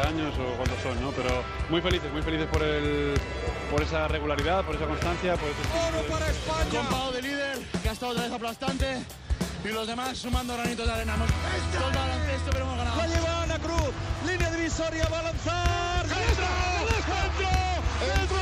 años 0.00 0.34
o 0.38 0.56
cuántos 0.56 0.80
son, 0.82 1.00
¿no? 1.00 1.10
Pero 1.10 1.42
muy 1.68 1.80
felices, 1.80 2.12
muy 2.12 2.22
felices 2.22 2.46
por, 2.46 2.62
el, 2.62 3.14
por 3.70 3.82
esa 3.82 4.08
regularidad, 4.08 4.64
por 4.64 4.76
esa 4.76 4.86
constancia, 4.86 5.34
por 5.36 5.48
ese 5.48 5.60
Oro 5.88 6.02
para 6.08 6.28
España. 6.30 6.80
Compado 6.80 7.12
de 7.12 7.22
líder, 7.22 7.58
que 7.82 7.88
ha 7.88 7.92
estado 7.92 8.12
otra 8.12 8.24
vez 8.24 8.32
aplastante. 8.32 8.98
Y 9.62 9.68
los 9.68 9.86
demás 9.86 10.16
sumando 10.16 10.54
granitos 10.54 10.86
de 10.86 10.92
arena. 10.92 11.14
Hemos 11.14 11.28
todo 11.28 11.90
baloncesto, 11.92 12.50
pero 12.50 12.64
hemos 12.64 12.78
ganado. 12.78 12.96
La 12.96 13.06
lleva 13.06 13.42
Ana 13.42 13.58
Cruz, 13.58 13.90
línea 14.26 14.50
divisoria, 14.52 15.06
va 15.12 15.18
a 15.18 15.22
lanzar. 15.22 16.06
¡Dentro! 16.06 16.46
¡Dentro! 16.88 17.50
¡Dentro! 18.00 18.38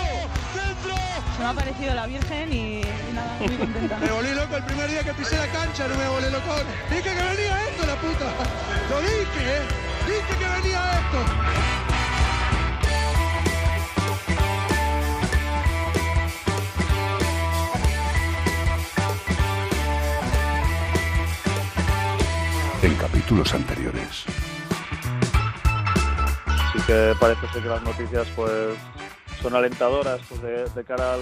¡Dentro! 0.54 0.94
Se 1.36 1.42
me 1.42 1.48
ha 1.48 1.52
parecido 1.54 1.94
la 1.94 2.06
Virgen 2.06 2.52
y, 2.52 2.82
y 2.82 3.12
nada, 3.12 3.36
muy 3.40 3.56
contenta. 3.56 3.96
Me 3.98 4.10
volví 4.12 4.32
loco 4.32 4.56
el 4.56 4.64
primer 4.64 4.90
día 4.90 5.02
que 5.02 5.14
pisé 5.14 5.36
la 5.38 5.48
cancha, 5.48 5.88
no 5.88 5.96
me 5.96 6.08
volé 6.08 6.30
loco. 6.30 6.54
Dije 6.88 7.02
que 7.02 7.10
venía 7.10 7.68
esto, 7.68 7.84
la 7.84 7.96
puta. 7.96 8.26
Lo 8.88 9.00
dije, 9.00 9.56
¿eh? 9.56 9.87
Dije 10.08 10.34
que 10.38 10.48
venía 10.62 10.80
esto. 11.00 11.18
En 22.82 22.94
capítulos 22.94 23.52
anteriores. 23.54 24.24
Sí 26.72 26.78
que 26.86 27.12
parece 27.18 27.46
ser 27.48 27.62
que 27.62 27.68
las 27.68 27.82
noticias 27.82 28.26
pues 28.36 28.52
son 29.42 29.54
alentadoras 29.54 30.20
pues, 30.28 30.42
de, 30.42 30.64
de 30.68 30.84
cara 30.84 31.14
al, 31.14 31.20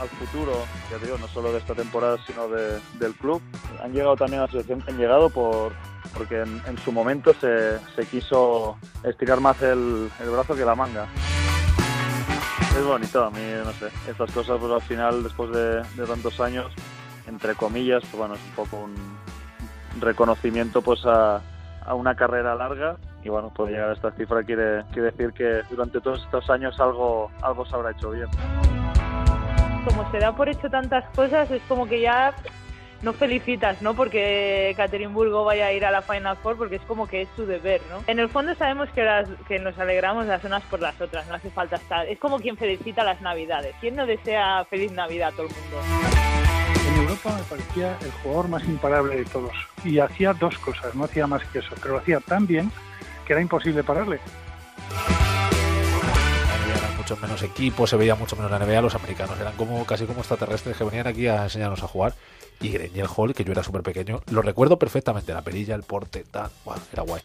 al 0.00 0.08
futuro, 0.08 0.52
ya 0.90 0.98
digo, 0.98 1.16
no 1.18 1.28
solo 1.28 1.52
de 1.52 1.58
esta 1.58 1.74
temporada 1.74 2.16
sino 2.26 2.48
de- 2.48 2.78
del 2.98 3.14
club. 3.14 3.40
Han 3.82 3.92
llegado 3.92 4.16
también 4.16 4.40
a 4.40 4.44
la 4.46 4.50
situación 4.50 4.82
que 4.82 4.90
han 4.90 4.98
llegado 4.98 5.30
por 5.30 5.72
porque 6.14 6.42
en, 6.42 6.62
en 6.66 6.78
su 6.78 6.92
momento 6.92 7.32
se, 7.34 7.78
se 7.94 8.06
quiso 8.06 8.76
estirar 9.02 9.40
más 9.40 9.60
el, 9.62 10.10
el 10.20 10.30
brazo 10.30 10.54
que 10.54 10.64
la 10.64 10.74
manga. 10.74 11.06
Es 12.76 12.84
bonito, 12.84 13.24
a 13.24 13.30
mí, 13.30 13.40
no 13.64 13.72
sé, 13.72 13.88
estas 14.08 14.30
cosas 14.30 14.58
pues 14.60 14.72
al 14.72 14.82
final, 14.82 15.22
después 15.22 15.50
de, 15.50 15.82
de 15.82 16.06
tantos 16.06 16.40
años, 16.40 16.66
entre 17.26 17.54
comillas, 17.54 18.02
pues 18.02 18.16
bueno, 18.16 18.34
es 18.34 18.40
un 18.40 18.52
poco 18.52 18.76
un 18.76 19.18
reconocimiento 20.00 20.80
pues 20.82 21.04
a, 21.04 21.40
a 21.84 21.94
una 21.94 22.14
carrera 22.14 22.54
larga 22.54 22.96
y 23.24 23.30
bueno, 23.30 23.52
pues 23.54 23.72
llegar 23.72 23.90
a 23.90 23.94
esta 23.94 24.12
cifra 24.12 24.44
quiere, 24.44 24.84
quiere 24.92 25.10
decir 25.10 25.32
que 25.32 25.62
durante 25.70 26.00
todos 26.00 26.22
estos 26.22 26.48
años 26.50 26.78
algo, 26.78 27.30
algo 27.42 27.66
se 27.66 27.74
habrá 27.74 27.90
hecho 27.90 28.10
bien. 28.10 28.28
Como 29.84 30.08
se 30.10 30.18
da 30.18 30.36
por 30.36 30.48
hecho 30.48 30.68
tantas 30.70 31.04
cosas, 31.16 31.50
es 31.50 31.62
como 31.68 31.86
que 31.86 32.00
ya 32.00 32.34
no 33.02 33.12
felicitas, 33.12 33.80
¿no? 33.82 33.94
Porque 33.94 34.74
Caterinburgo 34.76 35.44
vaya 35.44 35.66
a 35.66 35.72
ir 35.72 35.84
a 35.84 35.90
la 35.90 36.02
Final 36.02 36.36
Four, 36.36 36.56
porque 36.56 36.76
es 36.76 36.82
como 36.82 37.06
que 37.06 37.22
es 37.22 37.28
su 37.36 37.46
deber, 37.46 37.80
¿no? 37.90 38.02
En 38.06 38.18
el 38.18 38.28
fondo 38.28 38.54
sabemos 38.54 38.88
que, 38.90 39.02
las, 39.02 39.28
que 39.46 39.58
nos 39.58 39.78
alegramos 39.78 40.26
las 40.26 40.42
unas 40.44 40.62
por 40.64 40.80
las 40.80 41.00
otras, 41.00 41.26
no 41.28 41.34
hace 41.34 41.50
falta 41.50 41.76
estar. 41.76 42.06
Es 42.06 42.18
como 42.18 42.38
quien 42.40 42.56
felicita 42.56 43.04
las 43.04 43.20
Navidades. 43.20 43.74
¿Quién 43.80 43.96
no 43.96 44.06
desea 44.06 44.64
feliz 44.64 44.92
Navidad 44.92 45.28
a 45.28 45.32
todo 45.32 45.46
el 45.46 45.52
mundo? 45.52 45.80
En 46.88 47.02
Europa 47.02 47.34
me 47.36 47.42
parecía 47.44 47.96
el 48.00 48.10
jugador 48.22 48.48
más 48.48 48.64
imparable 48.64 49.16
de 49.16 49.24
todos. 49.24 49.52
Y 49.84 49.98
hacía 49.98 50.32
dos 50.32 50.58
cosas, 50.58 50.94
no 50.94 51.04
hacía 51.04 51.26
más 51.26 51.44
que 51.46 51.60
eso, 51.60 51.74
pero 51.80 51.94
lo 51.94 52.00
hacía 52.00 52.20
tan 52.20 52.46
bien 52.46 52.70
que 53.26 53.32
era 53.34 53.42
imposible 53.42 53.84
pararle. 53.84 54.20
menos 57.16 57.42
equipos, 57.42 57.90
se 57.90 57.96
veía 57.96 58.14
mucho 58.14 58.36
menos 58.36 58.50
la 58.50 58.58
NBA, 58.58 58.82
los 58.82 58.94
americanos 58.94 59.38
eran 59.40 59.54
como 59.54 59.84
casi 59.86 60.04
como 60.04 60.20
extraterrestres 60.20 60.76
que 60.76 60.84
venían 60.84 61.06
aquí 61.06 61.26
a 61.26 61.44
enseñarnos 61.44 61.82
a 61.82 61.88
jugar. 61.88 62.14
Y 62.60 62.70
Grenier 62.70 63.06
Hall, 63.14 63.34
que 63.34 63.44
yo 63.44 63.52
era 63.52 63.62
súper 63.62 63.82
pequeño, 63.82 64.20
lo 64.30 64.42
recuerdo 64.42 64.78
perfectamente, 64.78 65.32
la 65.32 65.42
perilla, 65.42 65.74
el 65.74 65.84
porte, 65.84 66.24
tal, 66.30 66.50
guau, 66.64 66.78
era 66.92 67.02
guay. 67.02 67.22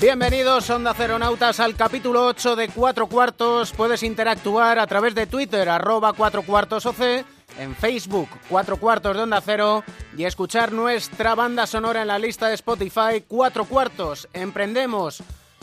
Bienvenidos, 0.00 0.70
Onda 0.70 0.94
Ceronautas, 0.94 1.58
al 1.58 1.74
capítulo 1.74 2.26
8 2.26 2.54
de 2.56 2.68
Cuatro 2.68 3.08
Cuartos. 3.08 3.72
Puedes 3.72 4.02
interactuar 4.04 4.78
a 4.78 4.86
través 4.86 5.14
de 5.14 5.26
Twitter, 5.26 5.68
arroba 5.68 6.12
Cuatro 6.12 6.42
Cuartos 6.42 6.86
OC, 6.86 7.24
en 7.58 7.74
Facebook, 7.74 8.28
Cuatro 8.48 8.76
Cuartos 8.76 9.16
de 9.16 9.22
Onda 9.22 9.40
Cero, 9.40 9.82
y 10.16 10.24
escuchar 10.24 10.70
nuestra 10.70 11.34
banda 11.34 11.66
sonora 11.66 12.02
en 12.02 12.08
la 12.08 12.18
lista 12.18 12.48
de 12.48 12.54
Spotify, 12.54 13.24
Cuatro 13.26 13.64
Cuartos. 13.64 14.28
Emprendemos 14.32 15.22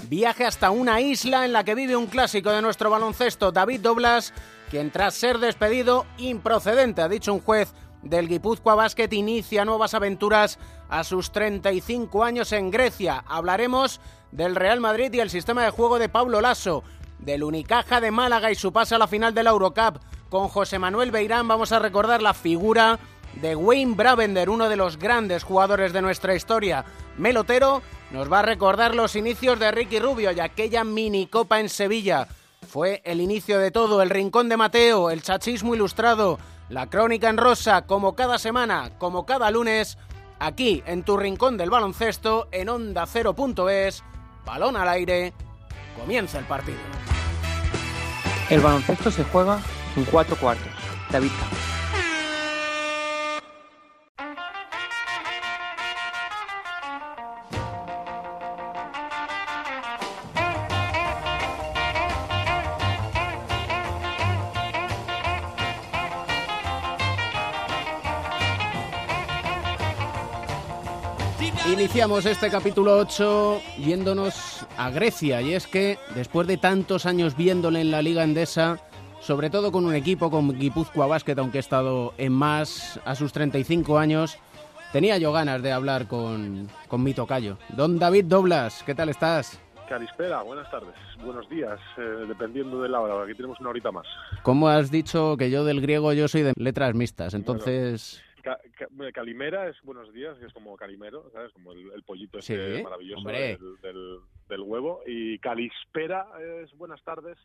viaje 0.10 0.46
hasta 0.46 0.72
una 0.72 1.02
isla 1.02 1.46
en 1.46 1.54
la 1.54 1.64
que 1.64 1.76
vive 1.76 1.96
un 1.96 2.08
clásico 2.08 2.52
de 2.52 2.62
nuestro 2.62 2.90
baloncesto, 2.90 3.52
David 3.52 3.82
Doblas, 3.82 4.34
quien 4.70 4.92
tras 4.92 5.14
ser 5.14 5.40
despedido 5.40 6.06
improcedente, 6.18 7.02
ha 7.02 7.10
dicho 7.10 7.34
un 7.34 7.42
juez 7.42 7.74
del 8.02 8.28
Guipúzcoa 8.28 8.76
Basket, 8.76 9.12
inicia 9.12 9.66
nuevas 9.66 9.94
aventuras 9.94 10.60
a 10.90 11.04
sus 11.04 11.32
35 11.32 12.24
años 12.24 12.52
en 12.52 12.72
Grecia. 12.72 13.24
Hablaremos 13.28 14.00
del 14.32 14.56
Real 14.56 14.80
Madrid 14.80 15.12
y 15.14 15.20
el 15.20 15.30
sistema 15.30 15.64
de 15.64 15.72
juego 15.72 16.00
de 16.00 16.10
Pablo 16.10 16.42
Lasso, 16.42 16.84
del 17.20 17.44
Unicaja 17.44 18.02
de 18.02 18.12
Málaga 18.12 18.52
y 18.52 18.56
su 18.56 18.72
paso 18.72 18.96
a 18.96 19.00
la 19.00 19.08
final 19.08 19.34
de 19.34 19.44
la 19.44 19.50
Eurocup. 19.52 20.00
Con 20.30 20.48
José 20.48 20.80
Manuel 20.80 21.12
Beirán 21.12 21.48
vamos 21.48 21.72
a 21.72 21.80
recordar 21.80 22.22
la 22.22 22.34
figura 22.34 23.00
de 23.42 23.56
Wayne 23.56 23.96
Bravender, 23.96 24.50
uno 24.50 24.70
de 24.70 24.76
los 24.76 24.98
grandes 24.98 25.44
jugadores 25.44 25.94
de 25.94 26.02
nuestra 26.02 26.36
historia. 26.36 26.86
Melotero 27.18 27.82
nos 28.12 28.32
va 28.32 28.40
a 28.40 28.44
recordar 28.44 28.96
los 28.96 29.16
inicios 29.16 29.60
de 29.60 29.72
Ricky 29.72 30.00
Rubio 30.00 30.32
y 30.32 30.40
aquella 30.40 30.84
minicopa 30.84 31.60
en 31.60 31.70
Sevilla. 31.70 32.28
Fue 32.66 33.02
el 33.06 33.22
inicio 33.22 33.60
de 33.60 33.72
todo, 33.72 34.02
el 34.02 34.10
rincón 34.10 34.50
de 34.50 34.58
Mateo, 34.58 35.10
el 35.10 35.22
chachismo 35.22 35.76
ilustrado, 35.76 36.40
la 36.70 36.88
crónica 36.88 37.30
en 37.30 37.38
rosa, 37.38 37.84
como 37.86 38.16
cada 38.16 38.40
semana, 38.40 38.92
como 38.98 39.26
cada 39.26 39.52
lunes, 39.52 39.98
aquí 40.40 40.84
en 40.86 41.04
tu 41.04 41.18
rincón 41.18 41.58
del 41.58 41.70
baloncesto, 41.70 42.48
en 42.52 42.70
onda 42.70 43.06
0.es, 43.06 44.04
balón 44.46 44.76
al 44.76 44.90
aire, 44.90 45.34
comienza 45.98 46.40
el 46.40 46.46
partido. 46.46 46.80
El 48.50 48.62
baloncesto 48.62 49.12
se 49.12 49.24
juega 49.24 49.60
en 49.96 50.06
cuatro 50.06 50.36
cuartos. 50.36 50.72
David 51.12 51.32
Campos. 51.40 51.75
Iniciamos 71.72 72.28
este 72.28 72.52
capítulo 72.52 72.96
8 73.00 73.60
yéndonos 73.80 74.68
a 74.78 74.92
Grecia 74.92 75.42
y 75.42 75.56
es 75.56 75.66
que 75.66 75.98
después 76.14 76.46
de 76.46 76.58
tantos 76.58 77.08
años 77.08 77.36
viéndole 77.36 77.82
en 77.82 77.90
la 77.90 78.04
Liga 78.04 78.24
Endesa, 78.24 78.78
sobre 79.20 79.50
todo 79.50 79.72
con 79.72 79.84
un 79.86 79.96
equipo 79.96 80.30
como 80.30 80.54
Guipúzcoa 80.54 81.08
Basket, 81.08 81.34
aunque 81.40 81.58
he 81.58 81.62
estado 81.62 82.14
en 82.20 82.34
más 82.34 83.00
a 83.04 83.16
sus 83.16 83.34
35 83.34 83.98
años, 83.98 84.38
tenía 84.94 85.18
yo 85.18 85.32
ganas 85.32 85.64
de 85.64 85.72
hablar 85.72 86.08
con, 86.08 86.70
con 86.88 87.02
mi 87.02 87.16
tocayo. 87.16 87.58
Don 87.70 87.98
David 87.98 88.26
Doblas, 88.26 88.84
¿qué 88.84 88.94
tal 88.94 89.10
estás? 89.10 89.60
Calispera, 89.90 90.44
buenas 90.44 90.70
tardes, 90.70 90.94
buenos 91.24 91.50
días, 91.50 91.80
eh, 91.98 92.26
dependiendo 92.28 92.80
de 92.82 92.90
la 92.90 93.02
hora, 93.02 93.24
aquí 93.24 93.34
tenemos 93.34 93.60
una 93.60 93.72
horita 93.72 93.92
más. 93.92 94.06
¿Cómo 94.44 94.70
has 94.70 94.92
dicho 94.92 95.36
que 95.36 95.50
yo 95.50 95.66
del 95.66 95.82
griego 95.82 96.14
yo 96.14 96.28
soy 96.28 96.44
de 96.44 96.54
letras 96.58 96.94
mixtas? 96.94 97.34
Entonces... 97.34 98.22
ca- 98.46 98.88
Calimera 99.14 99.68
es 99.68 99.76
buenos 99.82 100.14
días, 100.14 100.38
que 100.38 100.46
es 100.46 100.54
como 100.54 100.76
calimero, 100.78 101.30
¿sabes? 101.32 101.52
Como 101.52 101.72
el, 101.74 101.92
el 101.92 102.04
pollito 102.04 102.38
este 102.40 102.78
Sí, 102.78 102.84
maravilloso 102.84 103.20
hombre. 103.20 103.58
del, 103.58 103.82
del- 103.82 104.20
del 104.48 104.62
huevo. 104.62 105.02
Y 105.06 105.40
Calispera 105.40 106.28
es 106.64 106.72
buenas 106.78 107.02
tardes, 107.04 107.38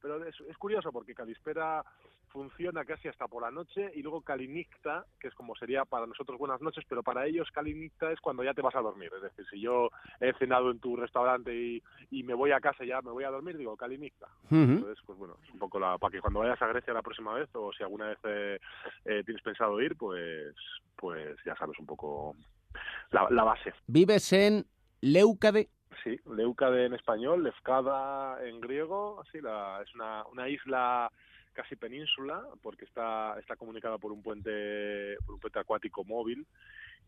pero 0.00 0.24
es, 0.24 0.34
es 0.48 0.56
curioso 0.56 0.92
porque 0.92 1.14
Calispera 1.14 1.84
funciona 2.28 2.84
casi 2.84 3.08
hasta 3.08 3.28
por 3.28 3.42
la 3.42 3.50
noche 3.50 3.90
y 3.94 4.02
luego 4.02 4.20
Kalinicta, 4.20 5.06
que 5.18 5.28
es 5.28 5.34
como 5.34 5.54
sería 5.56 5.84
para 5.84 6.06
nosotros 6.06 6.38
buenas 6.38 6.60
noches, 6.60 6.84
pero 6.88 7.02
para 7.02 7.26
ellos 7.26 7.50
Kalinicta 7.50 8.12
es 8.12 8.20
cuando 8.20 8.44
ya 8.44 8.52
te 8.52 8.62
vas 8.62 8.74
a 8.74 8.80
dormir. 8.80 9.10
Es 9.16 9.22
decir, 9.22 9.46
si 9.50 9.60
yo 9.60 9.90
he 10.20 10.32
cenado 10.34 10.70
en 10.70 10.78
tu 10.78 10.96
restaurante 10.96 11.54
y, 11.54 11.82
y 12.10 12.22
me 12.24 12.34
voy 12.34 12.52
a 12.52 12.60
casa 12.60 12.84
ya 12.84 13.00
me 13.00 13.10
voy 13.10 13.24
a 13.24 13.30
dormir, 13.30 13.56
digo 13.56 13.76
Kalinicta. 13.76 14.26
Ujú. 14.46 14.56
Entonces, 14.56 14.98
pues 15.06 15.18
bueno, 15.18 15.38
es 15.42 15.50
un 15.50 15.58
poco 15.58 15.78
la, 15.78 15.96
para 15.98 16.10
que 16.10 16.20
cuando 16.20 16.40
vayas 16.40 16.60
a 16.60 16.66
Grecia 16.66 16.92
la 16.92 17.02
próxima 17.02 17.32
vez 17.32 17.48
o 17.54 17.72
si 17.72 17.82
alguna 17.82 18.08
vez 18.08 18.18
eh, 18.24 18.58
eh, 19.04 19.22
tienes 19.24 19.42
pensado 19.42 19.80
ir, 19.80 19.96
pues, 19.96 20.54
pues 20.96 21.36
ya 21.44 21.56
sabes 21.56 21.78
un 21.78 21.86
poco 21.86 22.34
la, 23.10 23.28
la 23.30 23.44
base. 23.44 23.72
Vives 23.86 24.32
en 24.32 24.66
Leucade. 25.00 25.70
Sí, 26.02 26.18
Leucade 26.26 26.86
en 26.86 26.94
español, 26.94 27.44
Lefkada 27.44 28.44
en 28.46 28.60
griego, 28.60 29.20
así 29.20 29.40
la, 29.40 29.80
es 29.82 29.94
una, 29.94 30.24
una 30.26 30.48
isla 30.48 31.10
casi 31.52 31.74
península 31.74 32.42
porque 32.62 32.84
está 32.84 33.38
está 33.40 33.56
comunicada 33.56 33.96
por 33.96 34.12
un 34.12 34.22
puente 34.22 35.16
por 35.24 35.36
un 35.36 35.40
puente 35.40 35.58
acuático 35.58 36.04
móvil 36.04 36.46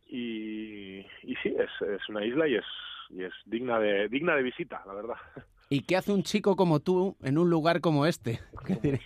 y, 0.06 1.00
y 1.22 1.36
sí 1.42 1.54
es, 1.58 1.70
es 1.86 2.08
una 2.08 2.24
isla 2.24 2.48
y 2.48 2.54
es 2.54 2.64
y 3.10 3.24
es 3.24 3.32
digna 3.44 3.78
de 3.78 4.08
digna 4.08 4.34
de 4.34 4.42
visita 4.42 4.82
la 4.86 4.94
verdad 4.94 5.16
¿Y 5.70 5.82
qué 5.82 5.96
hace 5.96 6.12
un 6.12 6.22
chico 6.22 6.56
como 6.56 6.80
tú 6.80 7.14
en 7.22 7.36
un 7.36 7.50
lugar 7.50 7.80
como 7.80 8.06
este? 8.06 8.40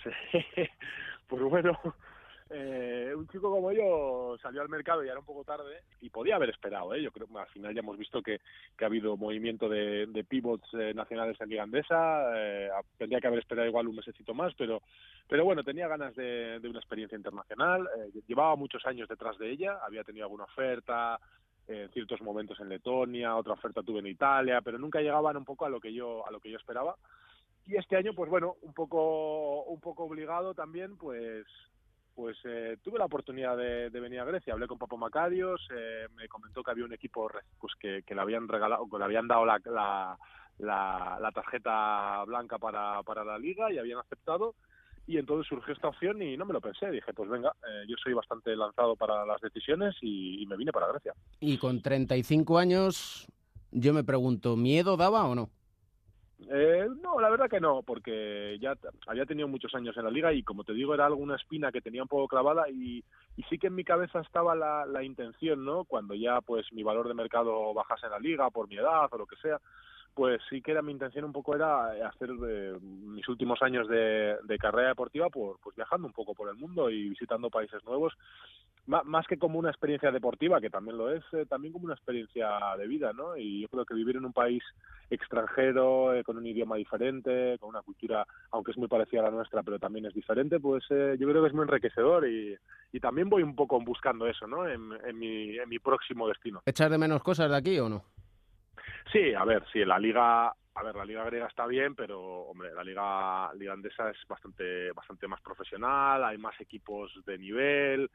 Pues 1.27 1.41
bueno 1.41 1.77
eh, 2.49 3.13
un 3.15 3.27
chico 3.27 3.49
como 3.49 3.71
yo 3.71 4.37
salió 4.41 4.61
al 4.61 4.69
mercado 4.69 5.03
y 5.03 5.07
era 5.07 5.19
un 5.19 5.25
poco 5.25 5.43
tarde 5.43 5.81
y 6.01 6.09
podía 6.09 6.35
haber 6.35 6.49
esperado, 6.49 6.93
¿eh? 6.93 7.01
Yo 7.01 7.11
creo 7.11 7.27
al 7.37 7.47
final 7.47 7.73
ya 7.73 7.79
hemos 7.79 7.97
visto 7.97 8.21
que, 8.21 8.39
que 8.77 8.83
ha 8.83 8.87
habido 8.87 9.17
movimiento 9.17 9.69
de, 9.69 10.07
de 10.07 10.23
pivots 10.23 10.67
eh, 10.73 10.93
nacionales 10.93 11.39
en 11.39 11.49
Liga 11.49 11.65
eh, 12.35 12.69
tendría 12.97 13.19
que 13.19 13.27
haber 13.27 13.39
esperado 13.39 13.67
igual 13.67 13.87
un 13.87 13.95
mesecito 13.95 14.33
más, 14.33 14.53
pero 14.57 14.81
pero 15.27 15.45
bueno, 15.45 15.63
tenía 15.63 15.87
ganas 15.87 16.15
de, 16.15 16.59
una 16.63 16.79
experiencia 16.79 17.17
internacional, 17.17 17.87
eh, 17.97 18.19
llevaba 18.27 18.55
muchos 18.55 18.85
años 18.85 19.07
detrás 19.07 19.37
de 19.37 19.49
ella, 19.49 19.79
había 19.85 20.03
tenido 20.03 20.25
alguna 20.25 20.43
oferta, 20.43 21.19
en 21.65 21.89
ciertos 21.91 22.21
momentos 22.21 22.59
en 22.59 22.67
Letonia, 22.67 23.37
otra 23.37 23.53
oferta 23.53 23.81
tuve 23.81 23.99
en 23.99 24.07
Italia, 24.07 24.61
pero 24.61 24.77
nunca 24.77 24.99
llegaban 24.99 25.37
un 25.37 25.45
poco 25.45 25.65
a 25.65 25.69
lo 25.69 25.79
que 25.79 25.93
yo 25.93 26.27
a 26.27 26.31
lo 26.31 26.41
que 26.41 26.51
yo 26.51 26.57
esperaba. 26.57 26.95
Y 27.65 27.77
este 27.77 27.95
año, 27.95 28.13
pues 28.13 28.29
bueno, 28.29 28.57
un 28.61 28.73
poco 28.73 29.63
un 29.63 29.79
poco 29.79 30.03
obligado 30.03 30.53
también, 30.53 30.97
pues 30.97 31.45
pues 32.15 32.37
eh, 32.45 32.77
tuve 32.83 32.99
la 32.99 33.05
oportunidad 33.05 33.57
de, 33.57 33.89
venir 33.89 34.19
a 34.19 34.25
Grecia. 34.25 34.53
Hablé 34.53 34.67
con 34.67 34.77
Papo 34.77 34.97
Macarios, 34.97 35.61
eh, 35.75 36.07
me 36.15 36.27
comentó 36.27 36.63
que 36.63 36.71
había 36.71 36.85
un 36.85 36.93
equipo 36.93 37.29
pues 37.59 37.73
que, 37.79 38.03
le 38.07 38.21
habían 38.21 38.47
regalado, 38.47 38.87
que 38.89 38.97
le 38.97 39.03
habían 39.03 39.27
dado 39.27 39.45
la, 39.45 39.59
la, 39.65 40.17
la, 40.59 41.17
la 41.19 41.31
tarjeta 41.31 42.23
blanca 42.25 42.57
para, 42.57 43.01
para 43.03 43.23
la 43.23 43.37
liga 43.37 43.71
y 43.71 43.77
habían 43.77 43.99
aceptado 43.99 44.55
y 45.05 45.17
entonces 45.17 45.47
surgió 45.47 45.73
esta 45.73 45.89
opción 45.89 46.21
y 46.21 46.37
no 46.37 46.45
me 46.45 46.53
lo 46.53 46.61
pensé. 46.61 46.89
Dije, 46.89 47.13
pues 47.13 47.29
venga, 47.29 47.53
eh, 47.67 47.85
yo 47.87 47.95
soy 48.01 48.13
bastante 48.13 48.55
lanzado 48.55 48.95
para 48.95 49.25
las 49.25 49.41
decisiones 49.41 49.95
y, 50.01 50.41
y, 50.41 50.45
me 50.45 50.55
vine 50.55 50.71
para 50.71 50.87
Grecia. 50.87 51.13
Y 51.39 51.57
con 51.57 51.81
35 51.81 52.57
años, 52.57 53.27
yo 53.71 53.93
me 53.93 54.03
pregunto, 54.03 54.55
¿miedo 54.55 54.95
daba 54.95 55.25
o 55.25 55.35
no? 55.35 55.49
Eh, 56.49 56.87
no, 57.01 57.19
la 57.19 57.29
verdad 57.29 57.49
que 57.49 57.59
no, 57.59 57.83
porque 57.83 58.57
ya 58.59 58.75
había 59.07 59.25
tenido 59.25 59.47
muchos 59.47 59.73
años 59.75 59.95
en 59.97 60.03
la 60.03 60.11
liga 60.11 60.33
y 60.33 60.43
como 60.43 60.63
te 60.63 60.73
digo 60.73 60.93
era 60.93 61.05
alguna 61.05 61.35
espina 61.35 61.71
que 61.71 61.81
tenía 61.81 62.03
un 62.03 62.07
poco 62.07 62.27
clavada 62.27 62.69
y, 62.69 63.03
y 63.37 63.43
sí 63.43 63.57
que 63.57 63.67
en 63.67 63.75
mi 63.75 63.83
cabeza 63.83 64.19
estaba 64.19 64.55
la, 64.55 64.85
la 64.85 65.03
intención, 65.03 65.63
¿no? 65.63 65.85
Cuando 65.85 66.15
ya 66.15 66.41
pues 66.41 66.71
mi 66.73 66.83
valor 66.83 67.07
de 67.07 67.13
mercado 67.13 67.73
bajase 67.73 68.07
en 68.07 68.11
la 68.11 68.19
liga 68.19 68.49
por 68.49 68.67
mi 68.67 68.77
edad 68.77 69.07
o 69.11 69.17
lo 69.17 69.25
que 69.25 69.37
sea, 69.37 69.59
pues 70.13 70.41
sí 70.49 70.61
que 70.61 70.71
era 70.71 70.81
mi 70.81 70.91
intención 70.91 71.25
un 71.25 71.33
poco 71.33 71.55
era 71.55 71.91
hacer 72.07 72.29
eh, 72.47 72.77
mis 72.81 73.27
últimos 73.27 73.61
años 73.61 73.87
de, 73.87 74.37
de 74.43 74.57
carrera 74.57 74.89
deportiva 74.89 75.29
por, 75.29 75.59
pues 75.59 75.75
viajando 75.75 76.07
un 76.07 76.13
poco 76.13 76.33
por 76.33 76.49
el 76.49 76.55
mundo 76.55 76.89
y 76.89 77.09
visitando 77.09 77.49
países 77.49 77.83
nuevos 77.83 78.13
más 78.85 79.25
que 79.27 79.37
como 79.37 79.59
una 79.59 79.69
experiencia 79.69 80.11
deportiva 80.11 80.59
que 80.59 80.69
también 80.69 80.97
lo 80.97 81.11
es 81.11 81.23
eh, 81.31 81.45
también 81.47 81.71
como 81.71 81.85
una 81.85 81.93
experiencia 81.93 82.49
de 82.77 82.87
vida 82.87 83.13
no 83.13 83.37
y 83.37 83.61
yo 83.61 83.69
creo 83.69 83.85
que 83.85 83.93
vivir 83.93 84.17
en 84.17 84.25
un 84.25 84.33
país 84.33 84.61
extranjero 85.09 86.13
eh, 86.13 86.23
con 86.23 86.37
un 86.37 86.45
idioma 86.45 86.75
diferente 86.75 87.57
con 87.59 87.69
una 87.69 87.81
cultura 87.81 88.25
aunque 88.51 88.71
es 88.71 88.77
muy 88.77 88.89
parecida 88.89 89.21
a 89.21 89.25
la 89.25 89.31
nuestra 89.31 89.63
pero 89.63 89.79
también 89.79 90.05
es 90.05 90.13
diferente 90.13 90.59
pues 90.59 90.83
eh, 90.89 91.15
yo 91.17 91.29
creo 91.29 91.41
que 91.41 91.47
es 91.47 91.53
muy 91.53 91.63
enriquecedor 91.63 92.27
y, 92.27 92.57
y 92.91 92.99
también 92.99 93.29
voy 93.29 93.43
un 93.43 93.55
poco 93.55 93.79
buscando 93.79 94.27
eso 94.27 94.47
no 94.47 94.67
en, 94.67 94.91
en 95.05 95.17
mi 95.17 95.57
en 95.57 95.69
mi 95.69 95.79
próximo 95.79 96.27
destino. 96.27 96.61
Echar 96.65 96.91
de 96.91 96.97
menos 96.97 97.23
cosas 97.23 97.49
de 97.49 97.57
aquí 97.57 97.79
o 97.79 97.87
no 97.87 98.03
Sí, 99.11 99.33
a 99.33 99.43
ver, 99.43 99.63
sí, 99.71 99.83
la 99.85 99.99
liga, 99.99 100.47
a 100.47 100.83
ver, 100.83 100.95
la 100.95 101.05
liga 101.05 101.23
griega 101.25 101.47
está 101.47 101.67
bien, 101.67 101.93
pero 101.93 102.19
hombre, 102.21 102.73
la 102.73 102.83
liga 102.83 103.53
liga 103.53 103.73
andesa 103.73 104.09
es 104.09 104.17
bastante 104.27 104.91
bastante 104.91 105.27
más 105.27 105.41
profesional, 105.41 106.23
hay 106.23 106.37
más 106.37 106.59
equipos 106.59 107.11
de 107.25 107.37
nivel 107.37 108.09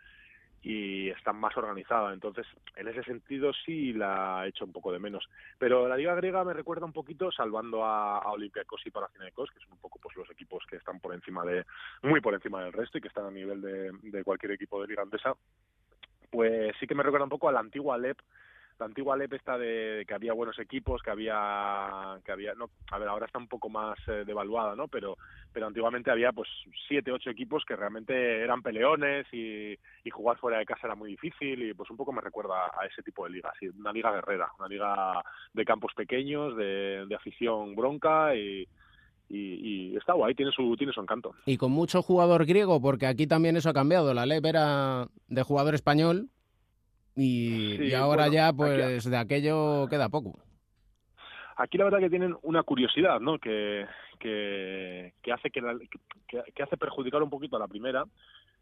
y 0.62 1.08
están 1.10 1.36
más 1.36 1.56
organizadas, 1.56 2.12
entonces 2.12 2.46
en 2.76 2.88
ese 2.88 3.02
sentido 3.04 3.52
sí 3.64 3.92
la 3.92 4.44
he 4.44 4.48
hecho 4.48 4.64
un 4.64 4.72
poco 4.72 4.92
de 4.92 4.98
menos. 4.98 5.28
Pero 5.58 5.86
la 5.88 5.96
liga 5.96 6.14
griega 6.14 6.44
me 6.44 6.52
recuerda 6.52 6.84
un 6.84 6.92
poquito, 6.92 7.30
salvando 7.30 7.84
a, 7.84 8.18
a 8.18 8.30
Olympiacos 8.32 8.82
y 8.84 8.90
Panathinaikos, 8.90 9.50
que 9.50 9.60
son 9.60 9.72
un 9.72 9.78
poco 9.78 9.98
pues 10.02 10.16
los 10.16 10.30
equipos 10.30 10.64
que 10.68 10.76
están 10.76 11.00
por 11.00 11.14
encima 11.14 11.44
de 11.44 11.64
muy 12.02 12.20
por 12.20 12.34
encima 12.34 12.62
del 12.64 12.72
resto 12.72 12.98
y 12.98 13.00
que 13.00 13.08
están 13.08 13.26
a 13.26 13.30
nivel 13.30 13.60
de, 13.60 13.92
de 14.02 14.24
cualquier 14.24 14.52
equipo 14.52 14.80
de 14.80 14.88
liga 14.88 15.02
andesa, 15.02 15.34
pues 16.30 16.74
sí 16.78 16.86
que 16.86 16.94
me 16.94 17.02
recuerda 17.02 17.24
un 17.24 17.30
poco 17.30 17.48
a 17.48 17.52
la 17.52 17.60
antigua 17.60 17.94
Alep 17.94 18.18
la 18.78 18.86
antigua 18.86 19.16
LEP 19.16 19.34
está 19.34 19.58
de 19.58 20.04
que 20.06 20.14
había 20.14 20.32
buenos 20.32 20.58
equipos, 20.58 21.02
que 21.02 21.10
había 21.10 22.18
que 22.24 22.32
había 22.32 22.54
no, 22.54 22.70
a 22.90 22.98
ver, 22.98 23.08
ahora 23.08 23.26
está 23.26 23.38
un 23.38 23.48
poco 23.48 23.68
más 23.68 23.98
eh, 24.06 24.24
devaluada, 24.24 24.76
¿no? 24.76 24.88
Pero 24.88 25.16
pero 25.52 25.66
antiguamente 25.66 26.10
había 26.10 26.32
pues 26.32 26.48
siete, 26.86 27.10
ocho 27.10 27.30
equipos 27.30 27.64
que 27.64 27.76
realmente 27.76 28.40
eran 28.42 28.62
peleones 28.62 29.26
y, 29.32 29.72
y 30.04 30.10
jugar 30.10 30.38
fuera 30.38 30.58
de 30.58 30.66
casa 30.66 30.86
era 30.86 30.94
muy 30.94 31.10
difícil 31.10 31.62
y 31.62 31.74
pues 31.74 31.90
un 31.90 31.96
poco 31.96 32.12
me 32.12 32.20
recuerda 32.20 32.66
a 32.66 32.86
ese 32.86 33.02
tipo 33.02 33.24
de 33.24 33.30
liga, 33.30 33.52
sí, 33.58 33.68
una 33.68 33.92
liga 33.92 34.12
guerrera, 34.12 34.50
una 34.58 34.68
liga 34.68 35.22
de 35.52 35.64
campos 35.64 35.92
pequeños, 35.94 36.56
de, 36.56 37.06
de 37.06 37.14
afición 37.14 37.74
bronca 37.74 38.34
y 38.36 38.68
y, 39.30 39.90
y, 39.92 39.96
está 39.96 40.14
guay, 40.14 40.34
tiene 40.34 40.52
su, 40.52 40.74
tiene 40.76 40.92
su 40.92 41.00
encanto. 41.00 41.34
Y 41.44 41.58
con 41.58 41.70
mucho 41.70 42.00
jugador 42.00 42.46
griego, 42.46 42.80
porque 42.80 43.06
aquí 43.06 43.26
también 43.26 43.56
eso 43.56 43.68
ha 43.68 43.74
cambiado. 43.74 44.14
La 44.14 44.24
LEP 44.24 44.46
era 44.46 45.08
de 45.28 45.42
jugador 45.42 45.74
español, 45.74 46.30
y, 47.18 47.76
sí, 47.76 47.84
y 47.88 47.94
ahora 47.94 48.28
bueno, 48.28 48.32
ya, 48.32 48.52
pues, 48.52 49.06
aquí... 49.06 49.10
de 49.10 49.16
aquello 49.16 49.88
queda 49.88 50.08
poco. 50.08 50.38
Aquí 51.56 51.76
la 51.76 51.84
verdad 51.84 51.98
que 51.98 52.10
tienen 52.10 52.36
una 52.42 52.62
curiosidad, 52.62 53.18
¿no? 53.20 53.38
Que, 53.38 53.84
que, 54.20 55.12
que 55.20 55.32
hace 55.32 55.50
que, 55.50 55.60
la, 55.60 55.76
que, 56.28 56.42
que, 56.54 56.62
hace 56.62 56.76
perjudicar 56.76 57.22
un 57.22 57.30
poquito 57.30 57.56
a 57.56 57.60
la 57.60 57.66
primera 57.66 58.04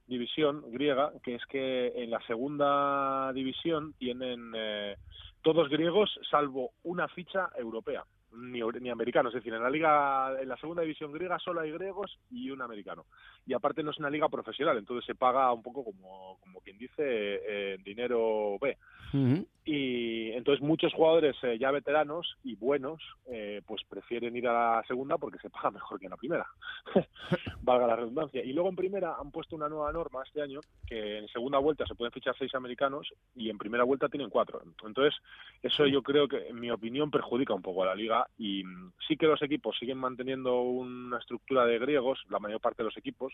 división 0.07 0.63
griega, 0.71 1.13
que 1.23 1.35
es 1.35 1.45
que 1.47 1.89
en 1.95 2.11
la 2.11 2.21
segunda 2.27 3.33
división 3.35 3.93
tienen 3.99 4.53
eh, 4.57 4.97
todos 5.43 5.69
griegos 5.69 6.19
salvo 6.31 6.71
una 6.85 7.09
ficha 7.09 7.51
europea 7.59 8.05
ni, 8.37 8.61
ni 8.81 8.91
americanos, 8.91 9.35
es 9.35 9.41
decir, 9.41 9.55
en 9.55 9.63
la 9.63 9.71
liga, 9.71 10.41
en 10.41 10.49
la 10.49 10.57
segunda 10.57 10.83
división 10.83 11.13
griega 11.13 11.39
solo 11.39 11.61
hay 11.61 11.73
griegos 11.73 12.19
y 12.31 12.51
un 12.51 12.63
americano. 12.63 13.07
Y 13.47 13.55
aparte 13.55 13.83
no 13.83 13.91
es 13.91 13.99
una 13.99 14.11
liga 14.11 14.29
profesional, 14.29 14.79
entonces 14.79 15.05
se 15.07 15.15
paga 15.15 15.53
un 15.53 15.63
poco 15.63 15.85
como, 15.85 16.39
como 16.41 16.61
quien 16.61 16.79
dice, 16.79 16.95
eh, 16.99 17.79
dinero 17.85 18.59
B. 18.61 18.77
Uh 19.13 19.17
-huh. 19.17 19.47
Y 19.65 20.31
entonces 20.31 20.63
muchos 20.63 20.93
jugadores 20.93 21.37
eh, 21.43 21.59
ya 21.59 21.73
veteranos 21.73 22.37
y 22.45 22.55
buenos, 22.55 23.03
eh, 23.27 23.63
pues 23.67 23.83
prefieren 23.89 24.37
ir 24.37 24.47
a 24.47 24.77
la 24.77 24.85
segunda 24.87 25.19
porque 25.19 25.39
se 25.39 25.51
paga 25.51 25.73
mejor 25.73 25.99
que 25.99 26.07
en 26.07 26.11
la 26.11 26.17
primera. 26.17 26.47
Valga 27.63 27.89
la 27.89 27.97
redundancia. 27.97 28.45
Y 28.45 28.53
luego 28.53 28.69
en 28.69 28.77
primera 28.77 29.17
han 29.19 29.33
puesto 29.33 29.57
una 29.57 29.69
nueva 29.69 29.91
norma 29.93 30.23
este 30.25 30.41
año 30.41 30.61
que 30.87 31.19
en 31.19 31.29
segunda 31.29 31.59
vuelta 31.59 31.85
se 31.85 31.97
pueden 31.97 32.13
fichar 32.13 32.37
seis 32.39 32.55
americanos 32.55 33.13
y 33.35 33.51
en 33.51 33.59
primera 33.59 33.83
vuelta 33.83 34.09
tienen 34.09 34.31
cuatro. 34.31 34.63
Entonces, 34.87 35.15
eso 35.63 35.87
yo 35.87 36.03
creo 36.03 36.29
que, 36.29 36.49
en 36.49 36.61
mi 36.61 36.71
opinión, 36.71 37.11
perjudica 37.11 37.55
un 37.55 37.63
poco 37.63 37.83
a 37.83 37.87
la 37.87 37.95
liga 37.95 38.26
y 38.39 38.63
sí 39.07 39.17
que 39.17 39.27
los 39.27 39.41
equipos 39.43 39.77
siguen 39.79 39.99
manteniendo 39.99 40.61
una 40.61 41.19
estructura 41.19 41.65
de 41.65 41.79
griegos, 41.79 42.23
la 42.29 42.39
mayor 42.39 42.61
parte 42.61 42.83
de 42.83 42.89
los 42.89 42.97
equipos, 42.97 43.33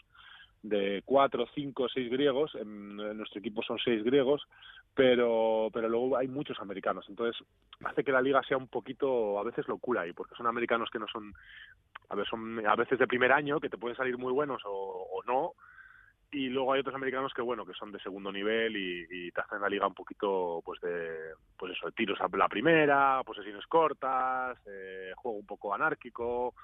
de 0.62 1.02
cuatro, 1.04 1.46
cinco, 1.54 1.88
seis 1.88 2.10
griegos, 2.10 2.54
en, 2.54 2.96
nuestro 2.96 3.40
equipo 3.40 3.62
son 3.62 3.78
seis 3.78 4.04
griegos, 4.04 4.42
pero, 4.94 5.68
pero 5.72 5.88
luego 5.88 6.16
hay 6.16 6.28
muchos 6.28 6.58
americanos, 6.60 7.06
entonces 7.08 7.44
hace 7.84 8.04
que 8.04 8.12
la 8.12 8.22
liga 8.22 8.42
sea 8.42 8.56
un 8.56 8.68
poquito, 8.68 9.38
a 9.38 9.44
veces 9.44 9.66
locura 9.68 10.02
ahí, 10.02 10.12
porque 10.12 10.34
son 10.36 10.46
americanos 10.46 10.90
que 10.90 10.98
no 10.98 11.06
son, 11.08 11.32
a 12.08 12.14
ver, 12.14 12.26
son 12.26 12.64
a 12.66 12.76
veces 12.76 12.98
de 12.98 13.06
primer 13.06 13.32
año, 13.32 13.60
que 13.60 13.70
te 13.70 13.78
pueden 13.78 13.96
salir 13.96 14.16
muy 14.18 14.32
buenos 14.32 14.62
o 14.64 15.22
no, 15.26 15.54
y 16.32 16.48
luego 16.48 16.72
hay 16.72 16.80
otros 16.80 16.94
americanos 16.94 17.32
que 17.34 17.42
bueno 17.42 17.64
que 17.64 17.74
son 17.74 17.92
de 17.92 18.00
segundo 18.00 18.32
nivel 18.32 18.76
y, 18.76 19.30
te 19.30 19.40
hacen 19.40 19.60
la 19.60 19.68
liga 19.68 19.86
un 19.86 19.94
poquito 19.94 20.60
pues 20.64 20.80
de 20.80 21.34
pues 21.56 21.72
eso 21.72 21.86
de 21.86 21.92
tiros 21.92 22.18
a 22.20 22.36
la 22.36 22.48
primera 22.48 23.22
posesiones 23.24 23.66
cortas 23.66 24.58
eh, 24.66 25.12
juego 25.16 25.38
un 25.38 25.46
poco 25.46 25.72
anárquico 25.74 26.54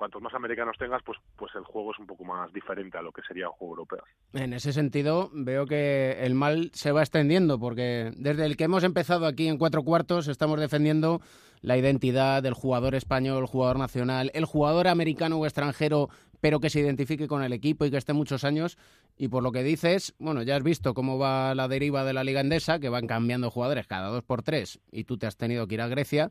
cuantos 0.00 0.22
más 0.22 0.32
americanos 0.32 0.78
tengas, 0.78 1.02
pues, 1.04 1.18
pues 1.36 1.54
el 1.54 1.64
juego 1.64 1.92
es 1.92 1.98
un 1.98 2.06
poco 2.06 2.24
más 2.24 2.50
diferente 2.54 2.96
a 2.96 3.02
lo 3.02 3.12
que 3.12 3.20
sería 3.20 3.50
un 3.50 3.52
juego 3.52 3.74
europeo. 3.74 4.02
En 4.32 4.54
ese 4.54 4.72
sentido, 4.72 5.28
veo 5.34 5.66
que 5.66 6.24
el 6.24 6.34
mal 6.34 6.70
se 6.72 6.90
va 6.90 7.02
extendiendo, 7.02 7.58
porque 7.58 8.10
desde 8.16 8.46
el 8.46 8.56
que 8.56 8.64
hemos 8.64 8.82
empezado 8.82 9.26
aquí 9.26 9.46
en 9.46 9.58
cuatro 9.58 9.82
cuartos, 9.82 10.28
estamos 10.28 10.58
defendiendo 10.58 11.20
la 11.60 11.76
identidad 11.76 12.42
del 12.42 12.54
jugador 12.54 12.94
español, 12.94 13.44
jugador 13.44 13.78
nacional, 13.78 14.30
el 14.32 14.46
jugador 14.46 14.88
americano 14.88 15.36
o 15.36 15.44
extranjero, 15.44 16.08
pero 16.40 16.60
que 16.60 16.70
se 16.70 16.80
identifique 16.80 17.28
con 17.28 17.42
el 17.42 17.52
equipo 17.52 17.84
y 17.84 17.90
que 17.90 17.96
esté 17.96 18.12
muchos 18.12 18.44
años. 18.44 18.78
Y 19.16 19.28
por 19.28 19.42
lo 19.42 19.52
que 19.52 19.62
dices, 19.62 20.14
bueno, 20.18 20.42
ya 20.42 20.56
has 20.56 20.62
visto 20.62 20.94
cómo 20.94 21.18
va 21.18 21.54
la 21.54 21.68
deriva 21.68 22.04
de 22.04 22.12
la 22.12 22.24
Liga 22.24 22.40
Endesa, 22.40 22.80
que 22.80 22.88
van 22.88 23.06
cambiando 23.06 23.50
jugadores 23.50 23.86
cada 23.86 24.08
dos 24.08 24.24
por 24.24 24.42
tres, 24.42 24.80
y 24.90 25.04
tú 25.04 25.18
te 25.18 25.26
has 25.26 25.36
tenido 25.36 25.66
que 25.66 25.74
ir 25.74 25.80
a 25.80 25.88
Grecia. 25.88 26.30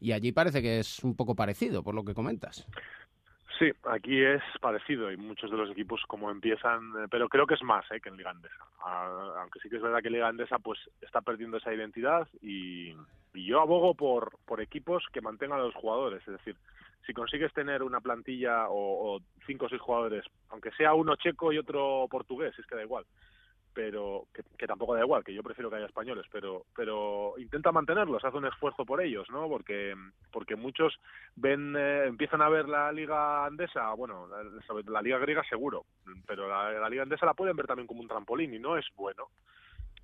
Y 0.00 0.12
allí 0.12 0.32
parece 0.32 0.60
que 0.60 0.80
es 0.80 1.02
un 1.04 1.16
poco 1.16 1.34
parecido, 1.34 1.82
por 1.82 1.94
lo 1.94 2.04
que 2.04 2.14
comentas. 2.14 2.66
Sí, 3.58 3.70
aquí 3.84 4.20
es 4.20 4.42
parecido 4.60 5.12
y 5.12 5.16
muchos 5.16 5.48
de 5.48 5.56
los 5.56 5.70
equipos 5.70 6.02
como 6.08 6.30
empiezan, 6.30 6.92
pero 7.08 7.28
creo 7.28 7.46
que 7.46 7.54
es 7.54 7.62
más 7.62 7.84
¿eh? 7.92 8.00
que 8.00 8.08
en 8.08 8.16
Liga 8.16 8.30
Andesa. 8.30 8.64
Aunque 9.40 9.60
sí 9.60 9.68
que 9.68 9.76
es 9.76 9.82
verdad 9.82 10.02
que 10.02 10.10
Liga 10.10 10.26
Andesa 10.26 10.58
pues 10.58 10.80
está 11.00 11.20
perdiendo 11.20 11.58
esa 11.58 11.72
identidad 11.72 12.26
y, 12.42 12.96
y 13.32 13.46
yo 13.46 13.60
abogo 13.60 13.94
por, 13.94 14.38
por 14.44 14.60
equipos 14.60 15.04
que 15.12 15.20
mantengan 15.20 15.60
a 15.60 15.64
los 15.64 15.74
jugadores. 15.76 16.20
Es 16.26 16.32
decir, 16.32 16.56
si 17.06 17.12
consigues 17.12 17.52
tener 17.52 17.82
una 17.82 18.00
plantilla 18.00 18.68
o, 18.68 19.16
o 19.16 19.20
cinco 19.46 19.66
o 19.66 19.68
seis 19.68 19.80
jugadores, 19.80 20.24
aunque 20.50 20.70
sea 20.72 20.94
uno 20.94 21.16
checo 21.16 21.52
y 21.52 21.58
otro 21.58 22.06
portugués, 22.10 22.58
es 22.58 22.66
que 22.66 22.76
da 22.76 22.82
igual, 22.82 23.04
pero 23.74 24.28
que, 24.32 24.66
tampoco 24.66 24.94
da 24.94 25.02
igual, 25.02 25.24
que 25.24 25.34
yo 25.34 25.42
prefiero 25.42 25.68
que 25.68 25.76
haya 25.76 25.86
españoles, 25.86 26.24
pero 26.30 26.64
pero 26.74 27.34
intenta 27.38 27.72
mantenerlos, 27.72 28.24
hace 28.24 28.36
un 28.36 28.46
esfuerzo 28.46 28.86
por 28.86 29.02
ellos, 29.02 29.28
¿no? 29.30 29.48
Porque 29.48 29.94
porque 30.32 30.56
muchos 30.56 30.94
ven 31.34 31.74
eh, 31.76 32.04
empiezan 32.06 32.40
a 32.40 32.48
ver 32.48 32.68
la 32.68 32.92
liga 32.92 33.44
andesa, 33.44 33.92
bueno, 33.94 34.28
la, 34.28 34.44
la 34.86 35.02
liga 35.02 35.18
griega 35.18 35.42
seguro, 35.44 35.84
pero 36.26 36.48
la, 36.48 36.88
liga 36.88 37.02
andesa 37.02 37.26
la 37.26 37.34
pueden 37.34 37.56
ver 37.56 37.66
también 37.66 37.88
como 37.88 38.00
un 38.00 38.08
trampolín 38.08 38.54
y 38.54 38.58
no 38.58 38.78
es 38.78 38.86
bueno 38.94 39.28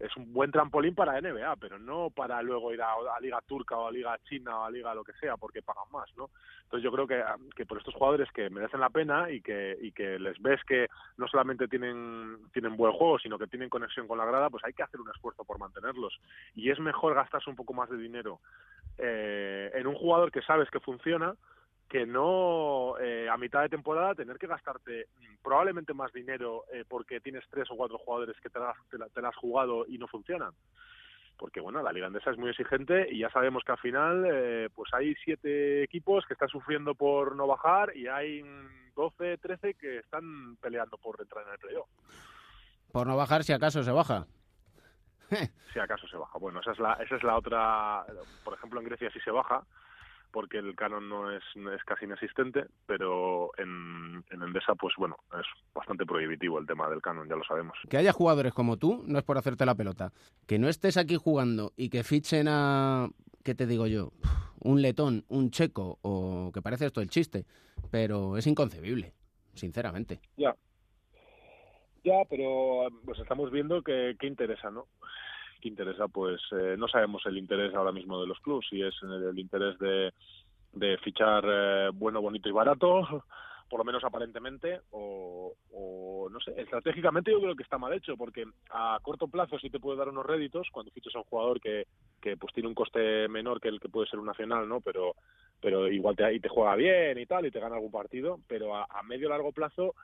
es 0.01 0.17
un 0.17 0.33
buen 0.33 0.51
trampolín 0.51 0.95
para 0.95 1.21
NBA, 1.21 1.57
pero 1.57 1.79
no 1.79 2.11
para 2.11 2.43
luego 2.43 2.73
ir 2.73 2.81
a, 2.83 2.95
Liga 3.21 3.41
Turca 3.47 3.77
o 3.77 3.87
a 3.87 3.93
Liga 3.93 4.19
China 4.25 4.61
o 4.61 4.65
a 4.65 4.71
Liga 4.71 4.95
lo 4.95 5.05
que 5.05 5.13
sea, 5.15 5.37
porque 5.37 5.63
pagan 5.63 5.85
más, 5.93 6.09
¿no? 6.17 6.31
Entonces 6.63 6.83
yo 6.83 6.91
creo 6.91 7.07
que, 7.07 7.23
que 7.55 7.67
por 7.67 7.79
estos 7.79 7.95
jugadores 7.95 8.31
que 8.33 8.49
merecen 8.49 8.81
la 8.81 8.89
pena 8.89 9.31
y 9.31 9.43
que, 9.43 9.77
y 9.81 9.93
que 9.93 10.19
les 10.19 10.41
ves 10.41 10.61
que 10.65 10.89
no 11.19 11.29
solamente 11.29 11.69
tienen, 11.69 12.39
tienen 12.53 12.77
buen 12.77 12.93
juego, 12.93 13.19
sino 13.19 13.39
que 13.39 13.47
tienen 13.47 13.69
conexión 13.69 14.09
con 14.09 14.19
la 14.19 14.25
grada, 14.25 14.49
pues 14.49 14.65
hay 14.65 14.73
que 14.73 14.83
hacer 14.83 15.01
un 15.01 15.11
esfuerzo 15.11 15.45
por 15.45 15.59
mantenerlos. 15.59 16.19
Y 16.55 16.71
es 16.71 16.81
mejor 16.81 17.15
gastarse 17.15 17.51
un 17.51 17.57
poco 17.57 17.75
más 17.75 17.91
de 17.91 17.99
dinero 17.99 18.41
eh, 18.97 19.71
en 19.75 19.87
un 19.87 19.95
jugador 19.95 20.33
que 20.33 20.43
sabes 20.43 20.71
que 20.71 20.81
funciona, 20.81 21.35
que 21.91 22.07
no 22.07 22.97
eh, 23.01 23.29
a 23.29 23.37
mitad 23.37 23.63
de 23.63 23.69
temporada 23.69 24.15
tener 24.15 24.39
que 24.39 24.47
gastarte 24.47 25.09
probablemente 25.43 25.93
más 25.93 26.13
dinero 26.13 26.65
eh, 26.73 26.85
porque 26.89 27.21
tienes 27.21 27.45
tres 27.51 27.69
o 27.69 27.77
cuatro 27.77 27.99
jugadores 27.99 28.37
que 28.41 28.49
te 28.49 28.61
la, 28.61 28.73
te, 28.89 28.97
la, 28.97 29.09
te 29.09 29.21
la 29.21 29.31
has 29.31 29.37
jugado 29.37 29.85
y 29.89 29.99
no 29.99 30.07
funcionan. 30.07 30.53
Porque 31.37 31.61
bueno 31.61 31.83
la 31.83 31.93
liga 31.93 32.07
andesa 32.07 32.31
es 32.31 32.39
muy 32.39 32.51
exigente 32.51 33.09
y 33.11 33.19
ya 33.19 33.31
sabemos 33.31 33.65
que 33.65 33.73
al 33.73 33.79
final 33.79 34.25
eh, 34.25 34.69
pues 34.73 34.95
hay 34.95 35.17
siete 35.17 35.83
equipos 35.83 36.25
que 36.27 36.35
están 36.35 36.49
sufriendo 36.49 36.95
por 36.95 37.35
no 37.35 37.49
bajar 37.49 37.97
y 37.97 38.07
hay 38.07 38.45
12 38.95 39.39
13 39.39 39.75
que 39.75 39.99
están 39.99 40.57
peleando 40.59 40.97
por 40.97 41.21
entrar 41.21 41.45
en 41.45 41.55
el 41.55 41.59
playoff. 41.59 41.89
Por 42.93 43.09
no 43.09 43.17
bajar 43.17 43.43
si 43.43 43.53
acaso 43.53 43.83
se 43.83 43.91
baja. 43.91 44.27
Si 45.73 45.79
acaso 45.79 46.07
se 46.07 46.17
baja. 46.17 46.39
Bueno 46.39 46.61
esa 46.61 46.71
es 46.71 46.79
la 46.79 46.93
esa 46.95 47.17
es 47.17 47.23
la 47.25 47.37
otra 47.37 48.05
por 48.45 48.55
ejemplo 48.55 48.79
en 48.79 48.87
Grecia 48.87 49.11
sí 49.13 49.19
se 49.21 49.33
baja 49.33 49.65
porque 50.31 50.59
el 50.59 50.75
canon 50.75 51.09
no 51.09 51.31
es, 51.31 51.43
es 51.55 51.85
casi 51.85 52.05
inexistente, 52.05 52.67
pero 52.87 53.51
en, 53.59 54.25
en 54.31 54.43
Endesa, 54.43 54.75
pues 54.75 54.95
bueno, 54.97 55.17
es 55.39 55.47
bastante 55.75 56.07
prohibitivo 56.07 56.59
el 56.59 56.67
tema 56.67 56.89
del 56.89 57.03
canon, 57.03 57.29
ya 57.29 57.37
lo 57.37 57.45
sabemos. 57.45 57.77
Que 57.89 57.97
haya 57.97 58.13
jugadores 58.13 58.53
como 58.53 58.77
tú, 58.77 59.03
no 59.07 59.19
es 59.19 59.25
por 59.25 59.39
hacerte 59.39 59.67
la 59.67 59.75
pelota. 59.75 60.13
Que 60.47 60.59
no 60.59 60.69
estés 60.69 60.97
aquí 60.97 61.17
jugando 61.17 61.73
y 61.77 61.91
que 61.91 62.05
fichen 62.05 62.47
a, 62.49 63.09
¿qué 63.45 63.55
te 63.55 63.67
digo 63.67 63.87
yo? 63.87 64.13
Un 64.61 64.83
letón, 64.83 65.25
un 65.29 65.51
checo, 65.51 65.99
o 66.03 66.51
que 66.53 66.63
parece 66.63 66.87
esto 66.87 67.01
el 67.01 67.09
chiste, 67.09 67.47
pero 67.91 68.37
es 68.37 68.47
inconcebible, 68.47 69.15
sinceramente. 69.55 70.21
Ya. 70.37 70.55
Ya, 72.03 72.23
pero 72.29 72.89
pues 73.05 73.19
estamos 73.19 73.51
viendo 73.51 73.83
que, 73.83 74.17
que 74.19 74.27
interesa, 74.27 74.71
¿no? 74.71 74.87
Que 75.61 75.69
interesa, 75.69 76.09
pues 76.09 76.41
eh, 76.53 76.77
no 76.79 76.89
sabemos 76.89 77.25
el 77.27 77.39
interés 77.39 77.75
ahora 77.75 77.93
mismo 77.93 78.21
de 78.21 78.27
los 78.27 78.41
clubs, 78.41 78.67
si 78.69 78.83
es 78.83 78.95
el, 79.03 79.23
el 79.25 79.39
interés 79.39 79.79
de, 79.79 80.13
de 80.73 80.99
fichar 80.99 81.45
eh, 81.47 81.91
bueno, 81.93 82.21
bonito 82.21 82.49
y 82.49 82.53
barato, 82.53 83.03
por 83.69 83.79
lo 83.79 83.85
menos 83.85 84.03
aparentemente, 84.03 84.81
o, 84.91 85.55
o, 85.73 86.29
no 86.31 86.41
sé, 86.41 86.61
estratégicamente 86.61 87.31
yo 87.31 87.41
creo 87.41 87.55
que 87.55 87.63
está 87.63 87.79
mal 87.79 87.93
hecho, 87.93 88.17
porque 88.17 88.45
a 88.71 88.99
corto 89.03 89.29
plazo 89.29 89.59
sí 89.59 89.71
te 89.71 89.79
puede 89.79 89.99
dar 89.99 90.09
unos 90.09 90.27
réditos 90.27 90.69
cuando 90.73 90.91
fichas 90.91 91.15
a 91.15 91.19
un 91.19 91.25
jugador 91.25 91.61
que, 91.61 91.87
que 92.21 92.37
pues 92.37 92.53
tiene 92.53 92.69
un 92.69 92.75
coste 92.75 93.29
menor 93.29 93.61
que 93.61 93.69
el 93.69 93.79
que 93.79 93.89
puede 93.89 94.09
ser 94.09 94.19
un 94.19 94.27
nacional, 94.27 94.69
¿no? 94.69 94.81
Pero 94.81 95.15
pero 95.63 95.89
igual 95.89 96.17
te, 96.17 96.33
y 96.33 96.41
te 96.41 96.49
juega 96.49 96.75
bien 96.75 97.19
y 97.19 97.27
tal, 97.27 97.45
y 97.45 97.51
te 97.51 97.61
gana 97.61 97.77
algún 97.77 97.91
partido, 97.91 98.41
pero 98.49 98.75
a, 98.75 98.87
a 98.89 99.03
medio 99.03 99.29
largo 99.29 99.53
plazo 99.53 99.95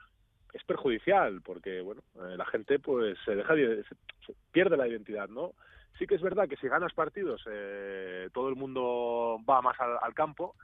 es 0.57 0.63
perjudicial 0.65 1.41
porque 1.41 1.81
bueno 1.81 2.01
eh, 2.15 2.35
la 2.37 2.45
gente 2.45 2.79
pues 2.79 3.17
se 3.23 3.35
deja 3.35 3.55
se, 3.55 4.33
pierde 4.51 4.75
la 4.75 4.87
identidad 4.87 5.29
no 5.29 5.53
sí 5.97 6.05
que 6.05 6.15
es 6.15 6.21
verdad 6.21 6.47
que 6.47 6.57
si 6.57 6.67
ganas 6.67 6.93
partidos 6.93 7.41
eh, 7.49 8.29
todo 8.33 8.49
el 8.49 8.55
mundo 8.55 9.39
va 9.49 9.61
más 9.61 9.79
al, 9.79 9.97
al, 10.01 10.13
campo 10.13 10.55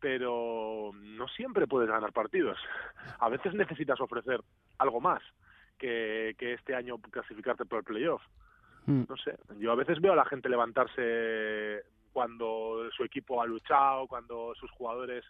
pero 0.00 0.92
no 0.94 1.28
siempre 1.28 1.66
puedes 1.66 1.88
ganar 1.88 2.12
partidos. 2.12 2.58
A 3.18 3.28
veces 3.28 3.54
necesitas 3.54 4.00
ofrecer 4.00 4.40
algo 4.78 5.00
más 5.00 5.22
que, 5.78 6.34
que 6.38 6.54
este 6.54 6.74
año 6.74 6.98
clasificarte 6.98 7.66
por 7.66 7.80
el 7.80 7.84
playoff. 7.84 8.22
Mm. 8.86 9.02
no 9.10 9.16
sé 9.18 9.36
yo 9.58 9.72
a 9.72 9.74
veces 9.74 10.00
veo 10.00 10.14
a 10.14 10.16
la 10.16 10.24
gente 10.24 10.48
levantarse 10.48 11.82
cuando 12.14 12.88
su 12.96 13.04
equipo 13.04 13.42
ha 13.42 13.46
luchado 13.46 14.06
cuando 14.06 14.54
sus 14.54 14.70
jugadores 14.70 15.22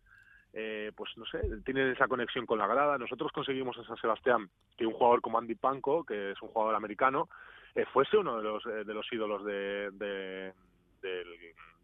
eh, 0.52 0.90
pues 0.97 1.11
no 1.16 1.25
sé, 1.26 1.40
tienen 1.64 1.90
esa 1.90 2.09
conexión 2.09 2.47
con 2.47 2.59
la 2.59 2.66
grada. 2.66 2.99
Nosotros 2.99 3.30
conseguimos 3.33 3.76
en 3.76 3.85
San 3.85 3.97
Sebastián 3.97 4.50
que 4.76 4.87
un 4.87 4.95
jugador 4.95 5.21
como 5.21 5.38
Andy 5.38 5.54
Panko, 5.54 6.04
que 6.04 6.33
es 6.33 6.42
un 6.42 6.49
jugador 6.49 6.75
americano, 6.75 7.28
eh, 7.75 7.85
fuese 7.92 8.16
uno 8.16 8.37
de 8.37 8.42
los 8.42 8.66
eh, 8.66 8.85
de 8.85 8.95
los 8.95 9.07
ídolos 9.12 9.45
de, 9.45 9.90
de 9.92 10.52
del, 11.02 11.26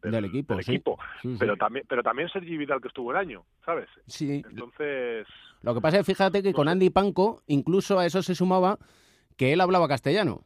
del, 0.02 0.12
del, 0.12 0.24
equipo, 0.24 0.54
del 0.56 0.64
sí. 0.64 0.72
equipo. 0.72 0.98
Sí, 1.22 1.36
pero 1.38 1.54
sí. 1.54 1.58
también 1.58 1.86
pero 1.88 2.02
también 2.02 2.28
Sergi 2.28 2.56
Vidal 2.56 2.80
que 2.80 2.88
estuvo 2.88 3.12
el 3.12 3.16
año 3.16 3.44
sabes 3.64 3.88
sí 4.06 4.42
entonces 4.48 5.26
lo 5.62 5.74
que 5.74 5.80
pasa 5.80 6.00
es 6.00 6.06
fíjate 6.06 6.42
que 6.42 6.52
con 6.52 6.68
Andy 6.68 6.90
Panko 6.90 7.42
incluso 7.46 7.98
a 7.98 8.04
eso 8.04 8.22
se 8.22 8.34
sumaba 8.34 8.78
que 9.36 9.52
él 9.52 9.60
hablaba 9.60 9.88
castellano 9.88 10.42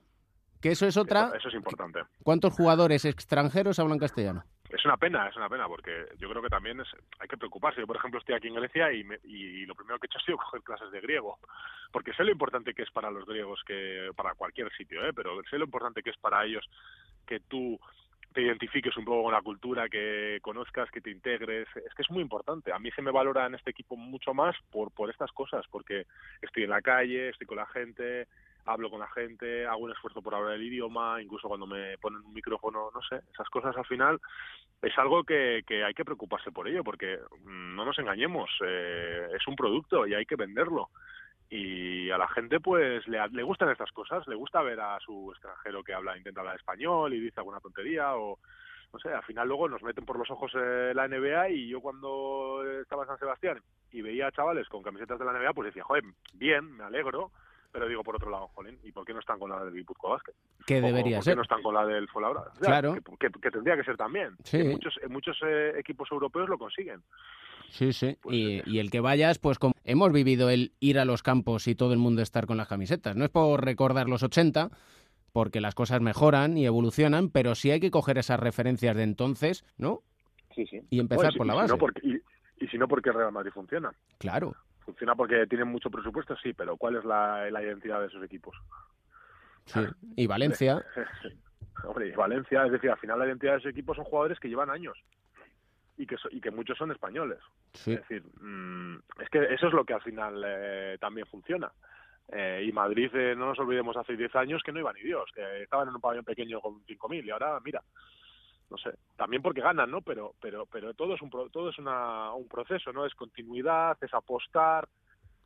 que 0.60 0.70
eso 0.70 0.86
es 0.86 0.96
otra 0.96 1.32
eso 1.36 1.48
es 1.48 1.54
importante 1.54 2.00
cuántos 2.22 2.54
jugadores 2.54 3.04
extranjeros 3.04 3.78
hablan 3.78 3.98
castellano 3.98 4.44
es 4.70 4.84
una 4.84 4.96
pena, 4.96 5.28
es 5.28 5.36
una 5.36 5.48
pena, 5.48 5.66
porque 5.66 6.06
yo 6.18 6.28
creo 6.30 6.42
que 6.42 6.48
también 6.48 6.80
es, 6.80 6.88
hay 7.18 7.28
que 7.28 7.36
preocuparse. 7.36 7.80
Yo, 7.80 7.86
por 7.86 7.96
ejemplo, 7.96 8.20
estoy 8.20 8.34
aquí 8.34 8.48
en 8.48 8.54
Grecia 8.54 8.92
y, 8.92 9.04
me, 9.04 9.18
y, 9.24 9.66
lo 9.66 9.74
primero 9.74 9.98
que 9.98 10.06
he 10.06 10.08
hecho 10.08 10.18
ha 10.18 10.24
sido 10.24 10.38
coger 10.38 10.62
clases 10.62 10.90
de 10.90 11.00
griego, 11.00 11.38
porque 11.92 12.12
sé 12.12 12.24
lo 12.24 12.30
importante 12.30 12.74
que 12.74 12.82
es 12.82 12.90
para 12.90 13.10
los 13.10 13.26
griegos, 13.26 13.62
que 13.66 14.10
para 14.16 14.34
cualquier 14.34 14.70
sitio, 14.72 15.04
¿eh? 15.04 15.12
pero 15.12 15.42
sé 15.50 15.58
lo 15.58 15.64
importante 15.64 16.02
que 16.02 16.10
es 16.10 16.16
para 16.18 16.44
ellos 16.44 16.64
que 17.26 17.40
tú 17.40 17.78
te 18.32 18.42
identifiques 18.42 18.96
un 18.96 19.04
poco 19.04 19.24
con 19.24 19.32
la 19.32 19.42
cultura, 19.42 19.88
que 19.88 20.38
conozcas, 20.42 20.90
que 20.90 21.00
te 21.00 21.10
integres, 21.10 21.66
es 21.74 21.94
que 21.94 22.02
es 22.02 22.10
muy 22.10 22.22
importante. 22.22 22.72
A 22.72 22.78
mí 22.78 22.90
se 22.92 23.02
me 23.02 23.10
valora 23.10 23.46
en 23.46 23.56
este 23.56 23.70
equipo 23.70 23.96
mucho 23.96 24.34
más 24.34 24.54
por, 24.70 24.92
por 24.92 25.10
estas 25.10 25.32
cosas, 25.32 25.66
porque 25.68 26.06
estoy 26.40 26.62
en 26.62 26.70
la 26.70 26.80
calle, 26.80 27.30
estoy 27.30 27.46
con 27.46 27.56
la 27.56 27.66
gente, 27.66 28.28
hablo 28.72 28.90
con 28.90 29.00
la 29.00 29.08
gente, 29.08 29.66
hago 29.66 29.84
un 29.84 29.92
esfuerzo 29.92 30.22
por 30.22 30.34
hablar 30.34 30.54
el 30.54 30.62
idioma, 30.62 31.20
incluso 31.20 31.48
cuando 31.48 31.66
me 31.66 31.98
ponen 31.98 32.20
un 32.20 32.32
micrófono, 32.32 32.90
no 32.94 33.02
sé, 33.02 33.20
esas 33.32 33.48
cosas 33.48 33.76
al 33.76 33.86
final 33.86 34.20
es 34.82 34.96
algo 34.98 35.24
que, 35.24 35.62
hay 35.68 35.94
que 35.94 36.04
preocuparse 36.04 36.50
por 36.50 36.68
ello, 36.68 36.82
porque 36.82 37.18
mmm, 37.44 37.74
no 37.74 37.84
nos 37.84 37.98
engañemos, 37.98 38.50
eh, 38.64 39.28
es 39.34 39.46
un 39.46 39.56
producto 39.56 40.06
y 40.06 40.14
hay 40.14 40.26
que 40.26 40.36
venderlo. 40.36 40.88
Y 41.52 42.10
a 42.10 42.18
la 42.18 42.28
gente 42.28 42.60
pues 42.60 43.06
le, 43.08 43.42
gustan 43.42 43.70
estas 43.70 43.90
cosas, 43.90 44.26
le 44.28 44.36
gusta 44.36 44.62
ver 44.62 44.80
a 44.80 44.98
su 45.00 45.32
extranjero 45.32 45.82
que 45.82 45.92
habla, 45.92 46.16
intenta 46.16 46.40
hablar 46.40 46.56
español 46.56 47.12
y 47.12 47.20
dice 47.20 47.40
alguna 47.40 47.60
tontería 47.60 48.14
o 48.14 48.38
no 48.92 48.98
sé, 48.98 49.08
al 49.08 49.24
final 49.24 49.48
luego 49.48 49.68
nos 49.68 49.82
meten 49.82 50.04
por 50.04 50.16
los 50.18 50.30
ojos 50.30 50.52
eh, 50.54 50.92
la 50.94 51.08
NBA 51.08 51.50
y 51.50 51.68
yo 51.68 51.80
cuando 51.80 52.62
estaba 52.80 53.02
en 53.02 53.08
San 53.08 53.18
Sebastián 53.18 53.60
y 53.90 54.00
veía 54.00 54.30
chavales 54.32 54.68
con 54.68 54.82
camisetas 54.82 55.18
de 55.18 55.24
la 55.24 55.32
NBA 55.32 55.52
pues 55.52 55.66
decía, 55.66 55.84
joder, 55.84 56.04
bien, 56.34 56.76
me 56.76 56.84
alegro, 56.84 57.32
pero 57.72 57.88
digo 57.88 58.02
por 58.02 58.16
otro 58.16 58.30
lado, 58.30 58.48
jolín, 58.48 58.78
¿y 58.82 58.92
por 58.92 59.04
qué 59.04 59.12
no 59.12 59.20
están 59.20 59.38
con 59.38 59.50
la 59.50 59.64
del 59.64 59.74
Guipuzcoa 59.74 60.10
Basket? 60.10 60.32
Que 60.66 60.80
debería 60.80 61.18
¿Por 61.18 61.24
ser. 61.24 61.32
qué 61.32 61.36
no 61.36 61.42
están 61.42 61.62
con 61.62 61.74
la 61.74 61.86
del 61.86 62.08
sea, 62.08 62.52
claro. 62.60 62.94
Que, 62.94 63.00
que, 63.00 63.40
que, 63.40 63.50
tendría 63.50 63.76
que 63.76 63.84
ser 63.84 63.96
también. 63.96 64.36
Sí. 64.44 64.58
En 64.58 64.72
muchos, 64.72 64.98
en 65.02 65.12
muchos 65.12 65.38
eh, 65.46 65.72
equipos 65.78 66.08
europeos 66.10 66.48
lo 66.48 66.58
consiguen. 66.58 67.02
Sí, 67.68 67.92
sí. 67.92 68.16
Pues, 68.20 68.36
y, 68.36 68.62
y, 68.66 68.78
el 68.80 68.90
que 68.90 69.00
vayas, 69.00 69.38
pues 69.38 69.58
como 69.58 69.74
hemos 69.84 70.12
vivido 70.12 70.50
el 70.50 70.72
ir 70.80 70.98
a 70.98 71.04
los 71.04 71.22
campos 71.22 71.68
y 71.68 71.74
todo 71.74 71.92
el 71.92 71.98
mundo 71.98 72.22
estar 72.22 72.46
con 72.46 72.56
las 72.56 72.68
camisetas. 72.68 73.14
No 73.14 73.24
es 73.24 73.30
por 73.30 73.64
recordar 73.64 74.08
los 74.08 74.22
80, 74.22 74.70
porque 75.32 75.60
las 75.60 75.74
cosas 75.74 76.00
mejoran 76.00 76.56
y 76.56 76.66
evolucionan, 76.66 77.30
pero 77.30 77.54
sí 77.54 77.70
hay 77.70 77.80
que 77.80 77.92
coger 77.92 78.18
esas 78.18 78.40
referencias 78.40 78.96
de 78.96 79.04
entonces, 79.04 79.64
¿no? 79.78 80.02
Sí, 80.54 80.66
sí. 80.66 80.80
Y 80.90 80.98
empezar 80.98 81.32
bueno, 81.32 81.34
y, 81.34 81.38
por 81.38 81.46
la 81.46 81.54
y 81.54 81.56
base. 81.56 81.68
Si 81.68 81.72
no 81.72 81.78
porque, 81.78 82.00
y, 82.02 82.64
y 82.64 82.68
si 82.68 82.78
no, 82.78 82.88
porque 82.88 83.10
el 83.10 83.14
Real 83.14 83.32
Madrid 83.32 83.52
funciona. 83.52 83.92
Claro 84.18 84.56
funciona 84.84 85.14
porque 85.14 85.46
tienen 85.46 85.68
mucho 85.68 85.90
presupuesto, 85.90 86.36
sí, 86.36 86.52
pero 86.52 86.76
¿cuál 86.76 86.96
es 86.96 87.04
la, 87.04 87.50
la 87.50 87.62
identidad 87.62 88.00
de 88.00 88.06
esos 88.06 88.22
equipos? 88.22 88.56
Sí. 89.66 89.80
Y 90.16 90.26
Valencia. 90.26 90.84
Hombre, 91.84 92.08
y 92.08 92.12
Valencia, 92.12 92.66
es 92.66 92.72
decir, 92.72 92.90
al 92.90 92.98
final 92.98 93.18
la 93.18 93.26
identidad 93.26 93.52
de 93.52 93.58
esos 93.58 93.70
equipos 93.70 93.96
son 93.96 94.04
jugadores 94.04 94.38
que 94.38 94.48
llevan 94.48 94.70
años 94.70 94.98
y 95.96 96.06
que, 96.06 96.16
so, 96.16 96.28
y 96.30 96.40
que 96.40 96.50
muchos 96.50 96.78
son 96.78 96.90
españoles. 96.90 97.38
Sí. 97.74 97.92
Es 97.92 98.00
decir, 98.00 98.24
mmm, 98.40 98.96
es 99.20 99.28
que 99.30 99.44
eso 99.54 99.68
es 99.68 99.72
lo 99.72 99.84
que 99.84 99.94
al 99.94 100.02
final 100.02 100.42
eh, 100.46 100.96
también 101.00 101.26
funciona. 101.26 101.70
Eh, 102.32 102.64
y 102.66 102.72
Madrid, 102.72 103.10
eh, 103.14 103.34
no 103.36 103.46
nos 103.46 103.58
olvidemos, 103.58 103.96
hace 103.96 104.16
10 104.16 104.34
años 104.36 104.62
que 104.64 104.72
no 104.72 104.78
iba 104.80 104.92
ni 104.92 105.02
Dios, 105.02 105.30
que 105.34 105.62
estaban 105.62 105.88
en 105.88 105.94
un 105.94 106.00
pabellón 106.00 106.24
pequeño 106.24 106.60
con 106.60 106.84
5.000 106.86 107.24
y 107.24 107.30
ahora, 107.30 107.58
mira, 107.64 107.82
no 108.70 108.78
sé, 108.78 108.90
también 109.16 109.42
porque 109.42 109.60
ganan, 109.60 109.90
¿no? 109.90 110.00
Pero, 110.00 110.34
pero, 110.40 110.66
pero 110.66 110.94
todo 110.94 111.14
es 111.14 111.22
un 111.22 111.30
todo 111.30 111.70
es 111.70 111.78
una, 111.78 112.32
un 112.34 112.48
proceso, 112.48 112.92
¿no? 112.92 113.04
Es 113.04 113.14
continuidad, 113.14 113.98
es 114.00 114.14
apostar, 114.14 114.88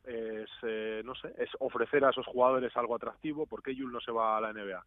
es, 0.03 0.49
eh, 0.63 1.01
no 1.03 1.15
sé, 1.15 1.33
es 1.37 1.49
ofrecer 1.59 2.05
a 2.05 2.11
esos 2.11 2.25
jugadores 2.27 2.75
algo 2.77 2.95
atractivo. 2.95 3.47
¿Por 3.47 3.63
qué 3.63 3.73
Yul 3.73 3.91
no 3.91 3.99
se 3.99 4.11
va 4.11 4.37
a 4.37 4.41
la 4.41 4.53
NBA? 4.53 4.85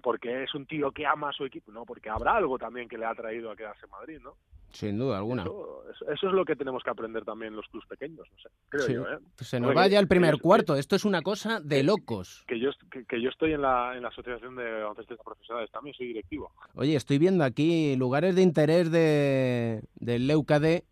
porque 0.00 0.44
es 0.44 0.54
un 0.54 0.66
tío 0.66 0.90
que 0.92 1.06
ama 1.06 1.30
a 1.30 1.32
su 1.32 1.44
equipo, 1.44 1.70
no, 1.70 1.84
porque 1.84 2.10
habrá 2.10 2.36
algo 2.36 2.58
también 2.58 2.88
que 2.88 2.98
le 2.98 3.06
ha 3.06 3.14
traído 3.14 3.50
a 3.50 3.56
quedarse 3.56 3.86
en 3.86 3.90
Madrid, 3.90 4.20
¿no? 4.22 4.36
Sin 4.72 4.98
duda 4.98 5.18
alguna. 5.18 5.42
Eso, 5.42 5.82
eso 6.12 6.28
es 6.28 6.32
lo 6.32 6.44
que 6.44 6.54
tenemos 6.56 6.82
que 6.82 6.90
aprender 6.90 7.24
también 7.24 7.54
los 7.56 7.66
clubes 7.68 7.88
pequeños, 7.88 8.26
no 8.30 8.38
sé, 8.38 8.48
creo 8.68 8.82
Sí. 8.86 8.92
yo, 8.94 9.02
¿eh? 9.08 9.18
Se 9.38 9.58
nos 9.60 9.74
vaya 9.74 9.98
el 9.98 10.06
primer 10.08 10.34
que- 10.36 10.40
cuarto. 10.40 10.76
Esto 10.76 10.96
es 10.96 11.04
una 11.04 11.22
cosa 11.22 11.60
de 11.60 11.82
locos. 11.82 12.44
Que 12.46 12.58
yo, 12.60 12.70
que, 12.90 13.04
que 13.04 13.20
yo 13.20 13.28
estoy 13.30 13.52
en 13.52 13.62
la, 13.62 13.96
en 13.96 14.02
la 14.02 14.08
Asociación 14.08 14.54
de 14.56 14.64
Baloncestistas 14.64 15.24
Profesionales, 15.24 15.70
también 15.72 15.94
soy 15.96 16.06
directivo. 16.08 16.52
Oye, 16.74 16.94
estoy 16.96 17.18
viendo 17.18 17.42
aquí 17.44 17.96
lugares 17.96 18.34
de 18.36 18.42
interés 18.42 18.90
de, 18.90 19.82
del 19.96 20.26
Leucade, 20.26 20.84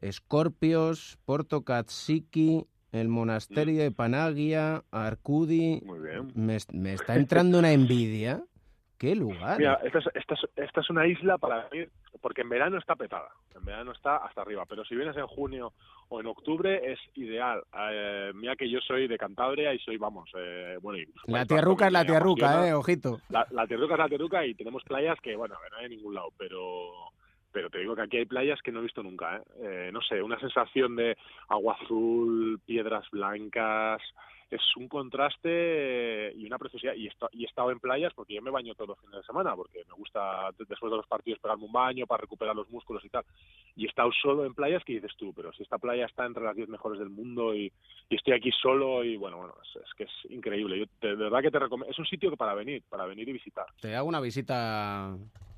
Escorpios, 0.00 1.18
Porto 1.24 1.62
Katsiki, 1.62 2.66
el 2.90 3.08
monasterio 3.08 3.82
de 3.82 3.90
Panagia, 3.90 4.84
Arcudi. 4.90 5.80
Muy 5.84 6.00
bien. 6.00 6.32
Me, 6.34 6.58
me 6.72 6.92
está 6.94 7.16
entrando 7.16 7.58
una 7.58 7.72
envidia. 7.72 8.42
¿Qué 9.02 9.16
lugar? 9.16 9.58
Mira, 9.58 9.80
esta 9.82 9.98
es, 9.98 10.06
esta, 10.14 10.34
es, 10.34 10.40
esta 10.54 10.80
es 10.80 10.88
una 10.88 11.08
isla 11.08 11.36
para 11.36 11.68
venir, 11.68 11.90
porque 12.20 12.42
en 12.42 12.48
verano 12.48 12.78
está 12.78 12.94
petada, 12.94 13.30
en 13.52 13.64
verano 13.64 13.90
está 13.90 14.18
hasta 14.18 14.42
arriba, 14.42 14.64
pero 14.64 14.84
si 14.84 14.94
vienes 14.94 15.16
en 15.16 15.26
junio 15.26 15.72
o 16.08 16.20
en 16.20 16.28
octubre 16.28 16.92
es 16.92 17.00
ideal. 17.16 17.64
Eh, 17.90 18.30
mira 18.32 18.54
que 18.54 18.70
yo 18.70 18.78
soy 18.78 19.08
de 19.08 19.18
Cantabria 19.18 19.74
y 19.74 19.80
soy, 19.80 19.96
vamos, 19.96 20.30
eh, 20.38 20.78
bueno, 20.80 21.00
y, 21.00 21.08
la 21.26 21.44
tierruca 21.44 21.88
es 21.88 21.92
la 21.92 22.04
tierruca, 22.04 22.68
eh, 22.68 22.74
ojito. 22.74 23.18
La, 23.28 23.44
la 23.50 23.66
tierruca 23.66 23.94
es 23.94 23.98
la 23.98 24.08
tierruca 24.08 24.46
y 24.46 24.54
tenemos 24.54 24.84
playas 24.84 25.18
que, 25.20 25.34
bueno, 25.34 25.56
a 25.56 25.60
ver, 25.60 25.72
no 25.72 25.78
hay 25.78 25.86
en 25.86 25.90
ningún 25.90 26.14
lado, 26.14 26.28
pero 26.38 27.10
pero 27.50 27.70
te 27.70 27.78
digo 27.78 27.96
que 27.96 28.02
aquí 28.02 28.18
hay 28.18 28.24
playas 28.24 28.62
que 28.62 28.70
no 28.70 28.78
he 28.78 28.84
visto 28.84 29.02
nunca, 29.02 29.36
¿eh? 29.36 29.42
Eh, 29.62 29.90
no 29.92 30.00
sé, 30.00 30.22
una 30.22 30.38
sensación 30.38 30.94
de 30.94 31.16
agua 31.48 31.76
azul, 31.82 32.60
piedras 32.64 33.04
blancas, 33.10 34.00
es 34.56 34.76
un 34.76 34.88
contraste 34.88 35.48
eh, 35.48 36.32
y 36.36 36.46
una 36.46 36.58
preciosidad. 36.58 36.94
Y, 36.94 37.06
esto- 37.06 37.28
y 37.32 37.44
he 37.44 37.46
estado 37.46 37.70
en 37.70 37.80
playas 37.80 38.12
porque 38.14 38.34
yo 38.34 38.42
me 38.42 38.50
baño 38.50 38.74
todos 38.74 38.88
los 38.90 38.98
fines 39.00 39.16
de 39.16 39.22
semana, 39.24 39.54
porque 39.56 39.82
me 39.88 39.94
gusta 39.94 40.50
de- 40.58 40.64
después 40.68 40.90
de 40.90 40.96
los 40.98 41.06
partidos 41.06 41.38
pegarme 41.40 41.64
un 41.64 41.72
baño 41.72 42.06
para 42.06 42.20
recuperar 42.22 42.54
los 42.54 42.68
músculos 42.70 43.04
y 43.04 43.08
tal. 43.08 43.24
Y 43.76 43.86
he 43.86 43.88
estado 43.88 44.10
solo 44.22 44.44
en 44.44 44.54
playas 44.54 44.84
que 44.84 44.94
dices 44.94 45.12
tú, 45.16 45.32
pero 45.34 45.52
si 45.52 45.62
esta 45.62 45.78
playa 45.78 46.06
está 46.06 46.26
entre 46.26 46.44
las 46.44 46.54
10 46.56 46.68
mejores 46.68 46.98
del 46.98 47.08
mundo 47.10 47.54
y, 47.54 47.72
y 48.08 48.14
estoy 48.16 48.34
aquí 48.34 48.50
solo 48.52 49.04
y 49.04 49.16
bueno, 49.16 49.38
bueno, 49.38 49.54
es, 49.62 49.82
es 49.82 49.94
que 49.94 50.04
es 50.04 50.30
increíble. 50.30 50.78
Yo 50.78 50.84
te- 51.00 51.08
de 51.08 51.16
verdad 51.16 51.40
que 51.42 51.50
te 51.50 51.58
recomiendo, 51.58 51.90
es 51.90 51.98
un 51.98 52.06
sitio 52.06 52.30
que 52.30 52.36
para 52.36 52.54
venir, 52.54 52.82
para 52.88 53.06
venir 53.06 53.28
y 53.28 53.32
visitar. 53.32 53.66
Te 53.80 53.94
hago 53.96 54.08
una 54.08 54.20
visita 54.20 55.14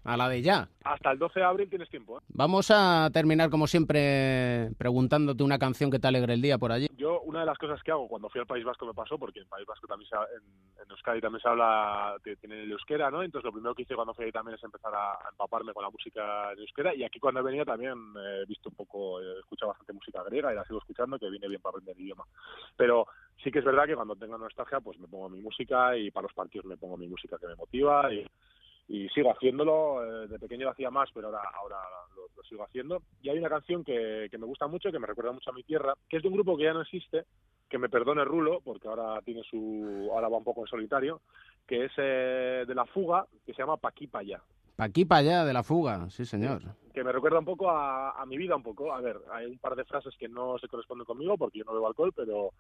a 0.07 0.17
la 0.19 0.29
de 0.29 0.43
ya. 0.43 0.69
Hasta 0.85 1.13
el 1.13 1.19
12 1.19 1.41
de 1.41 1.47
abril 1.47 1.69
tienes 1.71 1.89
tiempo, 1.89 2.19
¿eh? 2.19 2.23
Vamos 2.29 2.71
a 2.71 3.09
terminar, 3.13 3.49
como 3.49 3.67
siempre, 3.67 4.71
preguntándote 4.77 5.43
una 5.43 5.59
canción 5.59 5.91
que 5.91 5.99
te 5.99 6.07
alegre 6.09 6.35
el 6.35 6.43
día 6.43 6.59
por 6.59 6.73
allí. 6.73 6.89
Yo, 6.99 7.21
una 7.23 7.41
de 7.41 7.47
las 7.47 7.57
cosas 7.57 7.83
que 7.83 7.91
hago 7.91 8.07
cuando 8.07 8.29
fui 8.29 8.39
al 8.41 8.47
País 8.47 8.65
Vasco 8.65 8.84
me 8.87 8.95
pasó, 8.95 9.19
porque 9.19 9.41
en 9.41 9.49
País 9.49 9.67
Vasco 9.67 9.87
también 9.87 10.09
se, 10.09 10.17
en, 10.17 10.83
en 10.83 10.91
Euskadi 10.91 11.21
también 11.21 11.41
se 11.41 11.49
habla, 11.49 12.17
tienen 12.41 12.61
el 12.61 12.73
euskera, 12.73 13.11
¿no? 13.11 13.23
Entonces 13.23 13.45
lo 13.45 13.53
primero 13.53 13.75
que 13.75 13.83
hice 13.83 13.95
cuando 13.95 14.15
fui 14.15 14.25
ahí 14.27 14.33
también 14.33 14.57
es 14.57 14.65
empezar 14.65 14.95
a, 14.95 15.13
a 15.13 15.29
empaparme 15.31 15.73
con 15.73 15.83
la 15.83 15.91
música 15.91 16.53
en 16.53 16.59
euskera 16.61 16.95
y 16.95 17.05
aquí 17.05 17.19
cuando 17.19 17.41
he 17.41 17.45
venido 17.45 17.65
también 17.65 17.95
he 18.17 18.47
visto 18.47 18.69
un 18.69 18.77
poco, 18.77 19.21
he 19.21 19.39
escuchado 19.41 19.71
bastante 19.71 19.93
música 19.93 20.23
griega 20.25 20.53
y 20.53 20.57
la 20.57 20.65
sigo 20.65 20.79
escuchando, 20.79 21.19
que 21.19 21.31
viene 21.31 21.49
bien 21.49 21.61
para 21.61 21.71
aprender 21.71 21.97
el 21.97 22.03
idioma. 22.03 22.25
Pero 22.77 23.07
sí 23.43 23.51
que 23.51 23.61
es 23.61 23.65
verdad 23.65 23.87
que 23.87 23.97
cuando 23.97 24.17
tengo 24.17 24.39
nostalgia 24.39 24.81
pues 24.81 24.99
me 24.99 25.09
pongo 25.09 25.29
mi 25.29 25.41
música 25.41 25.97
y 25.97 26.11
para 26.11 26.25
los 26.25 26.35
partidos 26.35 26.67
me 26.67 26.77
pongo 26.77 26.97
mi 26.97 27.09
música 27.09 27.39
que 27.39 27.47
me 27.47 27.57
motiva 27.57 28.13
y, 28.13 28.27
y 28.89 29.09
sigo 29.11 29.33
haciéndolo. 29.33 30.05
eh, 30.25 30.29
de 30.29 30.39
pequeño 30.39 30.65
lo 30.65 30.71
hacía 30.73 30.91
más, 30.91 31.09
pero 31.13 31.29
ahora, 31.29 31.43
ahora 31.55 31.77
lo, 32.15 32.27
lo 32.37 32.43
sigo 32.45 32.65
haciendo. 32.65 33.03
Y 33.23 33.29
hay 33.31 33.39
una 33.39 33.49
canción 33.49 33.85
que, 33.85 34.29
que 34.31 34.39
me 34.39 34.47
gusta 34.47 34.67
mucho, 34.67 34.91
que 34.91 34.99
me 34.99 35.07
recuerda 35.07 35.33
mucho 35.33 35.51
a 35.51 35.55
mi 35.55 35.63
tierra, 35.63 35.95
que 36.09 36.19
es 36.19 36.23
de 36.23 36.29
un 36.29 36.35
grupo 36.35 36.57
que 36.57 36.65
ya 36.65 36.73
no 36.73 36.83
existe, 36.83 37.25
que 37.75 37.79
me 37.81 37.89
perdone 37.89 38.25
Rulo, 38.25 38.61
porque 38.63 38.87
ahora 38.87 39.21
tiene 39.23 39.43
su, 39.43 40.09
ahora 40.13 40.29
va 40.29 40.39
un 40.39 40.45
poco 40.45 40.61
en 40.61 40.69
solitario, 40.69 41.23
que 41.67 41.87
es 41.87 41.93
eh, 41.97 42.65
de 42.69 42.73
la 42.73 42.87
fuga, 42.87 43.27
que 43.45 43.53
se 43.53 43.63
llama 43.63 43.79
Paquí 43.79 44.07
pa' 44.07 44.21
allá 44.21 44.41
Pa' 44.77 44.85
aquí, 44.85 45.05
para 45.05 45.19
allá, 45.23 45.45
de 45.45 45.53
la 45.53 45.65
fuga, 45.65 46.09
sí, 46.09 46.25
señor. 46.25 46.63
que 46.93 47.03
me 47.03 47.11
recuerda 47.11 47.41
un 47.41 47.45
poco 47.45 47.69
a, 47.69 48.13
a 48.13 48.25
mi 48.27 48.37
vida 48.39 48.55
un 48.55 48.63
poco. 48.63 48.93
A 48.93 49.01
ver, 49.01 49.17
hay 49.33 49.47
un 49.47 49.59
par 49.59 49.75
de 49.75 49.85
frases 49.85 50.15
que 50.17 50.29
no 50.29 50.57
se 50.61 50.69
corresponden 50.69 51.05
conmigo 51.05 51.37
porque 51.37 51.59
yo 51.59 51.65
no 51.65 51.73
bebo 51.73 51.89
alcohol, 51.89 52.13
pero 52.15 52.51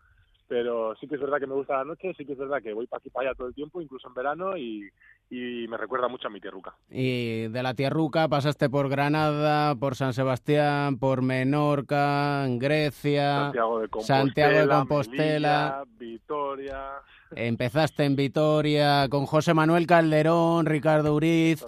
pero 0.47 0.95
sí 0.97 1.07
que 1.07 1.15
es 1.15 1.21
verdad 1.21 1.39
que 1.39 1.47
me 1.47 1.55
gusta 1.55 1.79
la 1.79 1.85
noche, 1.85 2.13
sí 2.17 2.25
que 2.25 2.33
es 2.33 2.39
verdad 2.39 2.63
que 2.63 2.73
voy 2.73 2.87
para 2.87 2.99
aquí 2.99 3.11
para 3.11 3.29
allá 3.29 3.37
todo 3.37 3.49
el 3.49 3.55
tiempo, 3.55 3.81
incluso 3.81 4.09
en 4.09 4.15
verano, 4.15 4.57
y, 4.57 4.91
y 5.31 5.67
me 5.69 5.77
recuerda 5.77 6.09
mucho 6.09 6.29
a 6.29 6.31
mi 6.31 6.41
tierruca. 6.41 6.75
Y 6.91 7.49
de 7.49 7.63
la 7.63 7.75
Tierruca 7.75 8.29
pasaste 8.29 8.69
por 8.69 8.89
Granada, 8.89 9.75
por 9.75 9.97
San 9.97 10.13
Sebastián, 10.13 10.99
por 10.99 11.23
Menorca, 11.23 12.45
en 12.45 12.59
Grecia, 12.59 13.45
Santiago 13.45 13.81
de 13.81 13.89
Compostela, 13.89 14.19
Santiago 14.25 14.59
de 14.59 14.69
Compostela. 14.69 15.17
Melilla, 15.19 15.85
Vitoria, 15.99 16.91
Empezaste 17.35 18.05
en 18.05 18.17
Vitoria 18.17 19.09
con 19.11 19.27
José 19.27 19.55
Manuel 19.55 19.87
Calderón, 19.87 20.67
Ricardo 20.67 21.15
Uriz. 21.15 21.65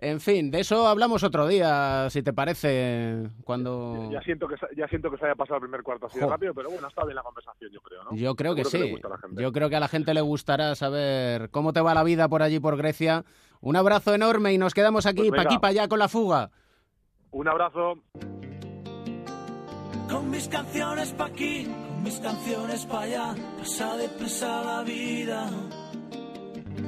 En 0.00 0.20
fin, 0.20 0.50
de 0.50 0.60
eso 0.60 0.86
hablamos 0.86 1.24
otro 1.24 1.46
día, 1.48 2.08
si 2.10 2.22
te 2.22 2.32
parece, 2.32 3.30
cuando... 3.44 4.08
ya 4.12 4.20
siento 4.22 4.46
que 4.46 4.56
se- 4.56 4.66
ya 4.76 4.86
siento 4.86 5.10
que 5.10 5.16
se 5.18 5.24
haya 5.24 5.34
pasado 5.34 5.56
el 5.56 5.62
primer 5.62 5.82
cuarto 5.82 6.06
así 6.06 6.18
de 6.20 6.26
rápido, 6.26 6.54
pero 6.54 6.70
bueno, 6.70 6.86
estado 6.86 7.06
bien 7.08 7.16
la 7.16 7.22
conversación, 7.22 7.70
yo 7.72 7.80
creo, 7.80 8.04
¿no? 8.04 8.14
Yo 8.14 8.34
creo 8.36 8.54
que 8.54 8.64
sí. 8.64 8.94
Yo 9.32 9.52
creo 9.52 9.68
que 9.68 9.76
a 9.76 9.80
la 9.80 9.88
gente 9.88 10.14
le 10.14 10.20
gustará 10.20 10.74
saber 10.76 11.50
cómo 11.50 11.72
te 11.72 11.80
va 11.80 11.94
la 11.94 12.04
vida 12.04 12.28
por 12.28 12.42
allí, 12.42 12.60
por 12.60 12.76
Grecia. 12.76 13.24
Un 13.60 13.74
abrazo 13.76 14.14
enorme 14.14 14.52
y 14.52 14.58
nos 14.58 14.72
quedamos 14.74 15.06
aquí, 15.06 15.28
Pues 15.30 15.42
pa' 15.42 15.48
aquí, 15.48 15.58
para 15.58 15.70
allá 15.70 15.88
con 15.88 15.98
la 15.98 16.08
fuga. 16.08 16.50
Un 17.32 17.48
abrazo. 17.48 17.94
Con 20.08 20.30
mis 20.30 20.48
canciones 20.48 21.12
pa' 21.12 21.26
aquí, 21.26 21.64
con 21.64 22.02
mis 22.02 22.18
canciones 22.18 22.86
pa' 22.86 23.02
allá, 23.02 23.34
pasa 23.58 23.96
deprisa 23.96 24.62
la 24.64 24.82
vida. 24.82 25.50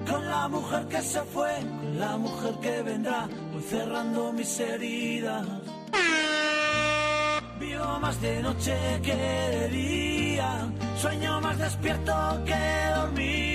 Con 0.09 0.27
la 0.27 0.49
mujer 0.49 0.87
que 0.89 1.03
se 1.03 1.21
fue, 1.23 1.53
con 1.59 2.01
la 2.01 2.17
mujer 2.17 2.55
que 2.63 2.83
vendrá, 2.83 3.29
voy 3.53 3.63
cerrando 3.63 4.33
mis 4.33 4.59
heridas. 4.59 5.47
Vivo 7.61 8.01
más 8.01 8.21
de 8.23 8.43
noche 8.43 8.75
que 9.03 9.15
de 9.15 9.69
día, 9.69 10.73
sueño 10.97 11.41
más 11.43 11.59
despierto 11.59 12.15
que 12.47 12.59
dormido. 12.95 13.50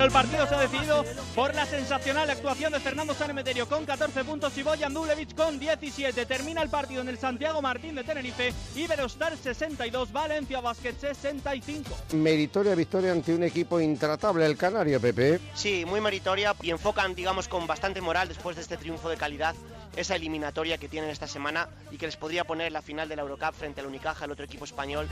El 0.00 0.10
partido 0.10 0.46
se 0.46 0.54
ha 0.54 0.60
decidido 0.60 1.04
por 1.34 1.54
la 1.54 1.66
sensacional 1.66 2.30
actuación 2.30 2.72
de 2.72 2.80
Fernando 2.80 3.14
Sanemeterio 3.14 3.68
con 3.68 3.84
14 3.84 4.24
puntos 4.24 4.56
y 4.56 4.62
Boyan 4.62 4.94
Dulevich 4.94 5.34
con 5.34 5.58
17. 5.58 6.24
Termina 6.26 6.62
el 6.62 6.70
partido 6.70 7.02
en 7.02 7.08
el 7.08 7.18
Santiago 7.18 7.60
Martín 7.60 7.94
de 7.94 8.04
Tenerife, 8.04 8.52
Iberostar 8.76 9.36
62, 9.36 10.12
Valencia 10.12 10.60
Basket 10.60 10.94
65. 10.98 11.90
Meritoria 12.12 12.74
victoria 12.74 13.12
ante 13.12 13.34
un 13.34 13.42
equipo 13.42 13.80
intratable, 13.80 14.46
el 14.46 14.56
Canario, 14.56 15.00
Pepe. 15.00 15.40
Sí, 15.54 15.84
muy 15.84 16.00
meritoria 16.00 16.54
y 16.62 16.70
enfocan, 16.70 17.14
digamos, 17.14 17.48
con 17.48 17.66
bastante 17.66 18.00
moral 18.00 18.28
después 18.28 18.56
de 18.56 18.62
este 18.62 18.76
triunfo 18.76 19.08
de 19.08 19.16
calidad 19.16 19.54
esa 19.96 20.14
eliminatoria 20.14 20.78
que 20.78 20.88
tienen 20.88 21.10
esta 21.10 21.26
semana 21.26 21.68
y 21.90 21.96
que 21.96 22.06
les 22.06 22.16
podría 22.16 22.44
poner 22.44 22.68
en 22.68 22.72
la 22.72 22.82
final 22.82 23.08
de 23.08 23.16
la 23.16 23.22
Eurocup 23.22 23.52
frente 23.54 23.80
al 23.80 23.88
Unicaja, 23.88 24.24
el 24.24 24.30
otro 24.30 24.44
equipo 24.44 24.64
español. 24.64 25.08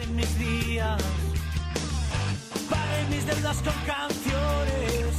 En 2.99 3.11
mis 3.11 3.27
deudas 3.27 3.59
con 3.59 3.75
canciones 3.85 5.15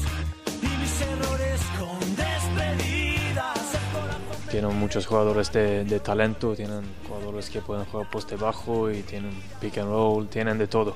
y 0.62 0.68
mis 0.82 1.02
errores 1.02 1.62
con 1.80 2.00
despedidas. 2.16 3.78
Tienen 4.50 4.76
muchos 4.78 5.06
jugadores 5.06 5.52
de, 5.52 5.84
de 5.84 6.00
talento, 6.00 6.56
tienen 6.56 6.84
jugadores 7.08 7.50
que 7.50 7.62
pueden 7.62 7.86
jugar 7.86 8.10
poste 8.10 8.36
bajo 8.36 8.90
y 8.92 9.02
tienen 9.02 9.32
pick 9.60 9.78
and 9.78 9.90
roll, 9.90 10.28
tienen 10.28 10.58
de 10.58 10.68
todo. 10.68 10.96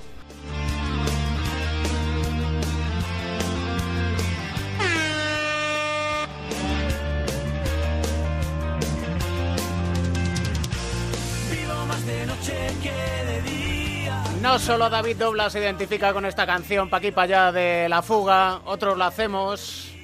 No 14.52 14.60
solo 14.60 14.90
David 14.90 15.16
Dobla 15.16 15.50
se 15.50 15.62
identifica 15.62 16.12
con 16.12 16.26
esta 16.26 16.46
canción 16.46 16.90
pa' 16.90 16.98
aquí, 16.98 17.12
pa' 17.12 17.22
allá 17.22 17.54
de 17.54 17.88
la 17.88 18.02
fuga, 18.02 18.60
otros 18.66 18.98
lo 18.98 19.06
hacemos. 19.06 19.96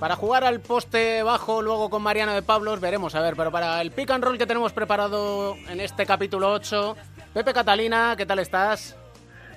Para 0.00 0.16
jugar 0.16 0.42
al 0.42 0.58
poste 0.58 1.22
bajo, 1.22 1.62
luego 1.62 1.88
con 1.90 2.02
Mariano 2.02 2.34
de 2.34 2.42
Pablos, 2.42 2.80
veremos 2.80 3.14
a 3.14 3.20
ver, 3.20 3.34
pero 3.36 3.52
para 3.52 3.80
el 3.80 3.92
pick 3.92 4.10
and 4.10 4.24
roll 4.24 4.36
que 4.36 4.46
tenemos 4.48 4.72
preparado 4.72 5.54
en 5.68 5.78
este 5.78 6.06
capítulo 6.06 6.50
8, 6.50 6.96
Pepe 7.34 7.54
Catalina, 7.54 8.14
¿qué 8.16 8.26
tal 8.26 8.40
estás? 8.40 8.96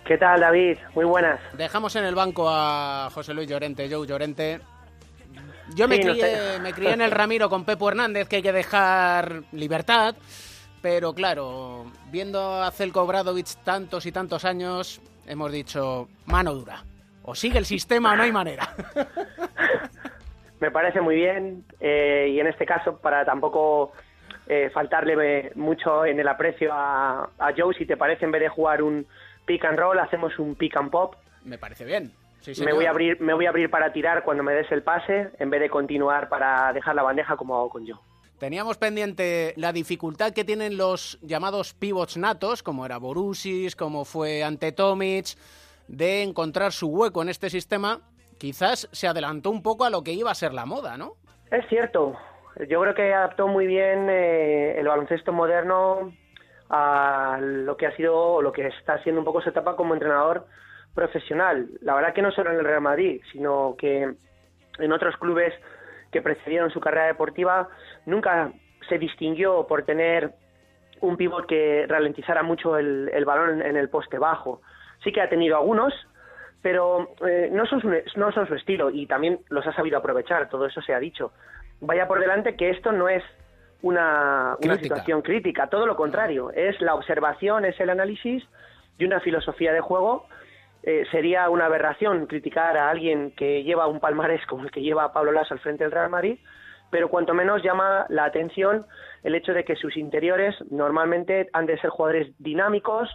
¿Qué 0.06 0.20
tal, 0.20 0.40
David? 0.40 0.78
Muy 0.94 1.06
buenas. 1.06 1.40
Dejamos 1.54 1.96
en 1.96 2.04
el 2.06 2.14
banco 2.14 2.48
a 2.48 3.10
José 3.12 3.34
Luis 3.34 3.50
Llorente, 3.50 3.90
Joe 3.92 4.06
Llorente. 4.06 4.62
Yo 5.74 5.88
me, 5.88 5.96
Sí, 5.96 6.04
no 6.04 6.12
crié, 6.12 6.26
sé. 6.54 6.60
me 6.60 6.74
crié 6.74 6.92
en 6.92 7.02
el 7.02 7.10
Ramiro 7.10 7.50
con 7.50 7.66
Pepo 7.66 7.90
Hernández, 7.90 8.28
que 8.30 8.36
hay 8.36 8.44
que 8.44 8.54
dejar 8.54 9.42
libertad. 9.52 10.14
Pero 10.82 11.14
claro, 11.14 11.86
viendo 12.12 12.62
a 12.62 12.72
Celko 12.72 13.02
Obradovic 13.02 13.48
tantos 13.64 14.06
y 14.06 14.12
tantos 14.12 14.46
años, 14.46 15.02
hemos 15.28 15.52
dicho 15.52 16.08
mano 16.26 16.54
dura. 16.54 16.84
O 17.24 17.36
sigue 17.36 17.58
el 17.58 17.66
sistema 17.66 18.14
o 18.14 18.16
no 18.16 18.24
hay 18.24 18.32
manera. 18.32 18.70
Me 20.60 20.72
parece 20.72 21.02
muy 21.02 21.16
bien 21.16 21.66
eh, 21.80 22.30
y 22.32 22.40
en 22.40 22.48
este 22.48 22.66
caso 22.66 22.98
para 22.98 23.26
tampoco 23.26 23.92
eh, 24.48 24.70
faltarle 24.74 25.16
eh, 25.40 25.52
mucho 25.56 26.06
en 26.06 26.20
el 26.20 26.28
aprecio 26.28 26.74
a, 26.74 27.30
a 27.38 27.54
Joe, 27.56 27.76
si 27.76 27.86
te 27.86 27.98
parece, 27.98 28.26
en 28.26 28.32
vez 28.32 28.42
de 28.42 28.50
jugar 28.50 28.82
un 28.82 29.06
pick 29.46 29.66
and 29.66 29.78
roll, 29.78 30.00
hacemos 30.00 30.40
un 30.40 30.56
pick 30.56 30.76
and 30.78 30.90
pop. 30.90 31.16
Me 31.44 31.58
parece 31.58 31.86
bien. 31.86 32.12
me 32.64 32.74
voy 32.74 32.86
a 32.86 32.92
abrir 32.92 33.20
me 33.22 33.34
voy 33.34 33.46
a 33.46 33.50
abrir 33.50 33.70
para 33.70 33.92
tirar 33.92 34.24
cuando 34.24 34.44
me 34.44 34.54
des 34.54 34.72
el 34.72 34.84
pase 34.84 35.30
en 35.38 35.50
vez 35.50 35.60
de 35.60 35.70
continuar 35.70 36.30
para 36.30 36.72
dejar 36.74 36.96
la 36.96 37.04
bandeja 37.04 37.36
como 37.36 37.56
hago 37.56 37.70
con 37.70 37.86
yo. 37.86 38.02
Teníamos 38.40 38.78
pendiente 38.78 39.54
la 39.58 39.74
dificultad 39.74 40.32
que 40.32 40.46
tienen 40.46 40.78
los 40.78 41.18
llamados 41.24 41.74
pivots 41.74 42.18
natos, 42.18 42.62
como 42.62 42.86
era 42.86 43.00
Borussis, 43.00 43.76
como 43.76 44.06
fue 44.06 44.44
ante 44.44 44.72
Tomic, 44.72 45.26
de 45.88 46.22
encontrar 46.22 46.72
su 46.72 46.88
hueco 46.88 47.24
en 47.24 47.30
este 47.30 47.50
sistema. 47.50 48.00
Quizás 48.38 48.90
se 48.92 49.08
adelantó 49.08 49.50
un 49.50 49.64
poco 49.64 49.86
a 49.86 49.90
lo 49.90 50.04
que 50.04 50.14
iba 50.14 50.30
a 50.30 50.36
ser 50.36 50.54
la 50.54 50.68
moda, 50.68 50.98
¿no? 50.98 51.14
Es 51.50 51.68
cierto. 51.68 52.16
Yo 52.70 52.80
creo 52.82 52.94
que 52.94 53.12
adaptó 53.12 53.48
muy 53.48 53.66
bien 53.66 54.08
eh, 54.08 54.80
el 54.80 54.88
baloncesto 54.88 55.34
moderno 55.34 56.14
a 56.70 57.40
lo 57.42 57.76
que 57.76 57.88
ha 57.88 57.96
sido 57.96 58.16
o 58.16 58.42
lo 58.44 58.52
que 58.52 58.68
está 58.68 59.02
siendo 59.02 59.22
un 59.22 59.26
poco 59.26 59.42
su 59.42 59.50
etapa 59.50 59.76
como 59.76 59.96
entrenador 59.96 60.46
profesional. 60.94 61.70
La 61.82 61.96
verdad 61.96 62.14
que 62.14 62.22
no 62.22 62.32
solo 62.32 62.52
en 62.52 62.58
el 62.58 62.66
Real 62.66 62.82
Madrid, 62.82 63.20
sino 63.32 63.76
que 63.80 64.14
en 64.78 64.92
otros 64.92 65.18
clubes 65.18 65.56
que 66.12 66.22
precedieron 66.22 66.70
su 66.72 66.80
carrera 66.80 67.08
deportiva 67.08 67.70
nunca 68.08 68.52
se 68.90 68.98
distinguió 68.98 69.68
por 69.68 69.84
tener 69.84 70.34
un 71.02 71.16
pívot 71.16 71.46
que 71.46 71.86
ralentizara 71.88 72.42
mucho 72.42 72.78
el, 72.78 73.12
el 73.14 73.26
balón 73.26 73.62
en 73.62 73.78
el 73.78 73.90
poste 73.90 74.18
bajo. 74.18 74.62
Sí 75.04 75.12
que 75.12 75.22
ha 75.22 75.30
tenido 75.30 75.58
algunos, 75.58 75.94
pero 76.62 77.14
eh, 77.28 77.50
no, 77.52 77.66
son 77.66 77.82
su, 77.82 77.90
no 78.16 78.32
son 78.32 78.48
su 78.48 78.56
estilo 78.56 78.90
y 78.90 79.06
también 79.06 79.40
los 79.50 79.66
ha 79.68 79.74
sabido 79.74 79.98
aprovechar, 79.98 80.50
todo 80.50 80.66
eso 80.66 80.82
se 80.82 80.94
ha 80.94 81.00
dicho. 81.00 81.32
Vaya 81.80 82.08
por 82.08 82.20
delante 82.20 82.56
que 82.56 82.72
esto 82.72 82.92
no 82.92 83.08
es 83.08 83.24
una, 83.84 84.58
situación 84.82 85.22
crítica, 85.22 85.68
todo 85.68 85.86
lo 85.86 85.96
contrario, 85.96 86.52
es 86.52 86.82
la 86.82 86.96
observación, 86.96 87.66
es 87.66 87.80
el 87.80 87.92
análisis 87.92 88.44
de 88.98 89.06
una 89.06 89.20
filosofía 89.20 89.72
de 89.72 89.82
juego. 89.82 90.28
Eh, 90.82 91.06
sería 91.12 91.50
una 91.50 91.66
aberración 91.66 92.26
criticar 92.26 92.78
a 92.78 92.90
alguien 92.90 93.32
que 93.32 93.64
lleva 93.64 93.88
un 93.88 94.00
palmarés 94.00 94.46
como 94.48 94.64
el 94.64 94.72
que 94.72 94.82
lleva 94.82 95.14
Pablo 95.14 95.32
Lasso 95.32 95.54
al 95.54 95.60
frente 95.60 95.84
del 95.84 95.92
Real 95.92 96.10
Madrid, 96.10 96.40
pero 96.90 97.10
cuanto 97.10 97.34
menos 97.34 97.64
llama 97.64 98.06
la 98.10 98.26
atención 98.26 98.86
el 99.24 99.36
hecho 99.36 99.54
de 99.54 99.64
que 99.64 99.76
sus 99.76 99.98
interiores 99.98 100.56
normalmente 100.70 101.50
han 101.54 101.66
de 101.66 101.80
ser 101.80 101.90
jugadores 101.90 102.34
dinámicos, 102.40 103.10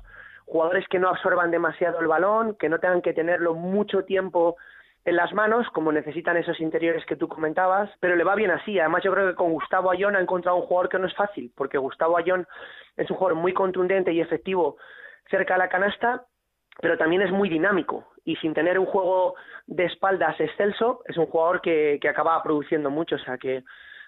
jugadores 0.47 0.87
que 0.89 0.99
no 0.99 1.09
absorban 1.09 1.51
demasiado 1.51 2.01
el 2.01 2.07
balón, 2.07 2.57
que 2.59 2.69
no 2.69 2.79
tengan 2.79 3.03
que 3.03 3.15
tenerlo 3.15 3.55
mucho 3.55 4.05
tiempo 4.05 4.57
en 5.05 5.17
las 5.17 5.33
manos, 5.33 5.67
como 5.71 5.91
necesitan 5.91 6.37
esos 6.37 6.61
interiores 6.61 7.05
que 7.07 7.17
tú 7.17 7.27
comentabas, 7.29 7.91
pero 7.99 8.15
le 8.15 8.25
va 8.25 8.35
bien 8.35 8.51
así. 8.51 8.79
Además, 8.79 9.03
yo 9.03 9.13
creo 9.13 9.29
que 9.29 9.35
con 9.35 9.53
Gustavo 9.53 9.91
Ayón 9.91 10.15
ha 10.15 10.21
encontrado 10.21 10.59
un 10.59 10.67
jugador 10.67 10.89
que 10.89 10.99
no 10.99 11.07
es 11.07 11.15
fácil, 11.15 11.53
porque 11.57 11.79
Gustavo 11.79 12.17
Ayón 12.17 12.47
es 12.97 13.11
un 13.11 13.17
jugador 13.17 13.39
muy 13.39 13.53
contundente 13.53 14.13
y 14.13 14.21
efectivo 14.21 14.77
cerca 15.29 15.55
de 15.55 15.59
la 15.59 15.69
canasta, 15.69 16.27
pero 16.81 16.97
también 16.97 17.23
es 17.23 17.33
muy 17.33 17.49
dinámico 17.49 18.12
y 18.25 18.37
sin 18.37 18.55
tener 18.55 18.79
un 18.79 18.87
juego 18.87 19.35
de 19.67 19.85
espaldas 19.85 20.39
excelso, 20.41 21.03
es 21.07 21.17
un 21.17 21.27
jugador 21.27 21.61
que, 21.61 21.99
que 22.01 22.09
acaba 22.09 22.43
produciendo 22.43 22.91
mucho. 22.91 23.17
O 23.17 23.19
sea 23.19 23.39
que 23.39 23.65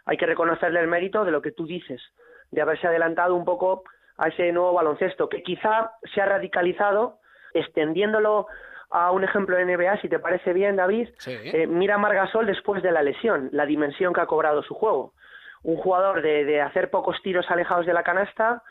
hay 0.07 0.17
que 0.17 0.27
reconocerle 0.27 0.81
el 0.81 0.89
mérito 0.89 1.25
de 1.25 1.31
lo 1.31 1.43
que 1.43 1.53
tú 1.53 1.67
dices, 1.67 2.03
de 2.51 2.61
haberse 2.61 2.87
adelantado 2.87 3.35
un 3.35 3.45
poco 3.45 3.85
a 4.17 4.29
ese 4.29 4.53
nuevo 4.53 4.73
baloncesto, 4.73 5.29
que 5.29 5.43
quizá 5.43 5.93
se 6.15 6.21
ha 6.21 6.27
radicalizado, 6.27 7.19
extendiéndolo 7.53 8.47
a 8.91 9.11
un 9.11 9.25
ejemplo 9.25 9.57
de 9.57 9.65
NBA, 9.65 10.01
si 10.01 10.09
te 10.09 10.21
parece 10.21 10.53
bien, 10.53 10.77
David, 10.77 11.09
eh, 11.27 11.67
mira 11.67 11.97
a 11.97 11.99
Margasol 11.99 12.47
después 12.47 12.83
de 12.83 12.93
la 12.93 13.03
lesión, 13.03 13.49
la 13.53 13.67
dimensión 13.67 14.13
que 14.13 14.21
ha 14.21 14.27
cobrado 14.27 14.63
su 14.63 14.75
juego. 14.75 15.15
Un 15.63 15.77
jugador 15.77 16.23
de, 16.23 16.45
de 16.45 16.61
hacer 16.61 16.91
pocos 16.91 17.21
tiros 17.23 17.51
alejados 17.51 17.87
de 17.87 17.95
la 17.95 18.05
canasta, 18.05 18.63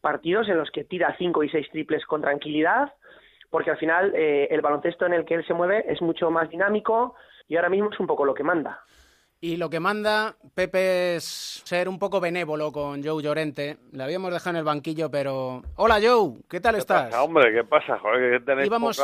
partidos 0.00 0.48
en 0.48 0.58
los 0.58 0.70
que 0.70 0.84
tira 0.84 1.16
cinco 1.18 1.42
y 1.42 1.48
seis 1.48 1.68
triples 1.72 2.04
con 2.06 2.20
tranquilidad, 2.20 2.92
porque 3.54 3.70
al 3.70 3.76
final 3.76 4.12
eh, 4.16 4.48
el 4.50 4.62
baloncesto 4.62 5.06
en 5.06 5.12
el 5.12 5.24
que 5.24 5.34
él 5.34 5.46
se 5.46 5.54
mueve 5.54 5.84
es 5.88 6.02
mucho 6.02 6.28
más 6.28 6.50
dinámico 6.50 7.14
y 7.46 7.54
ahora 7.54 7.68
mismo 7.68 7.88
es 7.92 8.00
un 8.00 8.08
poco 8.08 8.24
lo 8.24 8.34
que 8.34 8.42
manda. 8.42 8.80
Y 9.44 9.58
lo 9.58 9.68
que 9.68 9.78
manda 9.78 10.36
Pepe 10.54 11.16
es 11.16 11.60
ser 11.66 11.86
un 11.86 11.98
poco 11.98 12.18
benévolo 12.18 12.72
con 12.72 13.02
Joe 13.04 13.22
Llorente. 13.22 13.76
Le 13.92 14.02
habíamos 14.02 14.32
dejado 14.32 14.52
en 14.52 14.56
el 14.60 14.64
banquillo, 14.64 15.10
pero... 15.10 15.60
Hola 15.76 15.96
Joe, 16.02 16.38
¿qué 16.48 16.60
tal 16.60 16.76
estás? 16.76 17.10
pasa, 17.10 17.22
hombre, 17.22 17.52
¿qué 17.52 17.62
pasa? 17.62 17.98
Joder, 17.98 18.38
que 18.40 18.46
tenéis 18.46 18.68
Íbamos- 18.70 18.98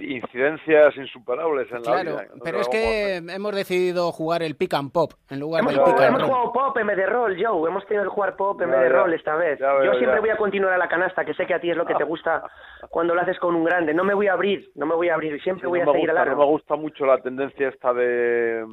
incidencias 0.00 0.96
insuperables 0.96 1.66
en 1.72 1.78
la 1.78 1.82
Claro, 1.82 2.10
vida. 2.12 2.26
No 2.32 2.44
pero 2.44 2.60
es 2.60 2.68
que 2.68 3.16
hemos 3.16 3.56
decidido 3.56 4.12
jugar 4.12 4.44
el 4.44 4.54
pick 4.54 4.72
and 4.74 4.92
pop 4.92 5.14
en 5.30 5.40
lugar 5.40 5.62
Hemos, 5.62 5.72
del 5.72 5.80
jugado, 5.80 5.96
pick 5.96 6.04
and 6.06 6.14
hemos 6.16 6.22
roll. 6.22 6.30
jugado 6.30 6.52
pop 6.52 6.78
en 6.78 6.86
vez 6.86 6.96
de 6.98 7.06
roll, 7.06 7.44
Joe. 7.44 7.68
Hemos 7.68 7.86
tenido 7.86 8.04
que 8.04 8.10
jugar 8.10 8.36
pop 8.36 8.60
en 8.62 8.70
vez 8.70 8.80
de 8.82 8.88
roll 8.88 9.14
esta 9.14 9.34
vez. 9.34 9.58
Ya 9.58 9.84
Yo 9.84 9.94
siempre 9.94 10.14
ya. 10.14 10.20
voy 10.20 10.30
a 10.30 10.36
continuar 10.36 10.74
a 10.74 10.78
la 10.78 10.86
canasta, 10.88 11.24
que 11.24 11.34
sé 11.34 11.44
que 11.44 11.54
a 11.54 11.60
ti 11.60 11.70
es 11.72 11.76
lo 11.76 11.84
que 11.86 11.96
te 11.96 12.04
gusta 12.04 12.44
cuando 12.88 13.16
lo 13.16 13.20
haces 13.20 13.36
con 13.40 13.56
un 13.56 13.64
grande. 13.64 13.92
No 13.94 14.04
me 14.04 14.14
voy 14.14 14.28
a 14.28 14.34
abrir, 14.34 14.70
no 14.76 14.86
me 14.86 14.94
voy 14.94 15.08
a 15.08 15.14
abrir. 15.14 15.42
Siempre 15.42 15.62
Sí, 15.62 15.68
voy 15.68 15.80
no 15.80 15.90
a 15.90 15.92
seguir 15.92 16.08
al 16.10 16.14
gusta, 16.18 16.24
no 16.26 16.30
aro. 16.36 16.40
me 16.40 16.46
gusta 16.52 16.76
mucho 16.76 17.04
la 17.04 17.18
tendencia 17.18 17.68
esta 17.68 17.92
de 17.92 18.64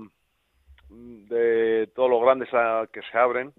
de 0.89 1.89
todos 1.95 2.09
los 2.09 2.21
grandes 2.21 2.49
a- 2.53 2.87
que 2.91 3.01
se 3.11 3.17
abren. 3.17 3.53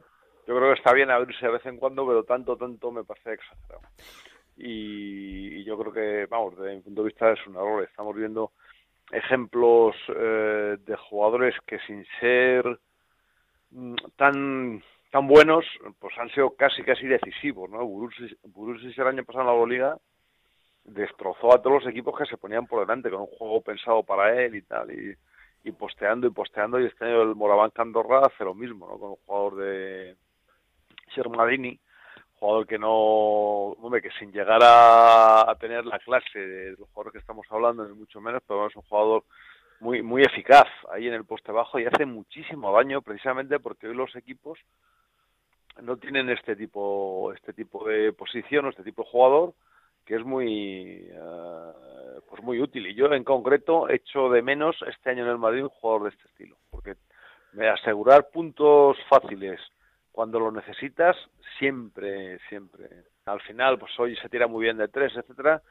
Yo 0.47 0.57
creo 0.57 0.73
que 0.73 0.79
está 0.79 0.93
bien 0.93 1.11
abrirse 1.11 1.47
de 1.47 1.53
vez 1.53 1.67
en 1.67 1.77
cuando, 1.77 2.07
pero 2.07 2.25
tanto, 2.25 2.57
tanto 2.57 2.91
me 2.91 3.05
parece 3.05 3.35
exagerado. 3.35 3.83
Y, 4.57 5.61
y 5.61 5.65
yo 5.65 5.79
creo 5.79 5.93
que, 5.93 6.27
vamos, 6.27 6.57
desde 6.59 6.77
mi 6.77 6.83
punto 6.83 7.03
de 7.03 7.09
vista 7.09 7.33
es 7.33 7.47
un 7.47 7.55
error. 7.55 7.85
Estamos 7.85 8.15
viendo 8.17 8.53
ejemplos 9.13 9.95
eh, 10.15 10.77
de 10.85 10.97
jugadores 10.97 11.55
que 11.67 11.79
sin 11.81 12.05
ser 12.21 12.79
mm, 13.71 13.95
tan 14.17 14.83
tan 15.11 15.27
buenos, 15.27 15.65
pues 15.99 16.17
han 16.19 16.31
sido 16.31 16.51
casi 16.55 16.85
casi 16.85 17.07
decisivos, 17.07 17.69
¿no? 17.69 17.85
Burussis 17.85 18.97
el 18.97 19.07
año 19.09 19.25
pasado 19.25 19.41
en 19.43 19.47
la 19.49 19.53
Euroliga 19.55 19.99
destrozó 20.85 21.53
a 21.53 21.61
todos 21.61 21.83
los 21.83 21.93
equipos 21.93 22.17
que 22.17 22.27
se 22.27 22.37
ponían 22.37 22.67
por 22.67 22.81
delante 22.81 23.11
con 23.11 23.23
un 23.23 23.27
juego 23.27 23.61
pensado 23.61 24.03
para 24.05 24.41
él 24.41 24.55
y 24.55 24.63
tal 24.63 24.91
y, 24.93 25.15
y 25.65 25.73
posteando 25.73 26.27
y 26.27 26.31
posteando 26.31 26.81
y 26.81 26.87
este 26.87 27.05
año 27.05 27.23
el 27.23 27.35
Moraván 27.35 27.71
Candorra 27.71 28.27
hace 28.27 28.45
lo 28.45 28.55
mismo, 28.55 28.87
¿no? 28.89 28.99
Con 28.99 29.11
un 29.11 29.17
jugador 29.27 29.57
de 29.57 30.17
Shermadini, 31.15 31.79
jugador 32.39 32.67
que 32.67 32.79
no, 32.79 33.77
que 34.03 34.11
sin 34.19 34.33
llegar 34.33 34.61
a, 34.63 35.55
tener 35.61 35.85
la 35.85 35.99
clase 35.99 36.39
de 36.39 36.71
los 36.71 36.89
jugadores 36.89 37.13
que 37.13 37.19
estamos 37.19 37.47
hablando, 37.51 37.87
ni 37.87 37.95
mucho 37.95 38.21
menos, 38.21 38.43
pero 38.47 38.67
es 38.67 38.77
un 38.77 38.83
jugador 38.83 39.25
muy 39.81 40.03
muy 40.03 40.23
eficaz 40.23 40.69
ahí 40.93 41.09
en 41.09 41.15
el 41.15 41.25
poste 41.25 41.53
bajo 41.53 41.79
y 41.79 41.87
hace 41.87 42.05
muchísimo 42.05 42.71
daño 42.73 43.01
precisamente 43.01 43.59
porque 43.61 43.89
hoy 43.89 43.95
los 43.95 44.15
equipos 44.15 44.59
no 45.81 45.97
tienen 45.97 46.29
este 46.29 46.55
tipo 46.55 47.33
este 47.35 47.55
tipo 47.55 47.89
de 47.89 48.13
posición 48.13 48.67
o 48.67 48.69
este 48.69 48.83
tipo 48.83 49.03
de 49.03 49.09
jugador 49.09 49.55
que 50.05 50.17
es 50.17 50.25
muy 50.25 51.09
eh, 51.11 51.73
pues 52.29 52.43
muy 52.43 52.61
útil. 52.61 52.87
Y 52.87 52.95
yo 52.95 53.13
en 53.13 53.25
concreto 53.25 53.89
echo 53.89 54.29
de 54.31 54.43
menos 54.43 54.77
este 54.87 55.11
año 55.11 55.25
en 55.25 55.31
el 55.31 55.39
Madrid 55.39 55.63
un 55.63 55.69
jugador 55.69 56.05
de 56.05 56.09
este 56.11 56.29
estilo 56.29 56.57
porque 56.71 56.95
me 57.53 57.69
asegurar 57.69 58.29
puntos 58.33 58.97
fáciles 59.09 59.61
cuando 60.13 60.39
lo 60.39 60.51
necesitas 60.51 61.17
siempre 61.59 62.39
siempre. 62.49 62.89
Al 63.27 63.41
final 63.43 63.79
pues 63.79 63.93
hoy 63.99 64.17
se 64.17 64.29
tira 64.29 64.47
muy 64.47 64.65
bien 64.65 64.77
de 64.77 64.89
tres 64.89 65.13
etcétera. 65.17 65.63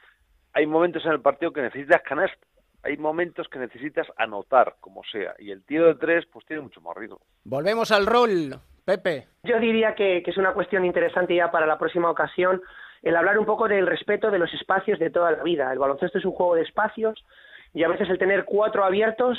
Hay 0.54 0.66
momentos 0.66 1.06
en 1.06 1.12
el 1.12 1.22
partido 1.22 1.52
que 1.52 1.62
necesitas 1.62 2.02
canasta. 2.04 2.46
Hay 2.82 2.98
momentos 2.98 3.48
que 3.50 3.60
necesitas 3.60 4.08
anotar 4.16 4.76
como 4.80 5.04
sea. 5.04 5.36
Y 5.38 5.52
el 5.52 5.64
tiro 5.66 5.88
de 5.88 5.96
tres 5.96 6.26
pues 6.32 6.46
tiene 6.46 6.62
mucho 6.62 6.82
más 6.82 6.96
ritmo. 6.96 7.20
Volvemos 7.44 7.92
al 7.92 8.06
rol, 8.06 8.56
Pepe. 8.86 9.28
Yo 9.44 9.60
diría 9.60 9.94
que, 9.96 10.24
que 10.24 10.32
es 10.32 10.38
una 10.38 10.54
cuestión 10.54 10.86
interesante 10.86 11.36
ya 11.36 11.52
para 11.52 11.66
la 11.66 11.78
próxima 11.78 12.10
ocasión 12.10 12.62
el 13.02 13.16
hablar 13.16 13.40
un 13.40 13.46
poco 13.46 13.68
del 13.68 13.88
respeto 13.88 14.32
de 14.32 14.40
los 14.40 14.54
espacios 14.54 15.00
de 15.00 15.10
toda 15.10 15.32
la 15.32 15.44
vida. 15.44 15.72
El 15.72 15.80
baloncesto 15.80 16.18
es 16.18 16.26
un 16.26 16.34
juego 16.34 16.56
de 16.56 16.64
espacios 16.64 17.24
y 17.74 17.84
a 17.84 17.88
veces 17.88 18.10
el 18.10 18.18
tener 18.18 18.46
cuatro 18.46 18.84
abiertos 18.84 19.38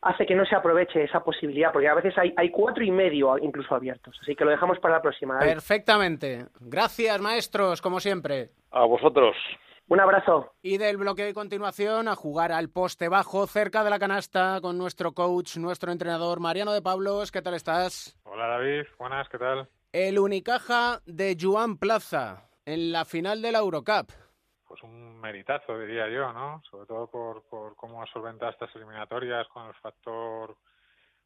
hace 0.00 0.26
que 0.26 0.34
no 0.34 0.44
se 0.44 0.54
aproveche 0.54 1.02
esa 1.02 1.24
posibilidad, 1.24 1.72
porque 1.72 1.88
a 1.88 1.94
veces 1.94 2.16
hay, 2.18 2.32
hay 2.36 2.50
cuatro 2.50 2.84
y 2.84 2.90
medio 2.90 3.36
incluso 3.38 3.74
abiertos. 3.74 4.16
Así 4.22 4.34
que 4.36 4.44
lo 4.44 4.50
dejamos 4.50 4.78
para 4.78 4.94
la 4.94 5.02
próxima. 5.02 5.34
David. 5.34 5.54
Perfectamente. 5.54 6.46
Gracias, 6.60 7.20
maestros, 7.20 7.82
como 7.82 8.00
siempre. 8.00 8.50
a 8.70 8.84
vosotros 8.84 9.36
Un 9.88 10.00
abrazo. 10.00 10.52
Y 10.62 10.78
del 10.78 10.98
bloque 10.98 11.24
de 11.24 11.34
continuación 11.34 12.08
a 12.08 12.14
jugar 12.14 12.52
al 12.52 12.68
poste 12.68 13.08
bajo 13.08 13.46
cerca 13.46 13.82
de 13.82 13.90
la 13.90 13.98
canasta 13.98 14.60
con 14.60 14.78
nuestro 14.78 15.12
coach, 15.12 15.56
nuestro 15.56 15.90
entrenador 15.90 16.40
Mariano 16.40 16.72
de 16.72 16.82
Pablos. 16.82 17.32
¿Qué 17.32 17.42
tal 17.42 17.54
estás? 17.54 18.16
Hola 18.24 18.46
David, 18.46 18.84
buenas, 18.98 19.28
¿qué 19.30 19.38
tal? 19.38 19.68
El 19.92 20.18
Unicaja 20.18 21.00
de 21.06 21.36
Joan 21.40 21.78
Plaza 21.78 22.47
en 22.72 22.92
la 22.92 23.04
final 23.04 23.40
de 23.40 23.52
la 23.52 23.58
Eurocup. 23.58 24.10
Pues 24.66 24.82
un 24.82 25.18
meritazo, 25.20 25.78
diría 25.78 26.08
yo, 26.08 26.32
¿no? 26.32 26.62
Sobre 26.70 26.86
todo 26.86 27.10
por, 27.10 27.42
por 27.48 27.74
cómo 27.76 28.02
ha 28.02 28.06
solventado 28.06 28.50
estas 28.52 28.74
eliminatorias 28.76 29.48
con 29.48 29.66
el 29.66 29.74
factor 29.74 30.56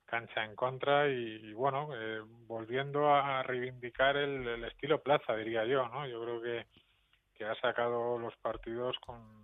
cancha 0.04 0.44
en 0.44 0.54
contra 0.54 1.08
y, 1.08 1.52
bueno, 1.54 1.88
eh, 1.94 2.20
volviendo 2.46 3.12
a 3.12 3.42
reivindicar 3.42 4.16
el, 4.16 4.62
estilo 4.64 5.02
Plaza, 5.02 5.34
diría 5.34 5.64
yo, 5.64 5.88
¿no? 5.88 6.06
Yo 6.06 6.22
creo 6.22 6.42
que, 6.42 6.66
que 7.34 7.44
ha 7.44 7.54
sacado 7.56 8.18
los 8.18 8.36
partidos 8.36 8.96
con 9.00 9.42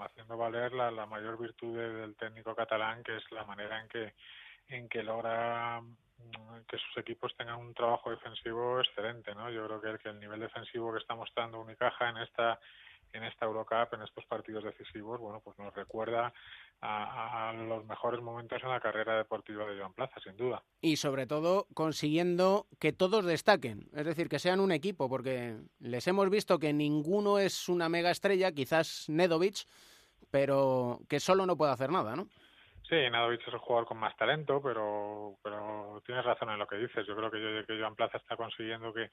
haciendo 0.00 0.36
valer 0.36 0.72
la, 0.72 0.90
la 0.90 1.06
mayor 1.06 1.38
virtud 1.38 1.76
de- 1.76 1.92
del 1.92 2.16
técnico 2.16 2.54
catalán, 2.54 3.02
que 3.02 3.16
es 3.16 3.22
la 3.32 3.44
manera 3.44 3.80
en 3.80 3.88
que 3.88 4.14
en 4.68 4.88
que 4.88 5.02
logra 5.02 5.80
que 6.68 6.76
sus 6.78 6.98
equipos 6.98 7.34
tengan 7.36 7.58
un 7.58 7.74
trabajo 7.74 8.10
defensivo 8.10 8.80
excelente, 8.80 9.34
¿no? 9.34 9.50
Yo 9.50 9.66
creo 9.66 9.80
que 9.80 9.90
el, 9.90 9.98
que 9.98 10.08
el 10.10 10.20
nivel 10.20 10.40
defensivo 10.40 10.92
que 10.92 10.98
está 10.98 11.14
mostrando 11.14 11.60
Unicaja 11.60 12.10
en 12.10 12.18
esta 12.18 12.60
en 13.14 13.24
esta 13.24 13.46
Eurocup, 13.46 13.94
en 13.94 14.02
estos 14.02 14.24
partidos 14.26 14.64
decisivos, 14.64 15.18
bueno, 15.18 15.40
pues 15.42 15.58
nos 15.58 15.74
recuerda 15.74 16.30
a, 16.82 17.48
a, 17.48 17.52
los 17.54 17.84
mejores 17.86 18.20
momentos 18.20 18.62
en 18.62 18.68
la 18.68 18.80
carrera 18.80 19.16
deportiva 19.16 19.64
de 19.64 19.78
Joan 19.78 19.94
Plaza, 19.94 20.20
sin 20.22 20.36
duda. 20.36 20.62
Y 20.82 20.96
sobre 20.96 21.26
todo 21.26 21.66
consiguiendo 21.72 22.66
que 22.78 22.92
todos 22.92 23.24
destaquen, 23.24 23.88
es 23.94 24.04
decir, 24.04 24.28
que 24.28 24.38
sean 24.38 24.60
un 24.60 24.72
equipo, 24.72 25.08
porque 25.08 25.56
les 25.80 26.06
hemos 26.06 26.28
visto 26.28 26.58
que 26.58 26.74
ninguno 26.74 27.38
es 27.38 27.70
una 27.70 27.88
mega 27.88 28.10
estrella, 28.10 28.52
quizás 28.52 29.06
Nedovic, 29.08 29.66
pero 30.30 31.00
que 31.08 31.20
solo 31.20 31.46
no 31.46 31.56
puede 31.56 31.72
hacer 31.72 31.90
nada, 31.90 32.14
¿no? 32.14 32.28
Sí, 32.88 32.96
Nadovic 33.10 33.42
es 33.42 33.52
el 33.52 33.58
jugador 33.58 33.86
con 33.86 33.98
más 33.98 34.16
talento, 34.16 34.62
pero, 34.62 35.36
pero 35.42 36.02
tienes 36.06 36.24
razón 36.24 36.48
en 36.48 36.58
lo 36.58 36.66
que 36.66 36.76
dices. 36.76 37.06
Yo 37.06 37.14
creo 37.14 37.30
que, 37.30 37.64
que 37.66 37.78
Joan 37.78 37.94
Plaza 37.94 38.16
está 38.16 38.34
consiguiendo 38.34 38.94
que, 38.94 39.10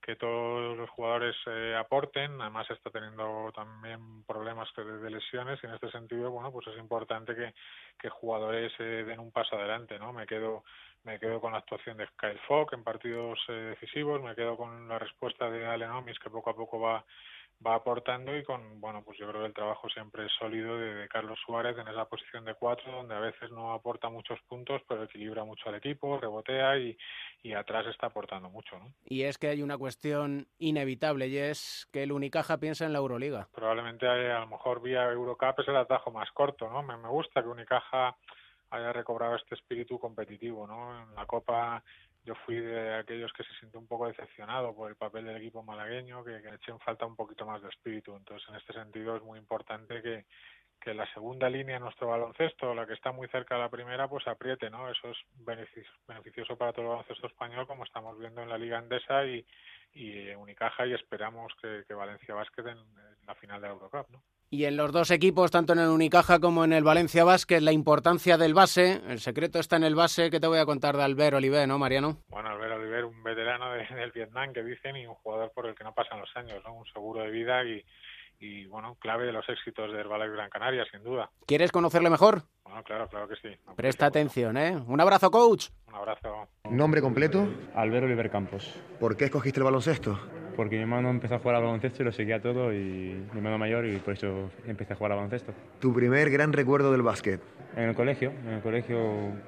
que 0.00 0.14
todos 0.14 0.76
los 0.76 0.88
jugadores 0.90 1.34
eh, 1.46 1.74
aporten. 1.76 2.40
Además 2.40 2.70
está 2.70 2.88
teniendo 2.90 3.50
también 3.52 4.22
problemas 4.26 4.68
de, 4.76 4.84
de, 4.98 5.10
lesiones 5.10 5.58
y 5.60 5.66
en 5.66 5.74
este 5.74 5.90
sentido, 5.90 6.30
bueno, 6.30 6.52
pues 6.52 6.68
es 6.68 6.78
importante 6.78 7.34
que, 7.34 7.52
que 7.98 8.08
jugadores 8.10 8.72
eh, 8.78 9.02
den 9.04 9.18
un 9.18 9.32
paso 9.32 9.56
adelante, 9.56 9.98
¿no? 9.98 10.12
Me 10.12 10.24
quedo 10.24 10.62
me 11.02 11.20
quedo 11.20 11.40
con 11.40 11.52
la 11.52 11.58
actuación 11.58 11.96
de 11.96 12.08
Kyle 12.18 12.38
Fogg 12.48 12.74
en 12.74 12.82
partidos 12.82 13.38
eh, 13.48 13.76
decisivos, 13.80 14.20
me 14.22 14.34
quedo 14.34 14.56
con 14.56 14.88
la 14.88 14.98
respuesta 14.98 15.48
de 15.48 15.64
Allen 15.64 15.90
Omis 15.90 16.18
que 16.18 16.30
poco 16.30 16.50
a 16.50 16.56
poco 16.56 16.80
va 16.80 17.04
va 17.64 17.74
aportando 17.74 18.36
y 18.36 18.44
con, 18.44 18.80
bueno, 18.80 19.02
pues 19.04 19.18
yo 19.18 19.28
creo 19.28 19.42
que 19.42 19.48
el 19.48 19.54
trabajo 19.54 19.88
siempre 19.88 20.26
es 20.26 20.32
sólido 20.38 20.76
de, 20.78 20.94
de, 20.94 21.08
Carlos 21.08 21.38
Suárez 21.44 21.76
en 21.78 21.88
esa 21.88 22.04
posición 22.06 22.44
de 22.44 22.54
cuatro, 22.54 22.92
donde 22.92 23.14
a 23.14 23.20
veces 23.20 23.50
no 23.50 23.72
aporta 23.72 24.08
muchos 24.08 24.38
puntos, 24.48 24.82
pero 24.88 25.04
equilibra 25.04 25.44
mucho 25.44 25.68
al 25.68 25.76
equipo, 25.76 26.18
rebotea 26.18 26.78
y, 26.78 26.96
y 27.42 27.54
atrás 27.54 27.86
está 27.86 28.08
aportando 28.08 28.50
mucho. 28.50 28.78
¿no? 28.78 28.92
Y 29.04 29.22
es 29.22 29.38
que 29.38 29.48
hay 29.48 29.62
una 29.62 29.78
cuestión 29.78 30.46
inevitable 30.58 31.28
y 31.28 31.38
es 31.38 31.88
que 31.92 32.02
el 32.02 32.12
Unicaja 32.12 32.58
piensa 32.58 32.84
en 32.84 32.92
la 32.92 32.98
Euroliga. 32.98 33.48
Probablemente 33.54 34.08
hay, 34.08 34.26
a 34.26 34.40
lo 34.40 34.48
mejor 34.48 34.82
vía 34.82 35.10
Eurocup 35.10 35.60
es 35.60 35.68
el 35.68 35.76
atajo 35.76 36.10
más 36.10 36.30
corto, 36.32 36.70
¿no? 36.70 36.82
Me, 36.82 36.96
me 36.96 37.08
gusta 37.08 37.42
que 37.42 37.48
Unicaja 37.48 38.16
haya 38.70 38.92
recobrado 38.92 39.36
este 39.36 39.54
espíritu 39.54 39.98
competitivo, 39.98 40.66
¿no? 40.66 41.02
En 41.02 41.14
la 41.14 41.26
Copa 41.26 41.82
yo 42.26 42.34
fui 42.44 42.56
de 42.56 42.96
aquellos 42.96 43.32
que 43.32 43.44
se 43.44 43.54
sintió 43.60 43.78
un 43.78 43.86
poco 43.86 44.08
decepcionado 44.08 44.74
por 44.74 44.90
el 44.90 44.96
papel 44.96 45.24
del 45.24 45.36
equipo 45.36 45.62
malagueño, 45.62 46.24
que, 46.24 46.42
que 46.42 46.48
eché 46.48 46.72
en 46.72 46.80
falta 46.80 47.06
un 47.06 47.14
poquito 47.14 47.46
más 47.46 47.62
de 47.62 47.68
espíritu. 47.68 48.16
Entonces, 48.16 48.46
en 48.48 48.56
este 48.56 48.72
sentido, 48.72 49.16
es 49.16 49.22
muy 49.22 49.38
importante 49.38 50.02
que, 50.02 50.26
que 50.80 50.92
la 50.92 51.06
segunda 51.14 51.48
línea 51.48 51.76
de 51.76 51.80
nuestro 51.80 52.08
baloncesto, 52.08 52.74
la 52.74 52.84
que 52.84 52.94
está 52.94 53.12
muy 53.12 53.28
cerca 53.28 53.54
de 53.54 53.60
la 53.60 53.70
primera, 53.70 54.08
pues 54.08 54.26
apriete, 54.26 54.68
¿no? 54.70 54.90
Eso 54.90 55.10
es 55.10 55.18
beneficioso 55.38 56.56
para 56.56 56.72
todo 56.72 56.82
el 56.82 56.88
baloncesto 56.88 57.28
español, 57.28 57.66
como 57.68 57.84
estamos 57.84 58.18
viendo 58.18 58.42
en 58.42 58.48
la 58.48 58.58
Liga 58.58 58.78
Andesa 58.78 59.24
y, 59.24 59.46
y 59.94 60.28
Unicaja, 60.30 60.84
y 60.84 60.94
esperamos 60.94 61.52
que, 61.62 61.84
que 61.86 61.94
Valencia 61.94 62.34
Basket 62.34 62.66
en, 62.66 62.78
en, 62.78 63.26
la 63.26 63.34
final 63.36 63.60
de 63.60 63.68
la 63.68 63.74
Eurocup, 63.74 64.10
¿no? 64.10 64.22
Y 64.48 64.64
en 64.64 64.76
los 64.76 64.92
dos 64.92 65.10
equipos, 65.10 65.50
tanto 65.50 65.72
en 65.72 65.80
el 65.80 65.88
Unicaja 65.88 66.38
como 66.38 66.64
en 66.64 66.72
el 66.72 66.84
Valencia 66.84 67.24
Basket, 67.24 67.60
la 67.60 67.72
importancia 67.72 68.38
del 68.38 68.54
base, 68.54 69.02
el 69.08 69.18
secreto 69.18 69.58
está 69.58 69.74
en 69.76 69.82
el 69.82 69.96
base, 69.96 70.30
que 70.30 70.38
te 70.38 70.46
voy 70.46 70.58
a 70.60 70.66
contar 70.66 70.96
de 70.96 71.02
Albert 71.02 71.34
Oliver, 71.34 71.66
¿no, 71.66 71.78
Mariano? 71.78 72.18
Bueno, 72.28 72.50
Albert 72.50 72.74
Oliver, 72.74 73.04
un 73.06 73.22
veterano 73.24 73.72
de, 73.72 73.84
del 73.94 74.12
Vietnam, 74.12 74.52
que 74.52 74.62
dicen, 74.62 74.96
y 74.96 75.06
un 75.06 75.14
jugador 75.16 75.50
por 75.52 75.66
el 75.66 75.74
que 75.74 75.82
no 75.82 75.92
pasan 75.94 76.20
los 76.20 76.30
años, 76.36 76.62
¿no? 76.64 76.74
Un 76.74 76.86
seguro 76.86 77.22
de 77.22 77.30
vida 77.30 77.64
y, 77.64 77.84
y 78.38 78.66
bueno, 78.66 78.96
clave 79.00 79.26
de 79.26 79.32
los 79.32 79.48
éxitos 79.48 79.92
de 79.92 79.98
Herbalife 79.98 80.34
Gran 80.36 80.48
Canaria, 80.50 80.84
sin 80.92 81.02
duda. 81.02 81.28
¿Quieres 81.46 81.72
conocerle 81.72 82.08
mejor? 82.08 82.42
Bueno, 82.64 82.84
claro, 82.84 83.08
claro 83.08 83.26
que 83.26 83.36
sí. 83.36 83.48
No, 83.66 83.74
Presta 83.74 84.06
atención, 84.06 84.56
¿eh? 84.56 84.76
Un 84.86 85.00
abrazo, 85.00 85.28
coach. 85.32 85.70
Un 85.88 85.94
abrazo. 85.96 86.48
¿Nombre 86.70 87.00
completo? 87.00 87.48
Albert 87.74 88.04
Oliver 88.04 88.30
Campos. 88.30 88.80
¿Por 89.00 89.16
qué 89.16 89.24
escogiste 89.24 89.58
el 89.58 89.64
baloncesto? 89.64 90.20
Porque 90.56 90.76
mi 90.76 90.82
hermano 90.82 91.10
empezó 91.10 91.34
a 91.34 91.38
jugar 91.38 91.56
al 91.56 91.62
baloncesto 91.62 92.02
y 92.02 92.06
lo 92.06 92.12
seguía 92.12 92.40
todo, 92.40 92.72
y 92.72 92.76
mi 93.30 93.36
hermano 93.36 93.58
mayor, 93.58 93.84
y 93.86 93.96
por 93.98 94.14
eso 94.14 94.50
empecé 94.66 94.94
a 94.94 94.96
jugar 94.96 95.12
al 95.12 95.18
baloncesto. 95.18 95.52
¿Tu 95.80 95.92
primer 95.92 96.30
gran 96.30 96.52
recuerdo 96.52 96.90
del 96.92 97.02
básquet? 97.02 97.40
En 97.76 97.90
el 97.90 97.94
colegio, 97.94 98.32
en 98.46 98.54
el 98.54 98.60
colegio 98.62 98.98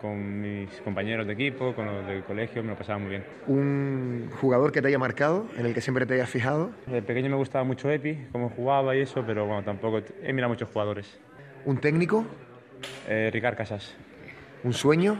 con 0.03 0.40
mis 0.42 0.68
compañeros 0.83 1.27
de 1.27 1.33
equipo, 1.33 1.75
con 1.75 1.87
los 1.87 2.07
del 2.07 2.23
colegio, 2.25 2.62
me 2.62 2.71
lo 2.71 2.77
pasaba 2.77 2.99
muy 2.99 3.09
bien. 3.09 3.25
¿Un 3.47 4.31
jugador 4.38 4.71
que 4.71 4.83
te 4.83 4.88
haya 4.88 4.99
marcado, 4.99 5.47
en 5.57 5.64
el 5.64 5.73
que 5.73 5.81
siempre 5.81 6.05
te 6.05 6.12
hayas 6.14 6.29
fijado? 6.29 6.71
De 6.87 7.01
pequeño 7.01 7.31
me 7.31 7.37
gustaba 7.37 7.64
mucho 7.64 7.90
Epi, 7.90 8.27
cómo 8.31 8.51
jugaba 8.51 8.94
y 8.94 9.01
eso, 9.01 9.25
pero 9.27 9.47
bueno, 9.47 9.62
tampoco 9.64 10.03
he 10.23 10.33
mirado 10.35 10.51
muchos 10.51 10.68
jugadores. 10.68 11.18
¿Un 11.64 11.79
técnico? 11.79 12.27
Eh, 13.09 13.31
Ricard 13.33 13.57
Casas. 13.57 13.97
¿Un 14.62 14.75
sueño? 14.75 15.16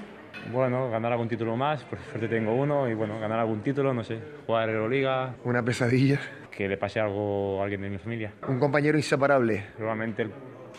Bueno, 0.53 0.91
ganar 0.91 1.13
algún 1.13 1.29
título 1.29 1.57
más, 1.57 1.85
por 1.85 1.99
suerte 1.99 2.29
tengo 2.29 2.55
uno, 2.55 2.89
y 2.89 2.95
bueno, 2.95 3.21
ganar 3.21 3.39
algún 3.41 3.61
título, 3.61 3.93
no 3.93 4.03
sé, 4.03 4.19
jugar 4.47 4.69
Euroliga. 4.71 5.35
¿Una 5.45 5.63
pesadilla? 5.63 6.19
Que 6.51 6.69
le 6.69 6.77
pase 6.77 7.01
algo 7.01 7.61
a 7.61 7.65
alguien 7.65 7.83
de 7.83 7.91
mi 7.91 7.99
familia. 7.99 8.33
¿Un 8.49 8.59
compañero 8.59 8.97
inseparable? 8.97 9.65
Probablemente 9.77 10.23
el 10.23 10.31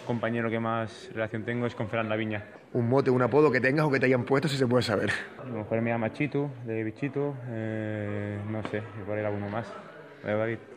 compañero 0.08 0.50
que 0.50 0.60
más 0.60 1.10
relación 1.14 1.44
tengo 1.44 1.68
es 1.68 1.76
con 1.76 1.88
Fernanda 1.88 2.16
Viña. 2.16 2.46
¿Un 2.74 2.88
mote, 2.90 3.10
un 3.10 3.22
apodo 3.22 3.52
que 3.52 3.60
tengas 3.60 3.86
o 3.86 3.92
que 3.92 4.00
te 4.00 4.08
hayan 4.08 4.24
puesto, 4.24 4.48
si 4.48 4.58
se 4.58 4.68
puede 4.68 4.84
saber? 4.84 5.12
A 5.40 5.46
lo 5.46 5.60
mejor 5.60 5.82
me 5.82 5.90
llama 5.90 6.12
Chito, 6.14 6.52
de 6.66 6.84
Bichito, 6.84 7.36
eh, 7.48 8.40
no 8.50 8.62
sé, 8.64 8.82
igual 9.02 9.20
era 9.20 9.30
alguno 9.30 9.50
más. 9.50 9.72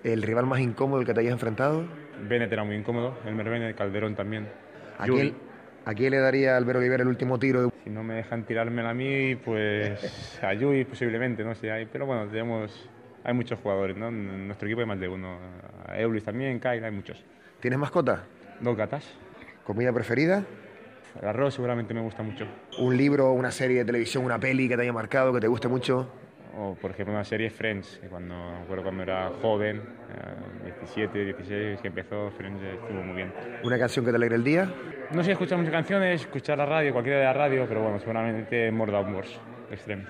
¿El 0.05 0.23
rival 0.23 0.47
más 0.47 0.61
incómodo 0.61 1.05
que 1.05 1.13
te 1.13 1.21
hayas 1.21 1.33
enfrentado? 1.33 1.85
Bennett 2.29 2.53
era 2.53 2.65
muy 2.65 2.77
incómodo, 2.77 3.19
el 3.27 3.35
Mervene, 3.35 3.75
Calderón 3.75 4.15
también. 4.15 4.49
¿A 4.99 5.07
quién, 5.07 5.35
¿A 5.85 5.95
quién 5.95 6.13
le 6.13 6.19
daría 6.19 6.57
Albert 6.57 6.79
Oliver 6.79 7.01
el 7.01 7.09
último 7.09 7.39
tiro? 7.39 7.63
De... 7.63 7.71
Si 7.83 7.91
no 7.91 8.05
me 8.05 8.15
dejan 8.15 8.45
tirármela 8.45 8.91
a 8.91 8.95
mí, 8.95 9.35
pues 9.35 10.39
a 10.43 10.55
Yui 10.55 10.85
posiblemente, 10.85 11.43
no 11.43 11.55
sé. 11.57 11.73
Hay, 11.73 11.87
pero 11.87 12.07
bueno, 12.07 12.27
tenemos, 12.29 12.89
hay 13.25 13.35
muchos 13.35 13.59
jugadores, 13.59 13.97
¿no? 13.97 14.09
En 14.09 14.47
nuestro 14.47 14.69
equipo 14.69 14.81
hay 14.81 14.87
más 14.87 15.01
de 15.01 15.09
uno. 15.09 15.39
A 15.87 15.99
Eulis 15.99 16.23
también, 16.23 16.61
Kyle, 16.61 16.85
hay 16.85 16.93
muchos. 16.93 17.25
¿Tienes 17.61 17.79
mascota? 17.79 18.25
Dos 18.61 18.77
gatas. 18.77 19.05
¿Comida 19.65 19.93
preferida? 19.93 20.45
El 21.21 21.29
arroz 21.29 21.55
seguramente 21.55 21.93
me 21.93 22.01
gusta 22.01 22.23
mucho. 22.23 22.47
¿Un 22.79 22.97
libro, 22.97 23.33
una 23.33 23.51
serie 23.51 23.79
de 23.79 23.85
televisión, 23.85 24.25
una 24.25 24.39
peli 24.39 24.69
que 24.69 24.77
te 24.77 24.83
haya 24.83 24.93
marcado, 24.93 25.33
que 25.33 25.41
te 25.41 25.49
guste 25.49 25.67
mucho? 25.69 26.09
O, 26.57 26.75
por 26.75 26.91
ejemplo, 26.91 27.15
una 27.15 27.25
serie 27.25 27.51
Friends, 27.51 27.99
que 28.01 28.09
cuando, 28.09 28.35
me 28.35 28.59
acuerdo 28.59 28.85
cuando 28.85 29.03
era 29.03 29.31
joven, 29.41 29.79
eh, 29.79 30.73
17, 30.81 31.25
16, 31.25 31.81
que 31.81 31.89
empezó 31.89 32.31
Friends, 32.33 32.63
estuvo 32.63 33.03
muy 33.03 33.17
bien. 33.17 33.33
¿Una 33.65 33.79
canción 33.79 34.05
que 34.05 34.11
te 34.11 34.17
alegre 34.17 34.37
el 34.37 34.45
día? 34.45 34.73
No 35.15 35.23
sé, 35.23 35.33
escuchar 35.33 35.59
muchas 35.59 35.73
canciones, 35.73 36.23
escuchar 36.23 36.57
la 36.57 36.65
radio, 36.65 36.93
cualquiera 36.93 37.19
de 37.19 37.25
la 37.27 37.33
radio, 37.35 37.67
pero 37.69 37.83
bueno, 37.83 37.99
seguramente 37.99 38.73
More 38.73 38.91
Downwards, 38.91 39.39
Extreme. 39.71 40.07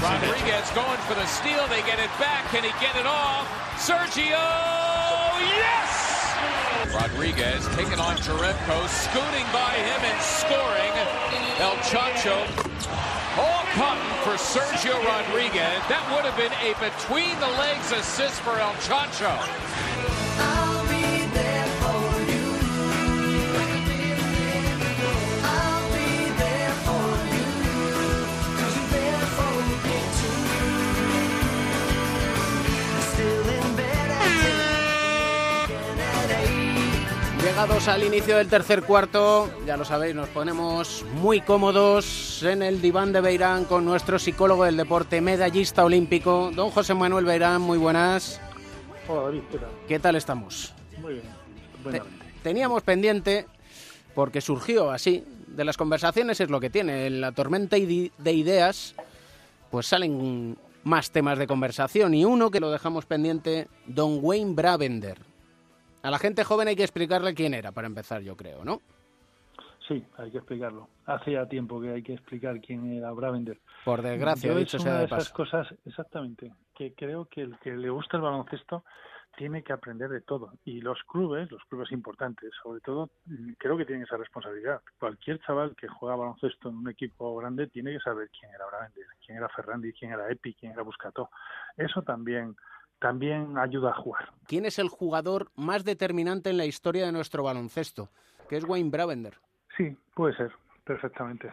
Rodriguez 0.00 0.70
going 0.74 0.98
for 1.06 1.14
the 1.14 1.26
steal. 1.26 1.66
They 1.68 1.82
get 1.82 1.98
it 1.98 2.10
back. 2.18 2.50
Can 2.50 2.64
he 2.64 2.70
get 2.80 2.96
it 2.96 3.04
off? 3.04 3.46
Sergio! 3.76 4.97
Rodriguez 7.28 7.68
taking 7.76 8.00
on 8.00 8.16
Jerebko, 8.16 8.88
scooting 8.88 9.44
by 9.52 9.74
him 9.74 10.00
and 10.00 10.22
scoring. 10.22 10.92
El 11.60 11.76
Chacho. 11.84 12.40
All 13.38 13.64
cotton 13.74 14.02
for 14.24 14.38
Sergio 14.38 14.94
Rodriguez. 15.04 15.82
That 15.90 16.02
would 16.14 16.24
have 16.24 16.36
been 16.38 16.52
a 16.64 16.72
between 16.80 17.38
the 17.38 17.48
legs 17.58 17.92
assist 17.92 18.40
for 18.40 18.58
El 18.58 18.72
Chacho. 18.80 20.57
Llegados 37.58 37.88
al 37.88 38.04
inicio 38.04 38.36
del 38.36 38.46
tercer 38.46 38.84
cuarto, 38.84 39.50
ya 39.66 39.76
lo 39.76 39.84
sabéis, 39.84 40.14
nos 40.14 40.28
ponemos 40.28 41.04
muy 41.14 41.40
cómodos 41.40 42.40
en 42.44 42.62
el 42.62 42.80
diván 42.80 43.12
de 43.12 43.20
Beirán 43.20 43.64
con 43.64 43.84
nuestro 43.84 44.20
psicólogo 44.20 44.62
del 44.62 44.76
deporte, 44.76 45.20
medallista 45.20 45.84
olímpico, 45.84 46.52
don 46.54 46.70
José 46.70 46.94
Manuel 46.94 47.24
Beirán. 47.24 47.60
Muy 47.60 47.76
buenas. 47.76 48.40
Hola, 49.08 49.22
David, 49.22 49.40
¿qué 49.50 49.58
tal? 49.58 49.70
¿Qué 49.88 49.98
tal 49.98 50.14
estamos? 50.14 50.72
Muy 51.00 51.14
bien. 51.14 51.24
Te 51.90 52.00
teníamos 52.44 52.84
pendiente, 52.84 53.48
porque 54.14 54.40
surgió 54.40 54.92
así, 54.92 55.24
de 55.48 55.64
las 55.64 55.76
conversaciones 55.76 56.40
es 56.40 56.50
lo 56.50 56.60
que 56.60 56.70
tiene, 56.70 57.08
en 57.08 57.20
la 57.20 57.32
tormenta 57.32 57.74
de 57.74 58.32
ideas, 58.32 58.94
pues 59.72 59.88
salen 59.88 60.56
más 60.84 61.10
temas 61.10 61.40
de 61.40 61.48
conversación 61.48 62.14
y 62.14 62.24
uno 62.24 62.52
que 62.52 62.60
lo 62.60 62.70
dejamos 62.70 63.04
pendiente, 63.04 63.66
don 63.84 64.20
Wayne 64.22 64.54
Bravender. 64.54 65.27
A 66.02 66.10
la 66.10 66.18
gente 66.18 66.44
joven 66.44 66.68
hay 66.68 66.76
que 66.76 66.84
explicarle 66.84 67.34
quién 67.34 67.54
era, 67.54 67.72
para 67.72 67.86
empezar, 67.86 68.22
yo 68.22 68.36
creo, 68.36 68.64
¿no? 68.64 68.80
Sí, 69.86 70.04
hay 70.18 70.30
que 70.30 70.38
explicarlo. 70.38 70.88
Hace 71.06 71.32
ya 71.32 71.46
tiempo 71.46 71.80
que 71.80 71.90
hay 71.90 72.02
que 72.02 72.12
explicar 72.12 72.60
quién 72.60 72.92
era 72.92 73.10
Bravender. 73.12 73.58
Por 73.84 74.02
desgracia, 74.02 74.52
Yo 74.52 74.58
dicho 74.58 74.76
es 74.76 74.82
sea 74.82 74.92
una 74.92 75.00
de 75.00 75.06
de 75.06 75.14
esas 75.14 75.30
paso. 75.30 75.34
cosas, 75.34 75.74
exactamente, 75.86 76.52
que 76.74 76.92
creo 76.94 77.24
que 77.24 77.40
el 77.42 77.58
que 77.58 77.74
le 77.74 77.88
gusta 77.88 78.18
el 78.18 78.22
baloncesto 78.22 78.84
tiene 79.38 79.62
que 79.62 79.72
aprender 79.72 80.10
de 80.10 80.20
todo. 80.20 80.52
Y 80.64 80.80
los 80.82 80.98
clubes, 81.04 81.50
los 81.50 81.64
clubes 81.64 81.90
importantes, 81.92 82.50
sobre 82.62 82.80
todo, 82.80 83.08
mm, 83.26 83.52
creo 83.56 83.78
que 83.78 83.86
tienen 83.86 84.04
esa 84.04 84.16
responsabilidad. 84.18 84.82
Cualquier 84.98 85.40
chaval 85.40 85.74
que 85.74 85.88
juega 85.88 86.16
baloncesto 86.16 86.68
en 86.68 86.76
un 86.76 86.88
equipo 86.90 87.34
grande 87.36 87.68
tiene 87.68 87.92
que 87.92 88.00
saber 88.00 88.28
quién 88.38 88.52
era 88.52 88.66
Bravender, 88.66 89.06
quién 89.24 89.38
era 89.38 89.48
Ferrandi, 89.48 89.92
quién 89.92 90.12
era 90.12 90.30
Epi, 90.30 90.52
quién 90.54 90.72
era 90.72 90.82
Buscató. 90.82 91.30
Eso 91.76 92.02
también 92.02 92.56
también 93.00 93.56
ayuda 93.58 93.90
a 93.90 93.94
jugar. 93.94 94.30
¿Quién 94.46 94.64
es 94.64 94.78
el 94.78 94.88
jugador 94.88 95.50
más 95.56 95.84
determinante 95.84 96.50
en 96.50 96.56
la 96.56 96.66
historia 96.66 97.06
de 97.06 97.12
nuestro 97.12 97.42
baloncesto? 97.42 98.08
Que 98.48 98.56
es 98.56 98.64
Wayne 98.64 98.90
Bravender. 98.90 99.34
Sí, 99.76 99.96
puede 100.14 100.34
ser, 100.36 100.52
perfectamente. 100.84 101.52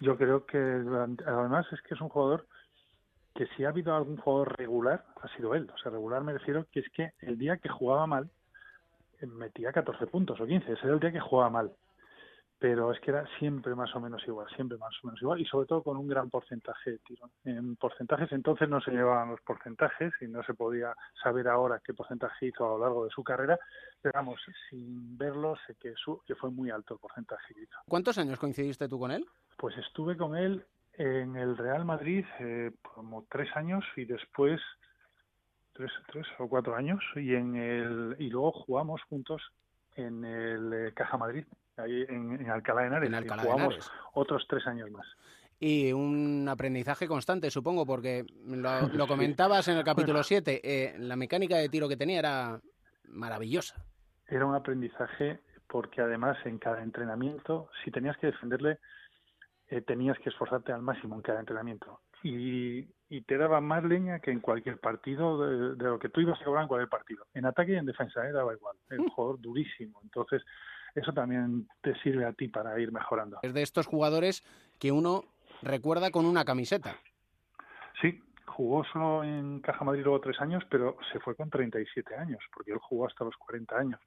Yo 0.00 0.16
creo 0.16 0.44
que 0.44 0.58
además 1.26 1.66
es 1.72 1.80
que 1.82 1.94
es 1.94 2.00
un 2.00 2.08
jugador 2.08 2.46
que 3.34 3.46
si 3.48 3.64
ha 3.64 3.68
habido 3.68 3.94
algún 3.94 4.16
jugador 4.16 4.56
regular, 4.58 5.04
ha 5.22 5.28
sido 5.36 5.54
él. 5.54 5.70
O 5.74 5.78
sea, 5.78 5.92
regular 5.92 6.22
me 6.22 6.32
refiero 6.32 6.66
que 6.70 6.80
es 6.80 6.88
que 6.90 7.12
el 7.20 7.38
día 7.38 7.58
que 7.58 7.68
jugaba 7.68 8.06
mal, 8.06 8.30
eh, 9.20 9.26
metía 9.26 9.72
14 9.72 10.06
puntos 10.06 10.40
o 10.40 10.46
15. 10.46 10.72
Ese 10.72 10.84
era 10.84 10.94
el 10.94 11.00
día 11.00 11.12
que 11.12 11.20
jugaba 11.20 11.50
mal. 11.50 11.72
Pero 12.58 12.90
es 12.90 13.00
que 13.00 13.10
era 13.10 13.26
siempre 13.38 13.74
más 13.74 13.94
o 13.94 14.00
menos 14.00 14.22
igual, 14.26 14.48
siempre 14.54 14.78
más 14.78 14.94
o 15.02 15.06
menos 15.08 15.20
igual. 15.20 15.40
Y 15.40 15.44
sobre 15.44 15.66
todo 15.66 15.82
con 15.82 15.96
un 15.98 16.08
gran 16.08 16.30
porcentaje 16.30 16.92
de 16.92 16.98
tiro. 16.98 17.28
En 17.44 17.76
porcentajes 17.76 18.32
entonces 18.32 18.68
no 18.68 18.80
se 18.80 18.92
llevaban 18.92 19.30
los 19.30 19.40
porcentajes 19.42 20.12
y 20.22 20.26
no 20.26 20.42
se 20.42 20.54
podía 20.54 20.94
saber 21.22 21.48
ahora 21.48 21.82
qué 21.84 21.92
porcentaje 21.92 22.46
hizo 22.46 22.64
a 22.64 22.70
lo 22.70 22.78
largo 22.78 23.04
de 23.04 23.10
su 23.10 23.22
carrera. 23.22 23.58
Pero 24.00 24.12
vamos, 24.14 24.40
sin 24.70 25.18
verlo, 25.18 25.54
sé 25.66 25.74
que, 25.74 25.92
su, 25.96 26.22
que 26.26 26.34
fue 26.34 26.50
muy 26.50 26.70
alto 26.70 26.94
el 26.94 27.00
porcentaje 27.00 27.54
que 27.54 27.62
hizo. 27.62 27.78
¿Cuántos 27.88 28.16
años 28.16 28.38
coincidiste 28.38 28.88
tú 28.88 28.98
con 28.98 29.10
él? 29.10 29.26
Pues 29.58 29.76
estuve 29.76 30.16
con 30.16 30.36
él 30.36 30.64
en 30.94 31.36
el 31.36 31.56
Real 31.56 31.84
Madrid 31.84 32.24
eh, 32.40 32.72
como 32.82 33.26
tres 33.30 33.54
años 33.54 33.84
y 33.96 34.06
después 34.06 34.60
tres, 35.74 35.92
tres 36.10 36.26
o 36.38 36.48
cuatro 36.48 36.74
años 36.74 37.02
y 37.16 37.34
en 37.34 37.56
el 37.56 38.16
y 38.18 38.30
luego 38.30 38.52
jugamos 38.52 39.02
juntos 39.02 39.42
en 39.94 40.24
el 40.24 40.72
eh, 40.72 40.92
Caja 40.94 41.18
Madrid 41.18 41.44
ahí 41.76 42.04
en, 42.08 42.48
Alcalá 42.50 42.82
de 42.82 42.86
Henares, 42.88 43.08
En 43.08 43.14
Alcalá 43.14 43.42
y 43.42 43.46
de 43.46 43.52
jugamos 43.52 43.74
Henares. 43.74 43.92
otros 44.14 44.46
tres 44.48 44.66
años 44.66 44.90
más. 44.90 45.06
Y 45.58 45.92
un 45.92 46.46
aprendizaje 46.48 47.08
constante, 47.08 47.50
supongo, 47.50 47.86
porque 47.86 48.24
lo, 48.46 48.80
lo 48.92 49.06
comentabas 49.06 49.68
en 49.68 49.78
el 49.78 49.84
capítulo 49.84 50.22
7, 50.22 50.60
eh, 50.62 50.94
la 50.98 51.16
mecánica 51.16 51.56
de 51.56 51.68
tiro 51.68 51.88
que 51.88 51.96
tenía 51.96 52.18
era 52.18 52.60
maravillosa. 53.08 53.82
era 54.26 54.44
un 54.44 54.54
aprendizaje 54.54 55.40
porque 55.68 56.00
además 56.00 56.36
en 56.44 56.58
cada 56.58 56.82
entrenamiento 56.82 57.70
si 57.84 57.90
tenías 57.90 58.16
que 58.18 58.28
defenderle 58.28 58.78
eh, 59.68 59.80
tenías 59.80 60.16
que 60.20 60.28
esforzarte 60.28 60.72
al 60.72 60.82
máximo 60.82 61.16
en 61.16 61.22
cada 61.22 61.40
entrenamiento. 61.40 62.00
Y, 62.22 62.88
y 63.08 63.20
te 63.22 63.36
daba 63.36 63.60
más 63.60 63.82
leña 63.82 64.20
que 64.20 64.30
en 64.30 64.40
cualquier 64.40 64.78
partido 64.78 65.44
de, 65.44 65.74
de 65.74 65.84
lo 65.84 65.98
que 65.98 66.08
tú 66.08 66.20
ibas 66.20 66.40
a 66.40 66.44
cobrar 66.44 66.62
en 66.62 66.68
cualquier 66.68 66.88
partido. 66.88 67.26
En 67.34 67.46
ataque 67.46 67.72
y 67.72 67.76
en 67.76 67.86
defensa 67.86 68.26
eh, 68.28 68.32
daba 68.32 68.54
igual. 68.54 68.76
El 68.90 69.08
jugador 69.10 69.40
durísimo. 69.40 70.00
Entonces 70.04 70.42
eso 70.96 71.12
también 71.12 71.68
te 71.82 71.94
sirve 72.00 72.24
a 72.24 72.32
ti 72.32 72.48
para 72.48 72.78
ir 72.80 72.90
mejorando 72.90 73.38
Es 73.42 73.54
de 73.54 73.62
estos 73.62 73.86
jugadores 73.86 74.42
que 74.80 74.90
uno 74.92 75.24
recuerda 75.62 76.10
con 76.10 76.26
una 76.26 76.44
camiseta. 76.44 76.96
Sí, 78.00 78.20
jugó 78.46 78.84
solo 78.84 79.24
en 79.24 79.60
Caja 79.60 79.84
Madrid 79.84 80.02
luego 80.04 80.20
tres 80.20 80.40
años, 80.40 80.64
pero 80.70 80.96
se 81.12 81.20
fue 81.20 81.34
con 81.34 81.48
37 81.50 82.14
años, 82.16 82.40
porque 82.54 82.72
él 82.72 82.78
jugó 82.78 83.06
hasta 83.06 83.24
los 83.24 83.36
40 83.36 83.78
años 83.78 84.00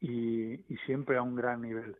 y, 0.00 0.52
y 0.72 0.76
siempre 0.86 1.16
a 1.16 1.22
un 1.22 1.34
gran 1.36 1.62
nivel. 1.62 1.96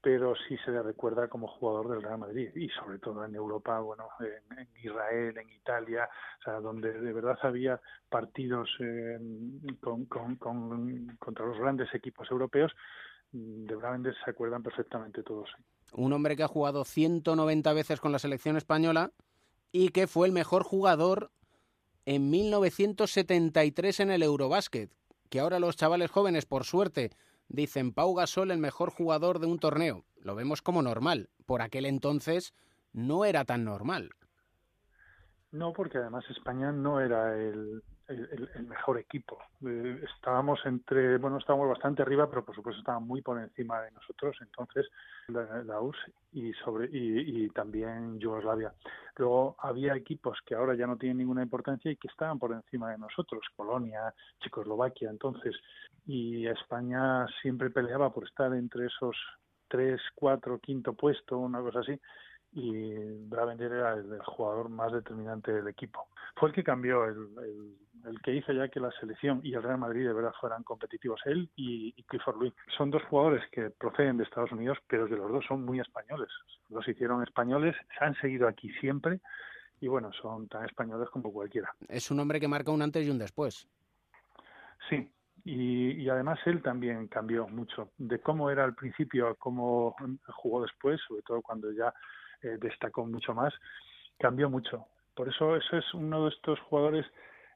Pero 0.00 0.34
sí 0.46 0.56
se 0.64 0.70
le 0.70 0.80
recuerda 0.80 1.26
como 1.28 1.48
jugador 1.48 1.88
del 1.90 2.02
Real 2.02 2.18
Madrid 2.18 2.50
y 2.54 2.68
sobre 2.68 3.00
todo 3.00 3.24
en 3.24 3.34
Europa, 3.34 3.80
bueno, 3.80 4.08
en, 4.20 4.58
en 4.58 4.68
Israel, 4.80 5.36
en 5.36 5.50
Italia, 5.50 6.08
o 6.38 6.42
sea, 6.44 6.60
donde 6.60 6.92
de 6.92 7.12
verdad 7.12 7.36
había 7.42 7.80
partidos 8.08 8.70
eh, 8.78 9.18
con, 9.80 10.06
con, 10.06 10.36
con- 10.36 11.16
contra 11.18 11.46
los 11.46 11.58
grandes 11.58 11.92
equipos 11.94 12.30
europeos, 12.30 12.72
de 13.32 14.12
se 14.24 14.30
acuerdan 14.30 14.62
perfectamente 14.62 15.22
todos. 15.22 15.48
Un 15.92 16.12
hombre 16.12 16.36
que 16.36 16.42
ha 16.42 16.48
jugado 16.48 16.84
190 16.84 17.72
veces 17.72 18.00
con 18.00 18.12
la 18.12 18.18
selección 18.18 18.56
española 18.56 19.12
y 19.72 19.90
que 19.90 20.06
fue 20.06 20.26
el 20.26 20.32
mejor 20.32 20.62
jugador 20.62 21.30
en 22.04 22.30
1973 22.30 24.00
en 24.00 24.10
el 24.10 24.22
Eurobásquet. 24.22 24.90
Que 25.28 25.40
ahora 25.40 25.60
los 25.60 25.76
chavales 25.76 26.10
jóvenes, 26.10 26.46
por 26.46 26.64
suerte, 26.64 27.10
dicen 27.48 27.92
Pau 27.92 28.14
Gasol 28.14 28.50
el 28.50 28.58
mejor 28.58 28.90
jugador 28.90 29.40
de 29.40 29.46
un 29.46 29.58
torneo. 29.58 30.04
Lo 30.16 30.34
vemos 30.34 30.62
como 30.62 30.82
normal. 30.82 31.28
Por 31.44 31.60
aquel 31.60 31.84
entonces 31.84 32.54
no 32.92 33.24
era 33.24 33.44
tan 33.44 33.64
normal. 33.64 34.10
No, 35.50 35.72
porque 35.72 35.98
además 35.98 36.24
España 36.30 36.72
no 36.72 37.00
era 37.00 37.34
el, 37.34 37.82
el- 38.08 38.66
mejor 38.66 38.98
equipo. 38.98 39.38
Eh, 39.64 40.02
estábamos 40.16 40.60
entre, 40.64 41.18
bueno, 41.18 41.38
estábamos 41.38 41.68
bastante 41.68 42.02
arriba, 42.02 42.28
pero 42.28 42.44
por 42.44 42.54
supuesto 42.54 42.80
estaban 42.80 43.06
muy 43.06 43.22
por 43.22 43.38
encima 43.38 43.82
de 43.82 43.90
nosotros. 43.92 44.36
Entonces, 44.40 44.86
la, 45.28 45.62
la 45.64 45.80
URSS 45.80 46.12
y 46.32 46.52
sobre 46.54 46.88
y 46.90 47.48
también 47.50 48.18
Yugoslavia. 48.18 48.72
Luego 49.16 49.56
había 49.60 49.94
equipos 49.94 50.38
que 50.44 50.54
ahora 50.54 50.74
ya 50.74 50.86
no 50.86 50.96
tienen 50.96 51.18
ninguna 51.18 51.42
importancia 51.42 51.90
y 51.90 51.96
que 51.96 52.08
estaban 52.08 52.38
por 52.38 52.52
encima 52.52 52.90
de 52.90 52.98
nosotros, 52.98 53.42
Polonia, 53.56 54.14
Checoslovaquia, 54.40 55.10
entonces. 55.10 55.54
Y 56.06 56.46
España 56.46 57.26
siempre 57.42 57.70
peleaba 57.70 58.12
por 58.12 58.24
estar 58.24 58.52
entre 58.54 58.86
esos 58.86 59.16
tres, 59.68 60.00
cuatro, 60.14 60.58
quinto 60.58 60.94
puesto, 60.94 61.38
una 61.38 61.60
cosa 61.60 61.80
así 61.80 62.00
y 62.52 62.94
Bravender 63.28 63.72
era 63.72 63.94
el, 63.94 64.12
el 64.12 64.22
jugador 64.22 64.68
más 64.68 64.92
determinante 64.92 65.52
del 65.52 65.68
equipo. 65.68 66.08
Fue 66.36 66.48
el 66.48 66.54
que 66.54 66.64
cambió, 66.64 67.04
el, 67.04 67.16
el, 67.42 67.76
el 68.06 68.20
que 68.22 68.34
hizo 68.34 68.52
ya 68.52 68.68
que 68.68 68.80
la 68.80 68.90
selección 68.92 69.40
y 69.42 69.54
el 69.54 69.62
Real 69.62 69.78
Madrid 69.78 70.06
de 70.06 70.12
verdad 70.12 70.32
fueran 70.40 70.62
competitivos. 70.62 71.20
Él 71.24 71.50
y, 71.56 71.92
y 71.96 72.02
Clifford 72.04 72.36
Louis. 72.36 72.54
Son 72.76 72.90
dos 72.90 73.02
jugadores 73.04 73.44
que 73.50 73.70
proceden 73.70 74.16
de 74.16 74.24
Estados 74.24 74.52
Unidos, 74.52 74.78
pero 74.88 75.06
que 75.06 75.16
los 75.16 75.30
dos 75.30 75.44
son 75.46 75.64
muy 75.64 75.80
españoles. 75.80 76.30
Los 76.68 76.86
hicieron 76.88 77.22
españoles, 77.22 77.76
se 77.98 78.04
han 78.04 78.14
seguido 78.16 78.48
aquí 78.48 78.70
siempre 78.80 79.20
y 79.80 79.88
bueno, 79.88 80.10
son 80.12 80.48
tan 80.48 80.64
españoles 80.64 81.08
como 81.10 81.32
cualquiera. 81.32 81.72
Es 81.88 82.10
un 82.10 82.18
hombre 82.20 82.40
que 82.40 82.48
marca 82.48 82.70
un 82.72 82.82
antes 82.82 83.06
y 83.06 83.10
un 83.10 83.18
después. 83.18 83.68
Sí, 84.88 85.10
y, 85.44 85.92
y 85.92 86.08
además 86.08 86.38
él 86.46 86.62
también 86.62 87.08
cambió 87.08 87.46
mucho 87.48 87.90
de 87.98 88.20
cómo 88.20 88.50
era 88.50 88.64
al 88.64 88.74
principio 88.74 89.28
a 89.28 89.34
cómo 89.34 89.94
jugó 90.28 90.62
después, 90.62 91.00
sobre 91.06 91.22
todo 91.22 91.42
cuando 91.42 91.70
ya 91.72 91.92
eh, 92.42 92.56
destacó 92.60 93.06
mucho 93.06 93.34
más, 93.34 93.52
cambió 94.18 94.50
mucho. 94.50 94.86
Por 95.14 95.28
eso 95.28 95.56
eso 95.56 95.76
es 95.76 95.94
uno 95.94 96.24
de 96.24 96.30
estos 96.30 96.60
jugadores 96.60 97.06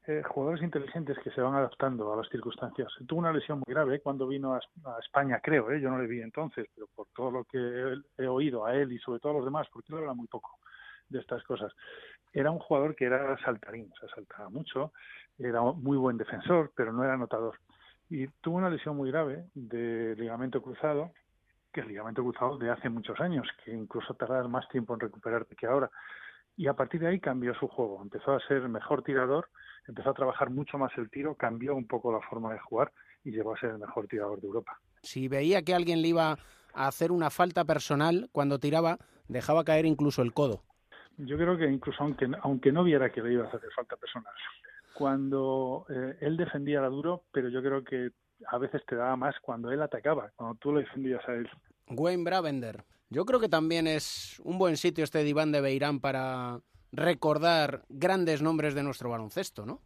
eh, 0.09 0.21
jugadores 0.29 0.65
inteligentes 0.65 1.17
que 1.21 1.31
se 1.31 1.41
van 1.41 1.55
adaptando 1.55 2.13
a 2.13 2.17
las 2.17 2.29
circunstancias. 2.29 2.89
Tuvo 3.07 3.21
una 3.21 3.33
lesión 3.33 3.63
muy 3.65 3.73
grave 3.73 4.01
cuando 4.01 4.27
vino 4.27 4.53
a, 4.53 4.57
a 4.59 4.99
España, 4.99 5.39
creo, 5.41 5.71
¿eh? 5.71 5.81
yo 5.81 5.91
no 5.91 5.99
le 5.99 6.09
vi 6.09 6.21
entonces, 6.21 6.67
pero 6.75 6.89
por 6.93 7.07
todo 7.15 7.31
lo 7.31 7.45
que 7.45 7.59
he, 7.59 8.25
he 8.25 8.27
oído 8.27 8.67
a 8.67 8.75
él 8.75 8.91
y 8.91 8.99
sobre 8.99 9.21
todo 9.21 9.33
a 9.33 9.37
los 9.37 9.45
demás, 9.45 9.69
porque 9.73 9.93
él 9.93 9.99
habla 9.99 10.15
muy 10.15 10.27
poco 10.27 10.59
de 11.09 11.21
estas 11.21 11.45
cosas. 11.45 11.73
Era 12.33 12.51
un 12.51 12.59
jugador 12.59 12.97
que 12.97 13.05
era 13.05 13.39
saltarín, 13.45 13.93
o 13.93 13.97
sea, 14.01 14.09
saltaba 14.13 14.49
mucho, 14.49 14.93
era 15.39 15.63
muy 15.63 15.97
buen 15.97 16.17
defensor, 16.17 16.73
pero 16.75 16.93
no 16.93 17.05
era 17.05 17.15
anotador. 17.15 17.59
Y 18.11 18.27
tuvo 18.41 18.57
una 18.57 18.71
lesión 18.71 18.97
muy 18.97 19.11
grave 19.11 19.47
de 19.55 20.17
ligamento 20.17 20.61
cruzado, 20.61 21.13
que 21.73 21.81
el 21.81 21.89
ligamento 21.89 22.23
cruzado 22.23 22.59
de 22.59 22.71
hace 22.71 22.89
muchos 22.89 23.19
años, 23.21 23.49
que 23.65 23.73
incluso 23.73 24.15
tardaba 24.15 24.47
más 24.49 24.69
tiempo 24.69 24.95
en 24.95 25.01
recuperarte 25.01 25.57
que 25.57 25.67
ahora. 25.67 25.91
Y 26.57 26.67
a 26.67 26.75
partir 26.75 27.01
de 27.01 27.09
ahí 27.09 27.21
cambió 27.21 27.55
su 27.55 27.67
juego, 27.67 28.01
empezó 28.03 28.33
a 28.33 28.41
ser 28.47 28.69
mejor 28.69 29.03
tirador, 29.03 29.49
empezó 29.89 30.11
a 30.11 30.15
trabajar 30.15 30.51
mucho 30.51 30.77
más 30.77 30.93
el 30.99 31.11
tiro, 31.11 31.35
cambió 31.35 31.75
un 31.75 31.87
poco 31.87 32.13
la 32.13 32.21
forma 32.21 32.53
de 32.53 32.59
jugar 32.59 32.93
y 33.25 33.31
llegó 33.31 33.55
a 33.55 33.59
ser 33.59 33.71
el 33.71 33.79
mejor 33.79 34.07
tirador 34.07 34.41
de 34.41 34.47
Europa. 34.47 34.79
Si 35.03 35.29
veía 35.29 35.63
que 35.63 35.75
alguien 35.75 36.03
le 36.03 36.09
iba 36.09 36.39
a 36.75 36.87
hacer 36.87 37.11
una 37.11 37.31
falta 37.31 37.65
personal 37.65 38.29
cuando 38.33 38.59
tiraba, 38.59 38.99
dejaba 39.29 39.65
caer 39.65 39.87
incluso 39.87 40.23
el 40.23 40.35
codo. 40.35 40.63
Yo 41.17 41.37
creo 41.37 41.57
que 41.57 41.67
incluso 41.67 42.03
aunque, 42.03 42.31
aunque 42.43 42.73
no 42.73 42.85
viera 42.85 43.11
que 43.11 43.23
le 43.23 43.35
iba 43.35 43.45
a 43.45 43.49
hacer 43.49 43.61
falta 43.75 43.97
personal, 43.97 44.33
cuando 44.95 45.87
eh, 45.89 46.17
él 46.21 46.37
defendía 46.37 46.79
era 46.79 46.89
duro, 46.89 47.25
pero 47.33 47.49
yo 47.49 47.63
creo 47.63 47.83
que 47.83 48.11
a 48.49 48.59
veces 48.59 48.83
te 48.87 48.97
daba 48.97 49.17
más 49.17 49.35
cuando 49.41 49.71
él 49.71 49.83
atacaba, 49.83 50.31
cuando 50.37 50.57
tú 50.57 50.73
lo 50.73 50.81
defendías 50.81 51.27
a 51.29 51.33
él. 51.33 51.49
Wayne 51.89 52.25
Bravender. 52.25 52.85
Yo 53.11 53.25
creo 53.25 53.41
que 53.41 53.49
también 53.49 53.87
es 53.87 54.41
un 54.45 54.59
buen 54.59 54.77
sitio 54.77 55.05
este 55.05 55.23
diván 55.23 55.53
de 55.53 55.61
Beirán 55.61 56.01
para 56.01 56.61
recordar 56.93 57.83
grandes 57.89 58.43
nombres 58.43 58.75
de 58.75 58.83
nuestro 58.83 59.11
baloncesto, 59.11 59.67
¿no? 59.67 59.81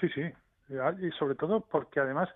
Sí, 0.00 0.08
sí. 0.14 0.22
Y 0.68 1.10
sobre 1.18 1.34
todo 1.34 1.60
porque 1.60 2.00
además 2.00 2.28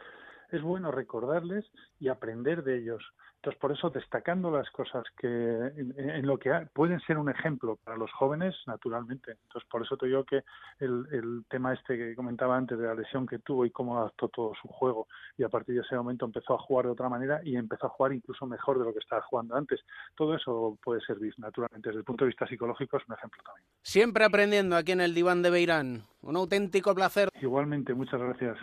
es 0.51 0.63
bueno 0.63 0.91
recordarles 0.91 1.65
y 1.99 2.09
aprender 2.09 2.63
de 2.63 2.79
ellos. 2.79 3.03
Entonces, 3.47 3.61
por 3.61 3.71
eso 3.71 3.91
destacando 3.91 4.51
las 4.51 4.69
cosas 4.71 5.05
que 5.17 5.29
en, 5.29 5.95
en 5.97 6.27
lo 6.27 6.37
que 6.37 6.51
ha, 6.51 6.67
pueden 6.75 6.99
ser 7.03 7.17
un 7.17 7.31
ejemplo 7.31 7.79
para 7.85 7.97
los 7.97 8.11
jóvenes, 8.11 8.57
naturalmente. 8.67 9.37
Entonces, 9.45 9.69
por 9.71 9.83
eso 9.83 9.97
te 9.97 10.07
digo 10.07 10.25
que 10.25 10.43
el, 10.81 11.07
el, 11.13 11.45
tema 11.49 11.73
este 11.73 11.97
que 11.97 12.17
comentaba 12.17 12.57
antes 12.57 12.77
de 12.77 12.89
la 12.89 12.97
lesión 12.97 13.25
que 13.25 13.39
tuvo 13.39 13.65
y 13.65 13.71
cómo 13.71 14.01
adaptó 14.01 14.29
todo 14.31 14.53
su 14.61 14.67
juego 14.67 15.07
y 15.39 15.45
a 15.45 15.49
partir 15.49 15.77
de 15.77 15.83
ese 15.83 15.95
momento 15.95 16.25
empezó 16.25 16.55
a 16.55 16.59
jugar 16.59 16.87
de 16.87 16.93
otra 16.93 17.09
manera 17.09 17.41
y 17.45 17.55
empezó 17.55 17.87
a 17.87 17.91
jugar 17.91 18.15
incluso 18.15 18.47
mejor 18.47 18.81
de 18.81 18.85
lo 18.87 18.93
que 18.93 18.99
estaba 18.99 19.23
jugando 19.23 19.55
antes. 19.55 19.79
Todo 20.17 20.35
eso 20.35 20.77
puede 20.83 21.01
servir, 21.03 21.33
naturalmente. 21.39 21.91
Desde 21.91 22.01
el 22.01 22.05
punto 22.05 22.25
de 22.25 22.31
vista 22.31 22.49
psicológico 22.49 22.97
es 22.97 23.05
un 23.07 23.15
ejemplo 23.15 23.41
también. 23.45 23.65
Siempre 23.83 24.25
aprendiendo 24.25 24.75
aquí 24.75 24.91
en 24.91 25.03
el 25.03 25.15
diván 25.15 25.43
de 25.43 25.51
Beirán. 25.51 26.03
Un 26.21 26.35
auténtico 26.35 26.93
placer. 26.97 27.29
Igualmente, 27.41 27.95
muchas 27.95 28.21
gracias. 28.21 28.59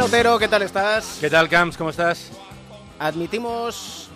Melotero, 0.00 0.38
¿qué 0.38 0.48
tal 0.48 0.62
estás? 0.62 1.18
¿Qué 1.20 1.28
tal, 1.28 1.46
Camps? 1.46 1.76
¿Cómo 1.76 1.90
estás? 1.90 2.32
Admitimos 2.98 4.08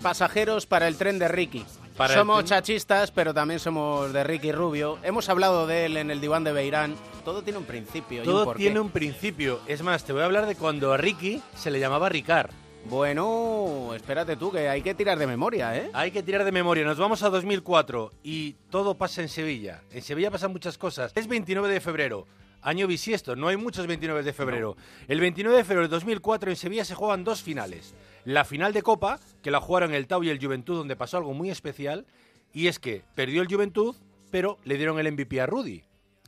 pasajeros 0.00 0.64
para 0.64 0.88
el 0.88 0.96
tren 0.96 1.18
de 1.18 1.28
Ricky. 1.28 1.62
Para 1.94 2.14
somos 2.14 2.44
chachistas, 2.44 3.10
pero 3.10 3.34
también 3.34 3.60
somos 3.60 4.14
de 4.14 4.24
Ricky 4.24 4.50
Rubio. 4.50 4.98
Hemos 5.02 5.28
hablado 5.28 5.66
de 5.66 5.84
él 5.84 5.98
en 5.98 6.10
el 6.10 6.22
diván 6.22 6.42
de 6.42 6.54
Beirán. 6.54 6.96
Todo 7.22 7.42
tiene 7.42 7.58
un 7.58 7.66
principio 7.66 8.24
y 8.24 8.26
un 8.26 8.32
Todo 8.32 8.44
porqué. 8.46 8.62
tiene 8.62 8.80
un 8.80 8.88
principio. 8.88 9.60
Es 9.66 9.82
más, 9.82 10.04
te 10.04 10.14
voy 10.14 10.22
a 10.22 10.24
hablar 10.24 10.46
de 10.46 10.56
cuando 10.56 10.94
a 10.94 10.96
Ricky 10.96 11.42
se 11.54 11.70
le 11.70 11.80
llamaba 11.80 12.08
Ricard. 12.08 12.52
Bueno, 12.86 13.92
espérate 13.94 14.36
tú, 14.36 14.50
que 14.50 14.70
hay 14.70 14.80
que 14.80 14.94
tirar 14.94 15.18
de 15.18 15.26
memoria, 15.26 15.76
¿eh? 15.76 15.90
Hay 15.92 16.12
que 16.12 16.22
tirar 16.22 16.46
de 16.46 16.52
memoria. 16.52 16.86
Nos 16.86 16.96
vamos 16.96 17.22
a 17.22 17.28
2004 17.28 18.10
y 18.22 18.54
todo 18.70 18.94
pasa 18.94 19.20
en 19.20 19.28
Sevilla. 19.28 19.82
En 19.90 20.00
Sevilla 20.00 20.30
pasan 20.30 20.52
muchas 20.52 20.78
cosas. 20.78 21.12
Es 21.14 21.28
29 21.28 21.68
de 21.68 21.80
febrero. 21.82 22.26
Año 22.66 22.88
bisiesto, 22.88 23.36
no 23.36 23.46
hay 23.46 23.56
muchos 23.56 23.86
29 23.86 24.24
de 24.24 24.32
febrero. 24.32 24.76
El 25.06 25.20
29 25.20 25.58
de 25.58 25.62
febrero 25.62 25.86
de 25.86 25.94
2004 25.94 26.50
en 26.50 26.56
Sevilla 26.56 26.84
se 26.84 26.96
juegan 26.96 27.22
dos 27.22 27.40
finales. 27.40 27.94
La 28.24 28.44
final 28.44 28.72
de 28.72 28.82
Copa, 28.82 29.20
que 29.40 29.52
la 29.52 29.60
jugaron 29.60 29.94
el 29.94 30.08
Tau 30.08 30.24
y 30.24 30.30
el 30.30 30.44
Juventud, 30.44 30.78
donde 30.78 30.96
pasó 30.96 31.16
algo 31.16 31.32
muy 31.32 31.48
especial, 31.48 32.06
y 32.52 32.66
es 32.66 32.80
que 32.80 33.04
perdió 33.14 33.40
el 33.40 33.46
Juventud, 33.46 33.94
pero 34.32 34.58
le 34.64 34.78
dieron 34.78 34.98
el 34.98 35.12
MVP 35.12 35.40
a 35.40 35.46
Rudy. 35.46 35.84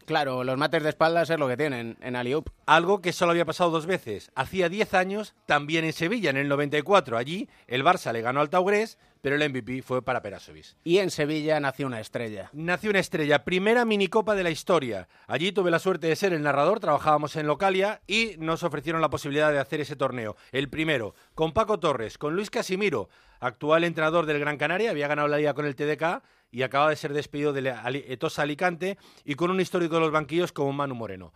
Claro, 0.09 0.43
los 0.43 0.57
mates 0.57 0.83
de 0.83 0.89
espaldas 0.89 1.29
es 1.29 1.39
lo 1.39 1.49
que 1.49 1.59
tienen 1.59 1.99
en 2.01 2.17
Aliup. 2.17 2.49
Algo 2.65 3.03
que 3.03 3.13
solo 3.13 3.33
había 3.33 3.45
pasado 3.45 3.69
dos 3.69 3.85
veces. 3.85 4.33
Hacía 4.35 4.71
10 4.71 4.95
años, 4.95 5.35
también 5.45 5.85
en 5.85 5.93
Sevilla, 5.93 6.31
en 6.31 6.39
el 6.39 6.49
94. 6.49 7.19
Allí, 7.19 7.47
el 7.67 7.85
Barça 7.85 8.11
le 8.15 8.23
ganó 8.23 8.41
al 8.41 8.49
Taurés, 8.49 8.97
pero 9.21 9.37
el 9.37 9.47
MVP 9.51 9.83
fue 9.83 10.01
para 10.01 10.23
Perasovic. 10.23 10.77
Y 10.83 10.97
en 10.97 11.11
Sevilla 11.11 11.61
nació 11.61 11.87
una 11.87 12.01
estrella. 12.01 12.49
Nació 12.55 12.89
una 12.89 13.01
estrella, 13.01 13.45
primera 13.45 13.85
minicopa 13.85 14.35
de 14.35 14.45
la 14.45 14.51
historia. 14.51 15.09
Allí 15.27 15.53
tuve 15.53 15.71
la 15.71 15.79
suerte 15.79 16.07
de 16.07 16.17
ser 16.17 16.33
el 16.33 16.43
narrador, 16.43 16.81
trabajábamos 16.81 17.37
en 17.37 17.47
Localia 17.47 18.01
y 18.07 18.37
nos 18.39 18.63
ofrecieron 18.63 19.03
la 19.03 19.11
posibilidad 19.11 19.53
de 19.53 19.59
hacer 19.59 19.83
ese 19.83 19.95
torneo. 19.95 20.37
El 20.53 20.71
primero, 20.71 21.15
con 21.35 21.53
Paco 21.53 21.81
Torres, 21.81 22.17
con 22.17 22.35
Luis 22.35 22.49
Casimiro, 22.49 23.11
actual 23.41 23.85
entrenador 23.85 24.25
del 24.25 24.41
Gran 24.41 24.57
Canaria, 24.57 24.91
había 24.91 25.07
ganado 25.07 25.29
la 25.29 25.37
liga 25.37 25.53
con 25.53 25.67
el 25.67 25.77
TDK 25.77 26.23
y 26.51 26.63
acaba 26.63 26.91
de 26.91 26.97
ser 26.97 27.13
despedido 27.13 27.53
de 27.53 27.75
Etosa 28.09 28.43
Alicante 28.43 28.99
y 29.25 29.35
con 29.35 29.51
un 29.51 29.61
histórico 29.61 29.95
de 29.97 30.01
los 30.01 30.11
banquillos 30.11 30.53
como 30.53 30.73
Manu 30.73 30.95
Moreno. 30.95 31.33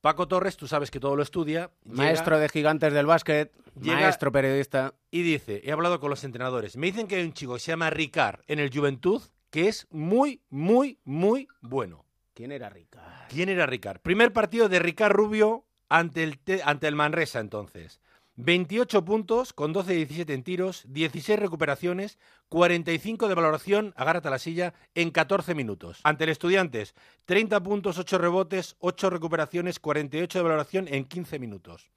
Paco 0.00 0.28
Torres, 0.28 0.56
tú 0.56 0.66
sabes 0.68 0.90
que 0.90 1.00
todo 1.00 1.16
lo 1.16 1.22
estudia. 1.22 1.70
llega- 1.84 1.96
Maestro 1.96 2.38
de 2.38 2.48
gigantes 2.48 2.92
del 2.92 3.06
básquet, 3.06 3.52
Llega- 3.80 4.00
maestro 4.00 4.30
periodista. 4.32 4.94
y 5.10 5.22
dice, 5.22 5.60
he 5.64 5.72
hablado 5.72 6.00
con 6.00 6.10
los 6.10 6.24
entrenadores, 6.24 6.76
me 6.76 6.86
dicen 6.86 7.06
que 7.08 7.16
hay 7.16 7.24
un 7.24 7.32
chico 7.32 7.54
que 7.54 7.60
se 7.60 7.72
llama 7.72 7.90
Ricard 7.90 8.40
en 8.46 8.58
el 8.58 8.70
Juventud 8.72 9.22
que 9.50 9.68
es 9.68 9.86
muy, 9.90 10.42
muy, 10.50 10.98
muy 11.04 11.48
bueno. 11.62 12.04
¿Quién 12.34 12.52
era 12.52 12.68
Ricard? 12.68 13.28
¿Quién 13.30 13.48
era 13.48 13.64
Ricard? 13.66 14.00
Primer 14.00 14.32
partido 14.32 14.68
de 14.68 14.78
Ricard 14.80 15.12
Rubio 15.12 15.64
ante 15.88 16.22
el, 16.24 16.38
te- 16.38 16.62
ante 16.62 16.88
el 16.88 16.94
Manresa 16.96 17.40
entonces. 17.40 18.00
28 18.36 19.04
puntos 19.04 19.52
con 19.52 19.72
12-17 19.72 20.30
en 20.34 20.42
tiros, 20.42 20.84
16 20.88 21.38
recuperaciones, 21.38 22.18
45 22.50 23.28
de 23.28 23.34
valoración, 23.34 23.94
agárrate 23.96 24.28
a 24.28 24.30
la 24.30 24.38
silla, 24.38 24.74
en 24.94 25.10
14 25.10 25.54
minutos. 25.54 26.00
Ante 26.04 26.24
el 26.24 26.30
Estudiantes, 26.30 26.94
30 27.24 27.62
puntos, 27.62 27.98
8 27.98 28.18
rebotes, 28.18 28.76
8 28.80 29.10
recuperaciones, 29.10 29.80
48 29.80 30.38
de 30.38 30.42
valoración 30.42 30.88
en 30.88 31.04
15 31.04 31.38
minutos. 31.38 31.90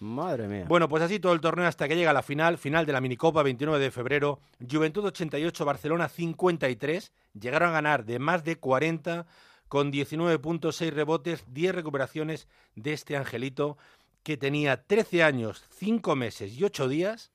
Madre 0.00 0.48
mía. 0.48 0.66
Bueno, 0.68 0.88
pues 0.88 1.02
así 1.02 1.20
todo 1.20 1.32
el 1.32 1.40
torneo 1.40 1.66
hasta 1.66 1.86
que 1.86 1.96
llega 1.96 2.12
la 2.12 2.22
final, 2.22 2.58
final 2.58 2.84
de 2.84 2.92
la 2.92 3.00
minicopa 3.00 3.44
29 3.44 3.78
de 3.78 3.90
febrero, 3.92 4.40
Juventud 4.68 5.04
88, 5.04 5.64
Barcelona 5.64 6.08
53, 6.08 7.12
llegaron 7.40 7.70
a 7.70 7.72
ganar 7.72 8.04
de 8.04 8.18
más 8.18 8.42
de 8.44 8.56
40 8.56 9.26
con 9.68 9.90
19 9.90 10.38
puntos, 10.40 10.76
6 10.76 10.92
rebotes, 10.92 11.44
10 11.48 11.74
recuperaciones 11.74 12.48
de 12.74 12.92
este 12.92 13.16
angelito 13.16 13.78
que 14.24 14.36
tenía 14.36 14.82
13 14.84 15.22
años, 15.22 15.62
5 15.78 16.16
meses 16.16 16.52
y 16.58 16.64
8 16.64 16.88
días 16.88 17.30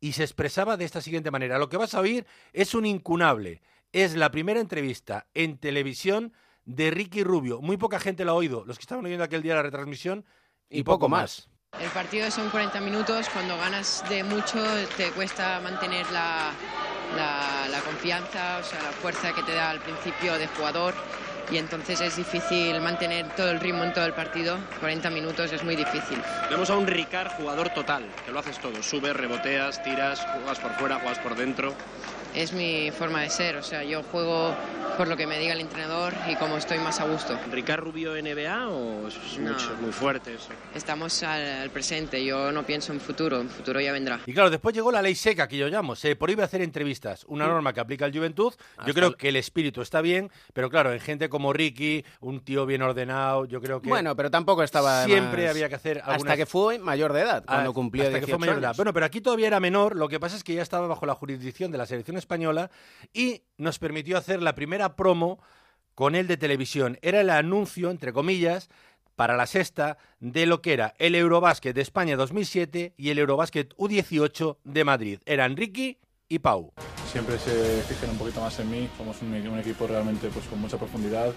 y 0.00 0.14
se 0.14 0.24
expresaba 0.24 0.76
de 0.76 0.84
esta 0.84 1.00
siguiente 1.00 1.30
manera. 1.30 1.58
Lo 1.58 1.68
que 1.68 1.76
vas 1.76 1.94
a 1.94 2.00
oír 2.00 2.26
es 2.52 2.74
un 2.74 2.86
incunable. 2.86 3.62
Es 3.92 4.16
la 4.16 4.30
primera 4.32 4.58
entrevista 4.58 5.28
en 5.34 5.58
televisión 5.58 6.32
de 6.64 6.90
Ricky 6.90 7.22
Rubio. 7.22 7.60
Muy 7.60 7.76
poca 7.76 8.00
gente 8.00 8.24
lo 8.24 8.32
ha 8.32 8.34
oído. 8.34 8.64
Los 8.66 8.78
que 8.78 8.82
estaban 8.82 9.04
oyendo 9.04 9.22
aquel 9.22 9.42
día 9.42 9.54
la 9.54 9.62
retransmisión 9.62 10.24
y, 10.70 10.82
poco 10.82 11.08
más. 11.08 11.48
El 11.78 11.90
partido 11.90 12.30
son 12.30 12.50
40 12.50 12.80
minutos, 12.80 13.28
cuando 13.32 13.56
ganas 13.58 14.02
de 14.08 14.24
mucho 14.24 14.62
te 14.96 15.10
cuesta 15.10 15.60
mantener 15.60 16.10
la, 16.10 16.50
la- 17.16 17.68
la 17.68 17.80
confianza, 17.82 18.58
o 18.58 18.64
sea, 18.64 18.82
la 18.82 18.90
fuerza 18.92 19.32
que 19.34 19.42
te 19.42 19.52
da 19.52 19.70
al 19.70 19.80
principio 19.80 20.36
de 20.38 20.46
jugador 20.48 20.94
y 21.50 21.56
entonces 21.58 22.00
es 22.00 22.16
difícil 22.16 22.80
mantener 22.80 23.26
todo 23.36 23.50
el 23.50 23.60
ritmo 23.60 23.84
en 23.84 23.92
todo 23.92 24.04
el 24.06 24.12
partido. 24.14 24.58
40 24.80 25.10
minutos 25.10 25.52
es 25.52 25.62
muy 25.64 25.76
difícil. 25.76 26.18
Vemos 26.50 26.70
a 26.70 26.76
un 26.76 26.86
Ricard 26.86 27.32
jugador 27.32 27.70
total, 27.70 28.04
que 28.24 28.32
lo 28.32 28.38
haces 28.38 28.58
todo. 28.58 28.82
Subes, 28.82 29.14
reboteas, 29.16 29.82
tiras, 29.82 30.20
juegas 30.32 30.58
por 30.60 30.72
fuera, 30.74 30.96
juegas 30.96 31.18
por 31.18 31.34
dentro. 31.34 31.74
Es 32.34 32.54
mi 32.54 32.90
forma 32.90 33.20
de 33.20 33.28
ser, 33.28 33.56
o 33.56 33.62
sea, 33.62 33.84
yo 33.84 34.02
juego 34.04 34.54
por 34.96 35.06
lo 35.06 35.16
que 35.18 35.26
me 35.26 35.38
diga 35.38 35.52
el 35.52 35.60
entrenador 35.60 36.14
y 36.30 36.34
como 36.36 36.56
estoy 36.56 36.78
más 36.78 36.98
a 37.00 37.04
gusto. 37.04 37.38
¿Ricard 37.50 37.80
Rubio 37.80 38.14
NBA 38.14 38.68
o 38.68 39.06
es 39.08 39.38
No. 39.38 39.50
mucho, 39.52 39.74
muy 39.82 39.92
fuerte 39.92 40.34
eso? 40.34 40.48
Estamos 40.74 41.22
al, 41.24 41.42
al 41.60 41.70
presente, 41.70 42.24
yo 42.24 42.50
no 42.50 42.62
pienso 42.64 42.92
en 42.94 43.00
futuro, 43.00 43.38
en 43.40 43.50
futuro 43.50 43.80
ya 43.82 43.92
vendrá. 43.92 44.20
Y 44.24 44.32
claro, 44.32 44.48
después 44.48 44.74
llegó 44.74 44.90
la 44.90 45.02
ley 45.02 45.14
seca, 45.14 45.46
que 45.46 45.58
yo 45.58 45.68
llamo. 45.68 45.94
Se 45.94 46.16
prohíbe 46.16 46.42
hacer 46.42 46.62
entrevistas. 46.62 47.24
Una 47.28 47.46
norma 47.46 47.74
que 47.74 47.80
aplica 47.80 48.06
el 48.06 48.16
Juventud. 48.16 48.52
Yo 48.56 48.80
Hasta 48.80 48.92
creo 48.94 49.14
que 49.16 49.28
el 49.28 49.36
espíritu 49.36 49.82
está 49.82 50.00
bien, 50.00 50.30
pero 50.54 50.70
claro, 50.70 50.92
en 50.92 51.00
gente 51.00 51.28
como 51.28 51.41
Ricky, 51.50 52.04
un 52.20 52.40
tío 52.44 52.66
bien 52.66 52.82
ordenado, 52.82 53.46
yo 53.46 53.62
creo 53.62 53.80
que... 53.80 53.88
Bueno, 53.88 54.14
pero 54.14 54.30
tampoco 54.30 54.62
estaba. 54.62 55.06
Siempre 55.06 55.48
había 55.48 55.70
que 55.70 55.76
hacer 55.76 55.96
algunas- 56.00 56.16
Hasta 56.24 56.36
que 56.36 56.44
fue 56.44 56.78
mayor 56.78 57.14
de 57.14 57.22
edad, 57.22 57.42
cuando 57.46 57.70
Ah, 57.70 57.72
cumplió 57.72 58.02
hasta 58.02 58.18
18 58.18 58.26
que 58.26 58.32
fue 58.32 58.38
mayor 58.40 58.54
de 58.56 58.60
edad. 58.60 58.68
años. 58.72 58.76
Bueno, 58.76 58.92
pero 58.92 59.06
aquí 59.06 59.22
todavía 59.22 59.46
era 59.46 59.60
menor, 59.60 59.96
lo 59.96 60.08
que 60.10 60.20
pasa 60.20 60.36
es 60.36 60.44
que 60.44 60.52
ya 60.52 60.60
estaba 60.60 60.86
bajo 60.86 61.06
la 61.06 61.14
jurisdicción 61.14 61.72
de 61.72 61.78
la 61.78 61.86
selección 61.86 62.18
española 62.18 62.70
y 63.14 63.44
nos 63.56 63.78
permitió 63.78 64.18
hacer 64.18 64.42
la 64.42 64.54
primera 64.54 64.94
promo 64.94 65.40
con 65.94 66.14
él 66.14 66.26
de 66.26 66.36
televisión. 66.36 66.98
Era 67.00 67.22
el 67.22 67.30
anuncio, 67.30 67.90
entre 67.90 68.12
comillas, 68.12 68.68
para 69.16 69.36
la 69.36 69.46
sexta 69.46 69.98
de 70.20 70.46
lo 70.46 70.62
que 70.62 70.72
era 70.72 70.94
el 70.98 71.14
Eurobásquet 71.14 71.74
de 71.74 71.82
España 71.82 72.16
2007 72.16 72.94
y 72.96 73.10
el 73.10 73.18
Eurobásquet 73.18 73.74
U18 73.76 74.56
de 74.64 74.84
Madrid. 74.84 75.18
Eran 75.26 75.56
Ricky 75.56 75.98
y 76.32 76.38
Pau. 76.38 76.72
Siempre 77.10 77.38
se 77.38 77.82
fijan 77.82 78.08
un 78.08 78.16
poquito 78.16 78.40
más 78.40 78.58
en 78.58 78.70
mí, 78.70 78.88
somos 78.96 79.20
un, 79.20 79.34
un 79.34 79.58
equipo 79.58 79.86
realmente 79.86 80.28
pues, 80.28 80.46
con 80.46 80.58
mucha 80.60 80.78
profundidad. 80.78 81.30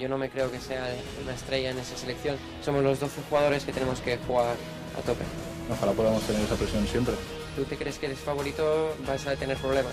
Yo 0.00 0.08
no 0.08 0.16
me 0.16 0.30
creo 0.30 0.50
que 0.50 0.58
sea 0.60 0.86
una 1.22 1.34
estrella 1.34 1.72
en 1.72 1.78
esa 1.78 1.94
selección. 1.96 2.36
Somos 2.62 2.82
los 2.82 3.00
12 3.00 3.20
jugadores 3.28 3.64
que 3.64 3.72
tenemos 3.72 4.00
que 4.00 4.16
jugar 4.18 4.56
a 4.96 5.02
tope. 5.02 5.24
Ojalá 5.70 5.92
podamos 5.92 6.22
tener 6.22 6.40
esa 6.42 6.54
presión 6.54 6.86
siempre. 6.86 7.14
¿Tú 7.54 7.64
te 7.64 7.76
crees 7.76 7.98
que 7.98 8.06
eres 8.06 8.20
favorito? 8.20 8.94
Vas 9.06 9.26
a 9.26 9.36
tener 9.36 9.58
problemas. 9.58 9.92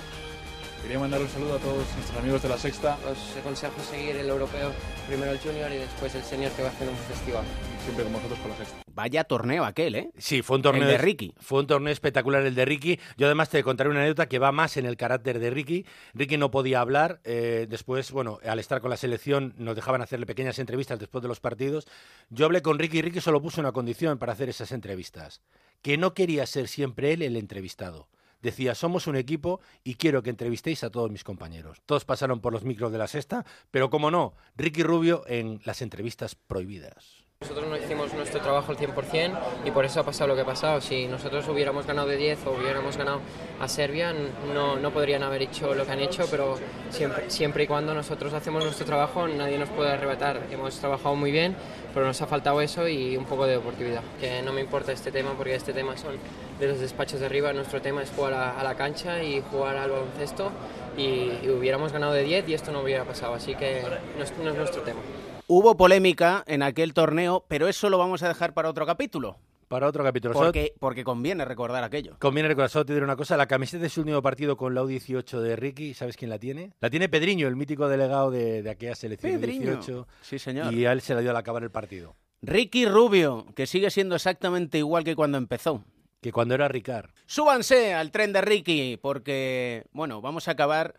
Quería 0.88 1.02
mandar 1.02 1.20
un 1.20 1.28
saludo 1.28 1.56
a 1.56 1.60
todos 1.60 1.86
nuestros 1.96 2.18
amigos 2.18 2.42
de 2.44 2.48
la 2.48 2.58
Sexta. 2.58 2.98
Os 3.12 3.36
aconsejo 3.36 3.78
seguir 3.82 4.16
el 4.16 4.30
europeo, 4.30 4.72
primero 5.06 5.34
el 5.34 5.40
junior 5.40 5.70
y 5.70 5.80
después 5.80 6.16
el 6.16 6.24
senior 6.24 6.50
que 6.54 6.62
va 6.62 6.70
a 6.70 6.72
hacer 6.72 6.88
un 6.88 6.96
festival. 6.96 7.44
Siempre 7.84 8.06
con 8.06 8.14
vosotros 8.14 8.40
con 8.40 8.52
la 8.52 8.56
Sexta. 8.56 8.78
Vaya 8.94 9.26
torneo 9.26 9.66
aquel, 9.66 9.96
¿eh? 9.96 10.12
Sí, 10.18 10.42
fue 10.42 10.56
un 10.56 10.62
torneo 10.62 10.84
El 10.84 10.92
de 10.92 10.98
Ricky. 10.98 11.34
Fue 11.42 11.60
un 11.60 11.68
torneo 11.68 11.92
espectacular 11.92 12.46
el 12.46 12.56
de 12.56 12.64
Ricky. 12.64 13.02
Yo 13.18 13.26
además 13.26 13.50
te 13.50 13.62
contaré 13.64 13.90
una 13.90 14.00
anécdota 14.00 14.30
que 14.30 14.40
va 14.40 14.54
más 14.54 14.78
en 14.78 14.86
el 14.86 14.96
carácter 14.96 15.40
de 15.40 15.50
Ricky. 15.50 15.86
Ricky 16.14 16.38
no 16.38 16.52
podía 16.52 16.80
hablar. 16.80 17.20
eh, 17.26 17.68
después, 17.70 18.14
bueno, 18.14 18.40
al 18.48 18.60
estar 18.60 18.80
con 18.80 18.90
la 18.90 18.96
selección 18.96 19.56
nos 19.58 19.76
dejaban 19.76 20.02
hacerle 20.02 20.26
pequeñas 20.26 20.58
entrevistas 20.58 21.00
después 21.00 21.22
de 21.22 21.28
los 21.28 21.42
partidos. 21.42 21.86
Yo 22.30 22.46
hablé 22.46 22.62
con 22.62 22.80
Ricky 22.80 23.00
y 23.00 23.02
Ricky 23.02 23.20
solo 23.20 23.42
puso 23.42 23.60
una 23.60 23.74
condición 23.74 24.20
para 24.20 24.32
hacer 24.32 24.48
esas 24.48 24.72
entrevistas. 24.72 25.42
Que 25.82 25.98
no 25.98 26.14
quería 26.14 26.46
ser 26.46 26.70
siempre 26.70 27.12
él 27.12 27.24
el 27.24 27.36
entrevistado. 27.36 28.08
Decía, 28.42 28.76
somos 28.76 29.08
un 29.08 29.16
equipo 29.16 29.60
y 29.84 29.96
quiero 29.96 30.24
que 30.24 30.30
entrevistéis 30.30 30.84
a 30.84 30.90
todos 30.90 31.12
mis 31.12 31.24
compañeros. 31.24 31.82
Todos 31.86 32.06
pasaron 32.06 32.40
por 32.40 32.54
los 32.54 32.64
micros 32.64 32.92
de 32.92 32.98
la 32.98 33.08
sexta, 33.08 33.46
pero 33.72 33.90
como 33.90 34.12
no, 34.12 34.36
Ricky 34.56 34.84
Rubio 34.84 35.24
en 35.28 35.60
las 35.66 35.82
entrevistas 35.82 36.36
prohibidas. 36.36 37.27
Nosotros 37.40 37.70
no 37.70 37.78
hicimos 37.78 38.14
nuestro 38.16 38.42
trabajo 38.42 38.72
al 38.72 38.78
100% 38.80 39.38
y 39.64 39.70
por 39.70 39.86
eso 39.86 40.00
ha 40.00 40.04
pasado 40.04 40.28
lo 40.28 40.36
que 40.36 40.42
ha 40.42 40.46
pasado. 40.46 40.82
Si 40.82 41.06
nosotros 41.06 41.48
hubiéramos 41.48 41.86
ganado 41.86 42.08
de 42.08 42.18
10 42.18 42.48
o 42.48 42.52
hubiéramos 42.52 42.98
ganado 42.98 43.22
a 43.60 43.68
Serbia, 43.68 44.12
no, 44.54 44.76
no 44.78 44.92
podrían 44.92 45.22
haber 45.22 45.44
hecho 45.44 45.76
lo 45.76 45.86
que 45.86 45.92
han 45.92 46.00
hecho, 46.00 46.26
pero 46.32 46.58
siempre, 46.90 47.30
siempre 47.30 47.66
y 47.66 47.68
cuando 47.68 47.94
nosotros 47.94 48.34
hacemos 48.34 48.64
nuestro 48.64 48.88
trabajo, 48.88 49.28
nadie 49.28 49.60
nos 49.60 49.70
puede 49.70 49.92
arrebatar. 49.92 50.42
Hemos 50.52 50.80
trabajado 50.80 51.16
muy 51.16 51.32
bien, 51.32 51.56
pero 51.94 52.08
nos 52.08 52.20
ha 52.24 52.26
faltado 52.26 52.60
eso 52.60 52.88
y 52.88 53.16
un 53.16 53.26
poco 53.26 53.46
de 53.46 53.54
deportividad. 53.54 54.02
Que 54.20 54.42
no 54.42 54.52
me 54.52 54.62
importa 54.62 54.92
este 54.92 55.12
tema 55.12 55.34
porque 55.38 55.54
este 55.54 55.74
tema 55.74 55.96
son 55.96 56.16
de 56.60 56.68
los 56.68 56.80
despachos 56.80 57.20
de 57.20 57.28
arriba. 57.28 57.54
Nuestro 57.54 57.84
tema 57.84 58.02
es 58.02 58.10
jugar 58.10 58.34
a, 58.34 58.64
la 58.64 58.76
cancha 58.76 59.24
y 59.24 59.44
jugar 59.52 59.78
al 59.78 59.92
baloncesto 59.92 60.52
y, 60.98 61.34
y 61.44 61.50
hubiéramos 61.50 61.94
ganado 61.94 62.14
de 62.14 62.24
10 62.24 62.50
y 62.50 62.56
esto 62.56 62.72
no 62.72 62.82
hubiera 62.82 63.06
pasado. 63.06 63.36
Así 63.36 63.54
que 63.54 63.84
no 64.18 64.24
es 64.24 64.58
nuestro 64.58 64.82
tema. 64.82 65.02
Hubo 65.50 65.78
polémica 65.78 66.44
en 66.46 66.62
aquel 66.62 66.94
torneo, 66.94 67.46
pero 67.48 67.70
eso 67.70 67.90
lo 67.90 67.98
vamos 67.98 68.22
a 68.22 68.28
dejar 68.28 68.54
para 68.54 68.70
otro 68.70 68.86
capítulo. 68.86 69.38
Para 69.70 69.88
otro 69.88 70.04
capítulo. 70.04 70.34
Porque, 70.34 70.74
porque 70.78 71.06
conviene 71.06 71.46
recordar 71.46 71.86
aquello. 71.86 72.18
Conviene 72.20 72.50
recordar, 72.50 72.70
solo 72.70 72.86
te 72.86 72.92
diré 72.92 73.06
una 73.06 73.16
cosa, 73.16 73.38
la 73.38 73.48
camiseta 73.48 73.84
de 73.84 73.90
su 73.90 74.02
último 74.02 74.22
partido 74.22 74.58
con 74.58 74.76
la 74.76 74.84
U18 74.84 75.40
de 75.40 75.56
Ricky, 75.56 75.94
¿sabes 75.94 76.18
quién 76.18 76.32
la 76.32 76.38
tiene? 76.38 76.74
La 76.82 76.90
tiene 76.90 77.08
Pedriño, 77.08 77.48
el 77.48 77.56
mítico 77.56 77.88
delegado 77.88 78.30
de, 78.30 78.62
de 78.62 78.70
aquella 78.70 78.94
selección 78.94 79.40
Pedriño. 79.40 79.72
18. 79.76 80.08
Sí, 80.22 80.38
señor. 80.38 80.74
Y 80.74 80.86
a 80.86 80.92
él 80.92 81.00
se 81.00 81.16
la 81.16 81.22
dio 81.22 81.30
al 81.30 81.38
acabar 81.38 81.64
el 81.64 81.72
partido. 81.72 82.18
Ricky 82.42 82.86
Rubio, 82.86 83.46
que 83.56 83.68
sigue 83.68 83.90
siendo 83.90 84.16
exactamente 84.16 84.78
igual 84.78 85.06
que 85.06 85.16
cuando 85.16 85.38
empezó. 85.38 85.82
Que 86.20 86.34
cuando 86.34 86.56
era 86.56 86.68
Ricard. 86.68 87.12
Súbanse 87.26 87.94
al 87.94 88.12
tren 88.12 88.34
de 88.34 88.42
Ricky, 88.42 89.00
porque, 89.02 89.86
bueno, 89.94 90.20
vamos 90.20 90.50
a 90.50 90.52
acabar 90.52 90.96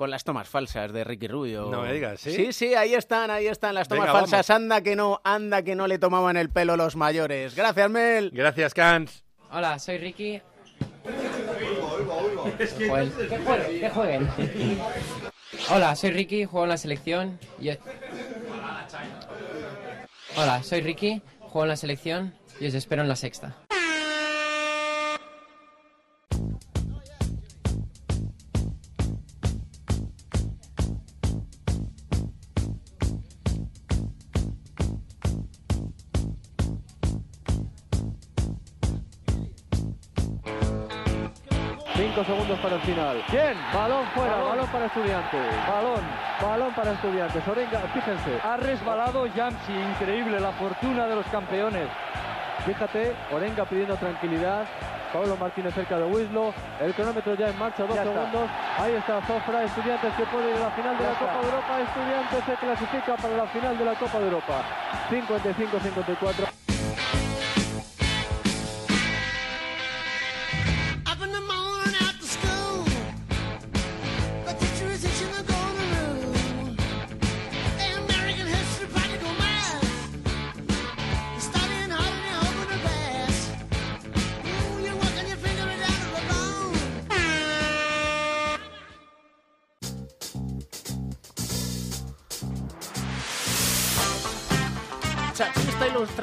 con 0.00 0.10
las 0.10 0.24
tomas 0.24 0.48
falsas 0.48 0.90
de 0.94 1.04
Ricky 1.04 1.28
Rubio. 1.28 1.66
No 1.70 1.82
me 1.82 1.92
digas, 1.92 2.18
¿sí? 2.22 2.32
Sí, 2.34 2.54
sí, 2.54 2.74
ahí 2.74 2.94
están, 2.94 3.30
ahí 3.30 3.48
están 3.48 3.74
las 3.74 3.86
tomas 3.86 4.06
Venga, 4.06 4.18
falsas. 4.18 4.48
Anda 4.48 4.80
que 4.80 4.96
no, 4.96 5.20
anda 5.24 5.60
que 5.62 5.74
no 5.76 5.86
le 5.86 5.98
tomaban 5.98 6.38
el 6.38 6.48
pelo 6.48 6.74
los 6.78 6.96
mayores. 6.96 7.54
Gracias, 7.54 7.90
Mel. 7.90 8.30
Gracias, 8.32 8.72
Cans. 8.72 9.22
Hola, 9.52 9.78
soy 9.78 9.98
Ricky. 9.98 10.40
Que 12.56 12.88
jueguen, 12.88 13.12
que 13.80 13.90
jueguen. 13.90 14.30
Hola, 15.70 15.94
soy 15.94 16.12
Ricky, 16.12 16.46
juego 16.46 16.64
en 16.64 16.70
la 16.70 16.78
selección. 16.78 17.38
y- 17.60 17.68
Hola, 20.34 20.62
soy 20.62 20.80
Ricky, 20.80 21.20
juego 21.40 21.64
en 21.64 21.68
la 21.68 21.76
selección 21.76 22.34
y 22.58 22.68
os 22.68 22.72
espero 22.74 23.02
en 23.02 23.08
la 23.08 23.16
sexta. 23.16 23.54
Bien, 43.30 43.56
balón 43.74 44.06
fuera, 44.14 44.36
balón, 44.36 44.66
para 44.68 44.86
estudiantes. 44.86 45.40
Balón, 45.68 46.00
balón 46.40 46.72
para 46.74 46.92
estudiantes. 46.92 47.48
Orenga, 47.48 47.80
fíjense, 47.92 48.38
ha 48.44 48.56
resbalado 48.56 49.26
Yamsi, 49.26 49.72
increíble 49.72 50.38
la 50.38 50.52
fortuna 50.52 51.06
de 51.06 51.16
los 51.16 51.26
campeones. 51.26 51.88
Fíjate, 52.64 53.14
Orenga 53.32 53.64
pidiendo 53.64 53.96
tranquilidad. 53.96 54.64
Pablo 55.12 55.36
Martínez 55.36 55.74
cerca 55.74 55.98
de 55.98 56.04
Wislo. 56.04 56.54
El 56.80 56.94
cronómetro 56.94 57.34
ya 57.34 57.48
en 57.48 57.58
marcha, 57.58 57.82
dos 57.84 57.96
Ya 57.96 58.04
está. 58.04 58.14
segundos. 58.14 58.50
Ahí 58.78 58.92
está 58.94 59.20
Zofra, 59.22 59.64
Estudiantes 59.64 60.14
que 60.14 60.24
puede 60.26 60.50
ir 60.50 60.56
a 60.56 60.60
la 60.60 60.70
final 60.70 60.96
de 60.96 61.02
Ya 61.02 61.08
la 61.08 61.12
está. 61.14 61.26
Copa 61.26 61.40
de 61.40 61.46
Europa. 61.46 61.80
Estudiantes 61.80 62.44
se 62.44 62.54
clasifica 62.54 63.16
para 63.16 63.36
la 63.36 63.46
final 63.46 63.78
de 63.78 63.84
la 63.86 63.94
Copa 63.94 64.18
de 64.20 64.24
Europa. 64.26 64.62
55-54. 65.10 66.59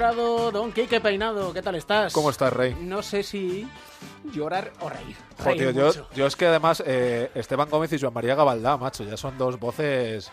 Ilustrado, 0.07 0.51
Don 0.51 0.71
Quique 0.71 1.01
Peinado, 1.01 1.53
¿qué 1.53 1.61
tal 1.61 1.75
estás? 1.75 2.13
¿Cómo 2.13 2.29
estás, 2.29 2.53
Rey? 2.53 2.77
No 2.79 3.03
sé 3.03 3.23
si 3.23 3.67
llorar 4.31 4.71
o 4.79 4.87
reír. 4.87 5.17
Reír 5.43 5.73
yo, 5.73 5.91
yo 6.15 6.27
es 6.27 6.35
que 6.37 6.45
además 6.45 6.81
eh, 6.85 7.29
Esteban 7.35 7.69
Gómez 7.69 7.91
y 7.91 7.99
Joan 7.99 8.13
María 8.13 8.33
Gabaldá, 8.33 8.77
macho, 8.77 9.03
ya 9.03 9.17
son 9.17 9.37
dos 9.37 9.59
voces 9.59 10.31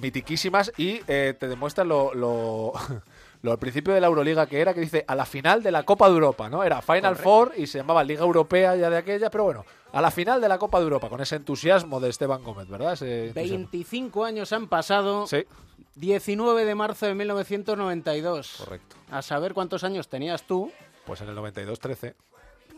mitiquísimas 0.00 0.72
y 0.76 1.00
eh, 1.08 1.34
te 1.36 1.48
demuestran 1.48 1.88
lo, 1.88 2.14
lo, 2.14 2.72
lo 3.42 3.50
al 3.50 3.58
principio 3.58 3.94
de 3.94 4.00
la 4.00 4.06
Euroliga 4.06 4.46
que 4.46 4.60
era, 4.60 4.72
que 4.74 4.80
dice 4.80 5.04
a 5.08 5.16
la 5.16 5.26
final 5.26 5.60
de 5.60 5.72
la 5.72 5.82
Copa 5.82 6.06
de 6.06 6.14
Europa, 6.14 6.48
¿no? 6.48 6.62
Era 6.62 6.80
Final 6.80 7.16
Correcto. 7.16 7.22
Four 7.24 7.52
y 7.56 7.66
se 7.66 7.78
llamaba 7.78 8.04
Liga 8.04 8.22
Europea 8.22 8.76
ya 8.76 8.90
de 8.90 8.98
aquella, 8.98 9.28
pero 9.28 9.42
bueno, 9.44 9.64
a 9.96 10.02
la 10.02 10.10
final 10.10 10.42
de 10.42 10.48
la 10.48 10.58
Copa 10.58 10.78
de 10.78 10.84
Europa, 10.84 11.08
con 11.08 11.22
ese 11.22 11.36
entusiasmo 11.36 12.00
de 12.00 12.10
Esteban 12.10 12.44
Gómez, 12.44 12.68
¿verdad? 12.68 12.92
Ese 12.92 13.28
entusiasmo. 13.28 13.56
25 13.70 14.24
años 14.26 14.52
han 14.52 14.68
pasado. 14.68 15.26
Sí. 15.26 15.46
19 15.94 16.66
de 16.66 16.74
marzo 16.74 17.06
de 17.06 17.14
1992. 17.14 18.56
Correcto. 18.58 18.96
A 19.10 19.22
saber 19.22 19.54
cuántos 19.54 19.84
años 19.84 20.08
tenías 20.08 20.42
tú. 20.42 20.70
Pues 21.06 21.22
en 21.22 21.30
el 21.30 21.34
92, 21.34 21.80
13. 21.80 22.14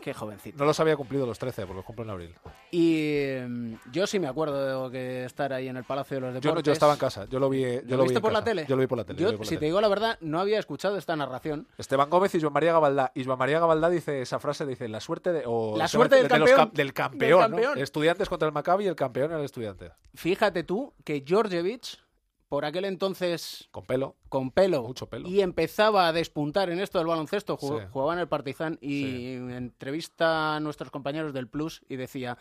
Qué 0.01 0.13
jovencito. 0.13 0.57
No 0.57 0.65
los 0.65 0.79
había 0.79 0.95
cumplido 0.95 1.25
los 1.25 1.37
13, 1.37 1.63
porque 1.63 1.75
los 1.77 1.85
cumplo 1.85 2.05
en 2.05 2.09
abril. 2.11 2.35
Y 2.71 3.23
em, 3.25 3.77
yo 3.91 4.07
sí 4.07 4.19
me 4.19 4.27
acuerdo 4.27 4.89
de 4.89 4.91
que 4.97 5.25
estar 5.25 5.51
ahí 5.51 5.67
en 5.67 5.75
el 5.77 5.83
Palacio 5.83 6.15
de 6.15 6.21
los 6.21 6.33
Yo, 6.35 6.39
Deportes. 6.39 6.63
yo 6.65 6.71
estaba 6.71 6.93
en 6.93 6.99
casa, 6.99 7.25
yo 7.25 7.39
lo 7.39 7.49
vi. 7.49 7.61
Yo 7.61 7.81
¿Lo, 7.83 7.97
lo 7.97 8.03
vi 8.03 8.09
viste 8.09 8.17
en 8.17 8.21
por 8.21 8.31
la 8.31 8.39
casa. 8.39 8.45
tele? 8.45 8.65
Yo 8.67 8.75
lo 8.75 8.79
vi 8.81 8.87
por 8.87 8.97
la 8.97 9.03
tele. 9.03 9.19
Yo, 9.19 9.21
yo 9.23 9.25
lo 9.27 9.31
vi 9.33 9.37
por 9.37 9.45
la 9.45 9.49
si 9.49 9.55
te 9.55 9.59
tele. 9.59 9.65
digo 9.67 9.81
la 9.81 9.87
verdad, 9.89 10.17
no 10.21 10.39
había 10.39 10.59
escuchado 10.59 10.97
esta 10.97 11.15
narración. 11.15 11.67
Esteban 11.77 12.09
Gómez 12.09 12.33
y 12.35 12.39
Joan 12.41 12.53
María 12.53 12.71
Gabaldá. 12.73 13.11
Y 13.15 13.25
Joan 13.25 13.37
María 13.39 13.59
Gabaldá 13.59 13.89
dice 13.89 14.21
esa 14.21 14.39
frase, 14.39 14.65
dice, 14.65 14.87
la 14.87 15.01
suerte 15.01 15.33
de... 15.33 15.43
o 15.45 15.77
La 15.77 15.87
suerte 15.87 16.15
del 16.15 16.27
de 16.27 16.39
los 16.39 16.49
campeón. 16.49 16.69
cam- 16.69 16.73
del 16.75 16.93
campeón, 16.93 17.19
Del 17.19 17.31
¿no? 17.31 17.39
campeón. 17.39 17.77
Estudiantes 17.79 18.29
contra 18.29 18.47
el 18.47 18.53
Maccabi 18.53 18.85
y 18.85 18.87
el 18.87 18.95
campeón 18.95 19.31
era 19.31 19.39
el 19.39 19.45
estudiante. 19.45 19.91
Fíjate 20.15 20.63
tú 20.63 20.93
que 21.03 21.23
Georgievich, 21.25 22.01
por 22.49 22.65
aquel 22.65 22.85
entonces 22.85 23.69
Con 23.71 23.85
pelo. 23.85 24.15
con 24.27 24.51
pelo, 24.51 24.81
Mucho 24.83 25.07
pelo. 25.07 25.29
y 25.29 25.41
empezaba 25.41 26.07
a 26.07 26.13
despuntar 26.13 26.69
en 26.71 26.79
esto 26.79 26.97
del 26.97 27.07
baloncesto, 27.07 27.57
Sí. 27.61 27.67
jugaba 27.91 28.13
en 28.13 28.19
el 28.19 28.27
Partizan 28.27 28.77
y 28.81 29.35
entrevista 29.35 30.55
a 30.55 30.59
nuestros 30.59 30.89
compañeros 30.91 31.31
del 31.33 31.47
Plus 31.47 31.83
y 31.87 31.95
decía, 31.95 32.37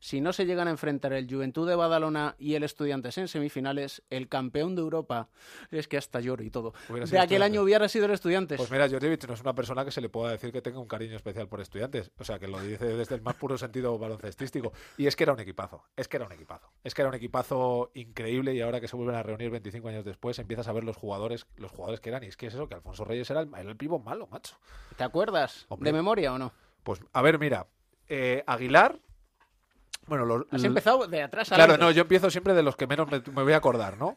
si 0.00 0.20
no 0.20 0.32
se 0.32 0.46
llegan 0.46 0.68
a 0.68 0.70
enfrentar 0.70 1.12
el 1.12 1.28
Juventud 1.28 1.68
de 1.68 1.74
Badalona 1.74 2.34
y 2.38 2.54
el 2.54 2.62
Estudiantes 2.62 3.18
en 3.18 3.28
semifinales, 3.28 4.02
el 4.10 4.28
campeón 4.28 4.74
de 4.74 4.82
Europa, 4.82 5.28
es 5.70 5.88
que 5.88 5.96
hasta 5.96 6.20
lloro 6.20 6.42
y 6.42 6.50
todo, 6.50 6.74
Hubiera 6.88 7.06
de 7.06 7.18
aquel 7.18 7.42
año 7.42 7.62
hubiera 7.62 7.88
sido 7.88 8.06
el 8.06 8.12
Estudiantes. 8.12 8.56
Pues 8.58 8.70
mira, 8.70 8.88
Georgievich 8.88 9.26
no 9.26 9.34
es 9.34 9.40
una 9.40 9.54
persona 9.54 9.84
que 9.84 9.90
se 9.90 10.00
le 10.00 10.08
pueda 10.08 10.30
decir 10.32 10.52
que 10.52 10.62
tenga 10.62 10.78
un 10.78 10.86
cariño 10.88 11.16
especial 11.16 11.48
por 11.48 11.60
estudiantes. 11.60 12.10
O 12.18 12.24
sea, 12.24 12.38
que 12.38 12.48
lo 12.48 12.60
dice 12.60 12.84
desde 12.96 13.14
el 13.14 13.22
más 13.22 13.34
puro 13.36 13.56
sentido 13.58 13.98
baloncestístico. 13.98 14.72
Y 14.96 15.06
es 15.06 15.16
que 15.16 15.24
era 15.24 15.32
un 15.32 15.40
equipazo. 15.40 15.82
Es 15.96 16.08
que 16.08 16.16
era 16.16 16.26
un 16.26 16.32
equipazo. 16.32 16.70
Es 16.84 16.94
que 16.94 17.02
era 17.02 17.08
un 17.08 17.14
equipazo 17.14 17.90
increíble 17.94 18.54
y 18.54 18.60
ahora 18.60 18.80
que 18.80 18.88
se 18.88 18.96
vuelven 18.96 19.16
a 19.16 19.22
reunir 19.22 19.50
25 19.50 19.88
años 19.88 20.04
después 20.04 20.38
empiezas 20.38 20.68
a 20.68 20.72
ver 20.72 20.84
los 20.84 20.96
jugadores 20.96 21.46
los 21.56 21.70
jugadores 21.70 22.00
que 22.00 22.10
eran. 22.10 22.22
Y 22.24 22.26
es 22.26 22.36
que 22.36 22.46
es 22.46 22.54
eso, 22.54 22.68
que 22.68 22.74
Alfonso 22.74 23.04
Reyes 23.04 23.28
era 23.30 23.40
el, 23.40 23.48
el 23.54 23.76
pivo 23.76 23.98
malo, 23.98 24.26
macho. 24.26 24.56
¿Te 24.96 25.04
acuerdas? 25.04 25.66
Hombre. 25.68 25.88
¿De 25.90 25.92
memoria 25.96 26.32
o 26.32 26.38
no? 26.38 26.52
Pues, 26.82 27.00
a 27.12 27.22
ver, 27.22 27.38
mira. 27.38 27.66
eh, 28.08 28.44
Aguilar... 28.46 29.00
Bueno, 30.06 30.24
los, 30.24 30.46
Has 30.50 30.64
empezado 30.64 31.06
de 31.06 31.22
atrás 31.22 31.48
Claro, 31.48 31.76
no, 31.76 31.90
yo 31.90 32.02
empiezo 32.02 32.30
siempre 32.30 32.54
de 32.54 32.62
los 32.62 32.76
que 32.76 32.86
menos 32.86 33.10
me, 33.10 33.20
me 33.32 33.42
voy 33.42 33.52
a 33.52 33.56
acordar, 33.56 33.98
¿no? 33.98 34.16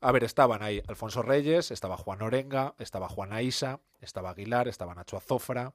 A 0.00 0.10
ver, 0.10 0.24
estaban 0.24 0.62
ahí 0.62 0.82
Alfonso 0.88 1.22
Reyes, 1.22 1.70
estaba 1.70 1.96
Juan 1.96 2.22
Orenga, 2.22 2.74
estaba 2.78 3.08
Juan 3.08 3.32
Aisa, 3.32 3.78
estaba 4.00 4.30
Aguilar, 4.30 4.66
estaba 4.66 4.96
Nacho 4.96 5.16
Azofra, 5.16 5.74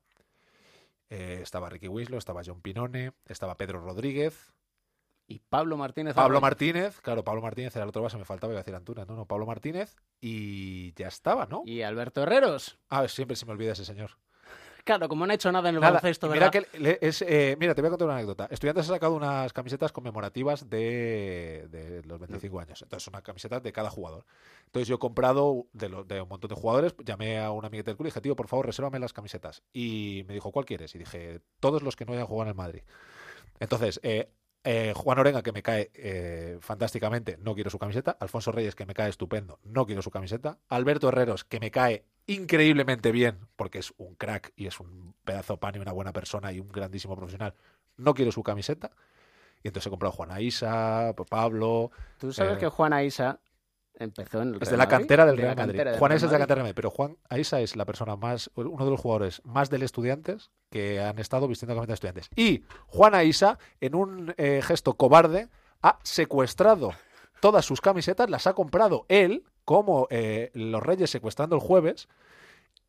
eh, 1.10 1.40
estaba 1.42 1.70
Ricky 1.70 1.88
Winslow, 1.88 2.18
estaba 2.18 2.42
John 2.46 2.62
Pinone, 2.62 3.14
estaba 3.26 3.56
Pedro 3.56 3.80
Rodríguez, 3.80 4.52
Y 5.30 5.40
Pablo 5.40 5.78
Martínez. 5.78 6.14
Pablo 6.14 6.38
Arroyo. 6.38 6.42
Martínez, 6.42 7.00
claro, 7.02 7.24
Pablo 7.24 7.42
Martínez 7.42 7.76
era 7.76 7.84
el 7.84 7.90
otro 7.90 8.02
base, 8.02 8.18
me 8.18 8.26
faltaba, 8.26 8.52
iba 8.52 8.60
a 8.60 8.64
decir 8.64 8.76
Antuna, 8.76 9.06
no, 9.06 9.16
no, 9.16 9.26
Pablo 9.26 9.46
Martínez, 9.46 9.96
y 10.20 10.94
ya 10.96 11.08
estaba, 11.08 11.46
¿no? 11.46 11.64
Y 11.66 11.82
Alberto 11.84 12.24
Herreros. 12.24 12.78
Ah, 12.90 13.08
siempre 13.08 13.38
se 13.38 13.46
me 13.46 13.54
olvida 13.54 13.72
ese 13.72 13.86
señor. 13.86 14.12
Claro, 14.88 15.08
como 15.10 15.26
no 15.26 15.32
ha 15.32 15.36
hecho 15.36 15.52
nada 15.52 15.70
en 15.70 15.76
el 15.76 15.82
Nada, 15.82 15.92
baloncesto, 15.94 16.28
mira 16.30 16.50
¿verdad? 16.50 16.66
que 16.72 16.80
le- 16.80 16.98
es, 17.02 17.22
eh, 17.22 17.56
mira, 17.60 17.76
te 17.76 17.82
voy 17.82 17.88
a 17.88 17.92
contar 17.92 18.08
una 18.08 18.16
anécdota. 18.16 18.48
Estudiantes 18.50 18.86
ha 18.90 18.94
sacado 18.94 19.14
unas 19.16 19.52
camisetas 19.54 19.92
conmemorativas 19.92 20.70
de, 20.70 21.68
de 21.70 22.02
los 22.06 22.20
25 22.20 22.60
años. 22.60 22.82
Entonces, 22.82 23.04
son 23.04 23.14
unas 23.14 23.24
camisetas 23.24 23.62
de 23.62 23.72
cada 23.74 23.90
jugador. 23.90 24.26
Entonces, 24.66 24.88
yo 24.88 24.96
he 24.96 25.00
comprado 25.00 25.68
de, 25.74 25.90
lo- 25.90 26.04
de 26.06 26.22
un 26.22 26.30
montón 26.30 26.48
de 26.50 26.56
jugadores. 26.56 26.96
Llamé 27.06 27.38
a 27.40 27.52
un 27.52 27.66
amiguete 27.66 27.92
del 27.92 27.98
club 27.98 28.08
y 28.08 28.10
dije, 28.12 28.22
tío, 28.22 28.36
por 28.36 28.48
favor, 28.48 28.66
resérvame 28.66 28.98
las 29.00 29.12
camisetas. 29.14 29.62
Y 29.74 30.24
me 30.28 30.34
dijo, 30.34 30.52
¿cuál 30.52 30.66
quieres? 30.66 30.96
Y 30.96 31.00
dije, 31.00 31.42
todos 31.60 31.84
los 31.84 31.96
que 31.96 32.06
no 32.06 32.14
hayan 32.14 32.26
jugado 32.26 32.44
en 32.44 32.50
el 32.50 32.56
Madrid. 32.56 32.82
Entonces, 33.60 34.00
eh, 34.04 34.32
eh, 34.64 34.94
Juan 34.96 35.20
Orenga, 35.20 35.44
que 35.44 35.52
me 35.52 35.64
cae 35.64 35.92
eh, 35.94 36.58
fantásticamente, 36.62 37.38
no 37.42 37.56
quiero 37.56 37.70
su 37.70 37.80
camiseta. 37.80 38.18
Alfonso 38.20 38.52
Reyes, 38.52 38.76
que 38.76 38.86
me 38.86 38.94
cae 38.94 39.10
estupendo, 39.10 39.60
no 39.64 39.86
quiero 39.86 40.02
su 40.02 40.12
camiseta. 40.12 40.60
Alberto 40.70 41.10
Herreros, 41.10 41.44
que 41.44 41.60
me 41.60 41.72
cae 41.72 42.06
increíblemente 42.28 43.12
bien, 43.12 43.40
porque 43.56 43.80
es 43.80 43.94
un 43.98 44.16
crack 44.16 44.52
y 44.56 44.68
es 44.68 44.80
un 44.80 45.16
pedazo 45.24 45.54
de 45.54 45.60
pan 45.60 45.76
y 45.76 45.80
una 45.80 45.94
buena 45.94 46.14
persona 46.14 46.52
y 46.52 46.60
un 46.60 46.70
grandísimo 46.70 47.16
profesional, 47.16 47.54
no 47.96 48.14
quiero 48.14 48.32
su 48.32 48.44
camiseta. 48.44 48.92
Y 49.64 49.70
entonces 49.70 49.88
he 49.88 49.90
comprado 49.90 50.14
a 50.14 50.16
Juan 50.16 50.42
Isa, 50.42 51.16
Pablo. 51.30 51.92
Tú 52.20 52.32
sabes 52.32 52.58
eh, 52.58 52.60
que 52.60 52.68
Juan 52.68 52.94
Aisa 52.94 53.40
empezó 53.96 54.42
en 54.42 54.50
el 54.50 54.56
es 54.56 54.60
Real 54.60 54.72
de 54.72 54.78
la 54.78 54.84
Madrid, 54.84 54.98
cantera 54.98 55.26
del 55.26 55.36
de 55.36 55.42
Real 55.42 55.56
Madrid. 55.56 55.78
del 55.78 55.98
Juan 55.98 56.10
Real 56.10 56.18
Isa 56.18 56.26
es 56.26 56.32
de 56.32 56.36
la 56.36 56.40
cantera 56.40 56.56
del 56.56 56.64
Madrid, 56.64 56.76
pero 56.76 56.92
Juan 56.92 57.18
Aisa 57.30 57.62
es 57.62 57.76
la 57.76 57.86
persona 57.86 58.16
más, 58.16 58.52
uno 58.56 58.86
de 58.86 58.92
los 58.92 59.00
jugadores 59.00 59.42
más 59.44 59.70
del 59.70 59.84
estudiantes 59.84 60.52
que 60.70 61.02
han 61.02 61.18
estado 61.18 61.48
vistiendo 61.48 61.74
la 61.74 61.82
camiseta 61.82 62.12
de 62.12 62.20
estudiantes. 62.20 62.30
Y 62.36 62.64
Juan 62.88 63.16
Aisa, 63.16 63.58
en 63.82 63.96
un 63.96 64.34
eh, 64.38 64.62
gesto 64.64 64.94
cobarde, 64.94 65.50
ha 65.82 66.00
secuestrado 66.04 66.92
todas 67.40 67.66
sus 67.66 67.82
camisetas, 67.82 68.30
las 68.30 68.48
ha 68.48 68.54
comprado 68.54 69.06
él, 69.10 69.44
como 69.68 70.08
eh, 70.12 70.50
los 70.54 70.82
Reyes 70.82 71.10
secuestrando 71.10 71.58
el 71.58 71.62
jueves, 71.62 72.08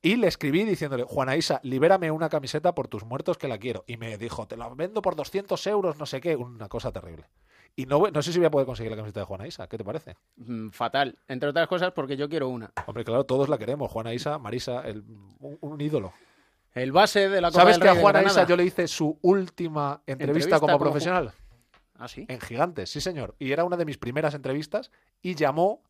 Y 0.01 0.15
le 0.15 0.29
escribí 0.29 0.63
diciéndole, 0.63 1.03
Juana 1.03 1.35
Isa, 1.35 1.59
libérame 1.65 2.13
una 2.13 2.29
camiseta 2.29 2.73
por 2.73 2.87
tus 2.87 3.05
muertos 3.05 3.37
que 3.37 3.49
la 3.49 3.59
quiero. 3.59 3.83
Y 3.89 3.97
me 3.97 4.17
dijo, 4.17 4.47
te 4.47 4.57
la 4.57 4.69
vendo 4.69 5.03
por 5.03 5.17
200 5.17 5.67
euros, 5.67 5.99
no 5.99 6.07
sé 6.07 6.21
qué, 6.21 6.37
una 6.37 6.69
cosa 6.69 6.93
terrible. 6.93 7.25
Y 7.75 7.87
no, 7.87 8.09
no 8.13 8.23
sé 8.23 8.33
si 8.33 8.39
voy 8.39 8.47
a 8.47 8.51
poder 8.53 8.65
conseguir 8.65 8.93
la 8.93 8.97
camiseta 8.97 9.19
de 9.19 9.27
Juana 9.27 9.49
Isa, 9.49 9.67
¿qué 9.67 9.77
te 9.77 9.83
parece? 9.83 10.17
Mm, 10.37 10.69
fatal. 10.69 11.19
Entre 11.27 11.49
otras 11.49 11.67
cosas 11.67 11.91
porque 11.91 12.17
yo 12.17 12.29
quiero 12.29 12.49
una. 12.49 12.71
Hombre, 12.87 13.05
claro, 13.05 13.25
todos 13.25 13.49
la 13.49 13.59
queremos. 13.59 13.91
Juana 13.91 14.15
Isa, 14.15 14.39
Marisa, 14.39 14.83
el, 14.83 15.03
un, 15.41 15.59
un 15.61 15.81
ídolo. 15.81 16.13
El 16.75 16.93
base 16.93 17.29
de 17.29 17.41
la 17.41 17.49
Copa 17.49 17.63
¿Sabes 17.63 17.75
del 17.75 17.83
que 17.83 17.89
a 17.89 17.95
Rey 17.95 18.03
Juana. 18.03 18.23
Isa 18.23 18.47
yo 18.47 18.57
le 18.57 18.65
hice 18.65 18.87
su 18.87 19.19
última 19.23 20.01
entrevista, 20.07 20.13
¿Entrevista 20.13 20.61
como 20.61 20.75
como 20.75 20.85
profesional? 20.85 21.33
¿Ah, 21.97 22.07
sí? 22.07 22.25
En 22.29 22.41
Gigantes, 22.41 22.89
sí 22.89 23.01
señor. 23.01 23.35
Y 23.41 23.51
era 23.51 23.65
una 23.65 23.77
de 23.77 23.85
mis 23.85 23.99
primeras 23.99 24.35
entrevistas 24.35 24.93
y 25.21 25.35
llamó 25.35 25.83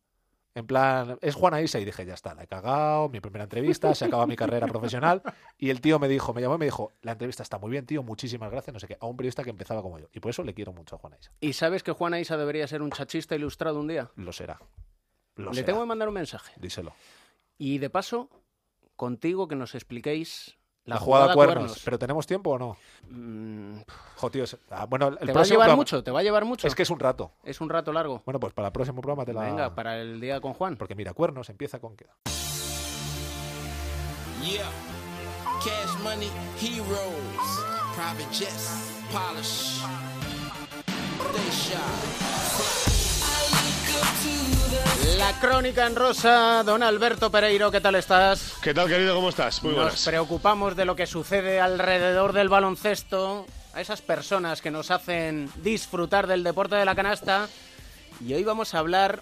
en 0.55 0.65
plan, 0.65 1.17
es 1.21 1.35
Juana 1.35 1.61
Isa 1.61 1.79
y 1.79 1.85
dije, 1.85 2.05
ya 2.05 2.15
está, 2.15 2.33
la 2.33 2.43
he 2.43 2.47
cagado, 2.47 3.07
mi 3.09 3.19
primera 3.21 3.43
entrevista, 3.43 3.93
se 3.95 4.05
acaba 4.05 4.25
mi 4.27 4.35
carrera 4.35 4.67
profesional. 4.67 5.21
Y 5.57 5.69
el 5.69 5.79
tío 5.79 5.99
me 5.99 6.07
dijo, 6.07 6.33
me 6.33 6.41
llamó 6.41 6.55
y 6.55 6.57
me 6.59 6.65
dijo, 6.65 6.91
la 7.01 7.13
entrevista 7.13 7.43
está 7.43 7.57
muy 7.59 7.71
bien, 7.71 7.85
tío, 7.85 8.03
muchísimas 8.03 8.51
gracias, 8.51 8.73
no 8.73 8.79
sé 8.79 8.87
qué, 8.87 8.97
a 8.99 9.05
un 9.05 9.15
periodista 9.15 9.43
que 9.43 9.51
empezaba 9.51 9.81
como 9.81 9.99
yo. 9.99 10.07
Y 10.13 10.19
por 10.19 10.31
eso 10.31 10.43
le 10.43 10.53
quiero 10.53 10.73
mucho 10.73 10.95
a 10.95 10.99
Juana 10.99 11.17
Isa. 11.19 11.31
¿Y 11.39 11.53
sabes 11.53 11.83
que 11.83 11.91
Juana 11.91 12.19
Isa 12.19 12.35
debería 12.37 12.67
ser 12.67 12.81
un 12.81 12.91
chachista 12.91 13.35
ilustrado 13.35 13.79
un 13.79 13.87
día? 13.87 14.11
Lo 14.15 14.33
será. 14.33 14.59
Lo 15.35 15.49
Le 15.51 15.55
será. 15.55 15.65
tengo 15.67 15.79
que 15.81 15.87
mandar 15.87 16.07
un 16.09 16.15
mensaje. 16.15 16.53
Díselo. 16.59 16.93
Y 17.57 17.77
de 17.77 17.89
paso, 17.89 18.29
contigo 18.95 19.47
que 19.47 19.55
nos 19.55 19.75
expliquéis 19.75 20.57
la, 20.89 20.95
La, 20.95 21.01
jugada, 21.01 21.31
a 21.31 21.33
cuernos. 21.35 21.55
cuernos. 21.57 21.81
¿Pero 21.85 21.99
tenemos 21.99 22.27
tiempo 22.27 22.49
o 22.51 22.57
no? 22.59 22.77
Mm, 23.09 23.79
Jo, 24.17 24.29
tío, 24.29 24.43
es- 24.43 24.57
ah, 24.71 24.85
bueno, 24.85 25.07
el 25.07 25.17
¿Te 25.17 25.31
va 25.31 25.41
a 25.41 25.43
llevar 25.43 25.47
programa- 25.67 25.75
mucho? 25.75 26.03
¿Te 26.03 26.11
va 26.11 26.19
a 26.19 26.23
llevar 26.23 26.43
mucho? 26.45 26.67
Es 26.67 26.75
que 26.75 26.83
es 26.83 26.89
un 26.89 26.99
rato. 26.99 27.31
Es 27.43 27.61
un 27.61 27.69
rato 27.69 27.93
largo. 27.93 28.21
Bueno, 28.25 28.39
pues 28.39 28.53
para 28.53 28.67
el 28.67 28.71
próximo 28.73 29.01
programa 29.01 29.23
te 29.25 29.33
la... 29.33 29.41
Venga, 29.43 29.73
para 29.75 29.97
el 30.01 30.19
día 30.19 30.41
con 30.41 30.53
Juan. 30.53 30.75
Porque 30.75 30.95
mira, 30.95 31.13
cuernos 31.13 31.49
empieza 31.49 31.79
con 31.79 31.95
queda. 31.95 32.11
Yeah. 34.43 34.69
Cash 35.63 36.01
money, 36.03 36.29
heroes. 36.61 37.49
Private 37.95 38.33
jets, 38.33 39.03
polish. 39.11 39.83
Stay 41.29 41.51
shy. 41.51 42.88
La 45.19 45.37
crónica 45.39 45.85
en 45.85 45.95
rosa, 45.97 46.63
don 46.63 46.81
Alberto 46.81 47.29
Pereiro, 47.29 47.69
¿qué 47.71 47.81
tal 47.81 47.95
estás? 47.95 48.53
¿Qué 48.63 48.73
tal, 48.73 48.87
querido? 48.87 49.13
¿Cómo 49.15 49.29
estás? 49.29 49.61
Muy 49.61 49.73
Nos 49.73 49.81
buenas. 49.81 50.05
preocupamos 50.05 50.75
de 50.77 50.85
lo 50.85 50.95
que 50.95 51.05
sucede 51.07 51.59
alrededor 51.59 52.31
del 52.31 52.47
baloncesto, 52.47 53.45
a 53.73 53.81
esas 53.81 54.01
personas 54.01 54.61
que 54.61 54.71
nos 54.71 54.91
hacen 54.91 55.51
disfrutar 55.57 56.25
del 56.25 56.43
deporte 56.43 56.75
de 56.75 56.85
la 56.85 56.95
canasta. 56.95 57.49
Y 58.25 58.33
hoy 58.33 58.43
vamos 58.45 58.73
a 58.73 58.79
hablar, 58.79 59.21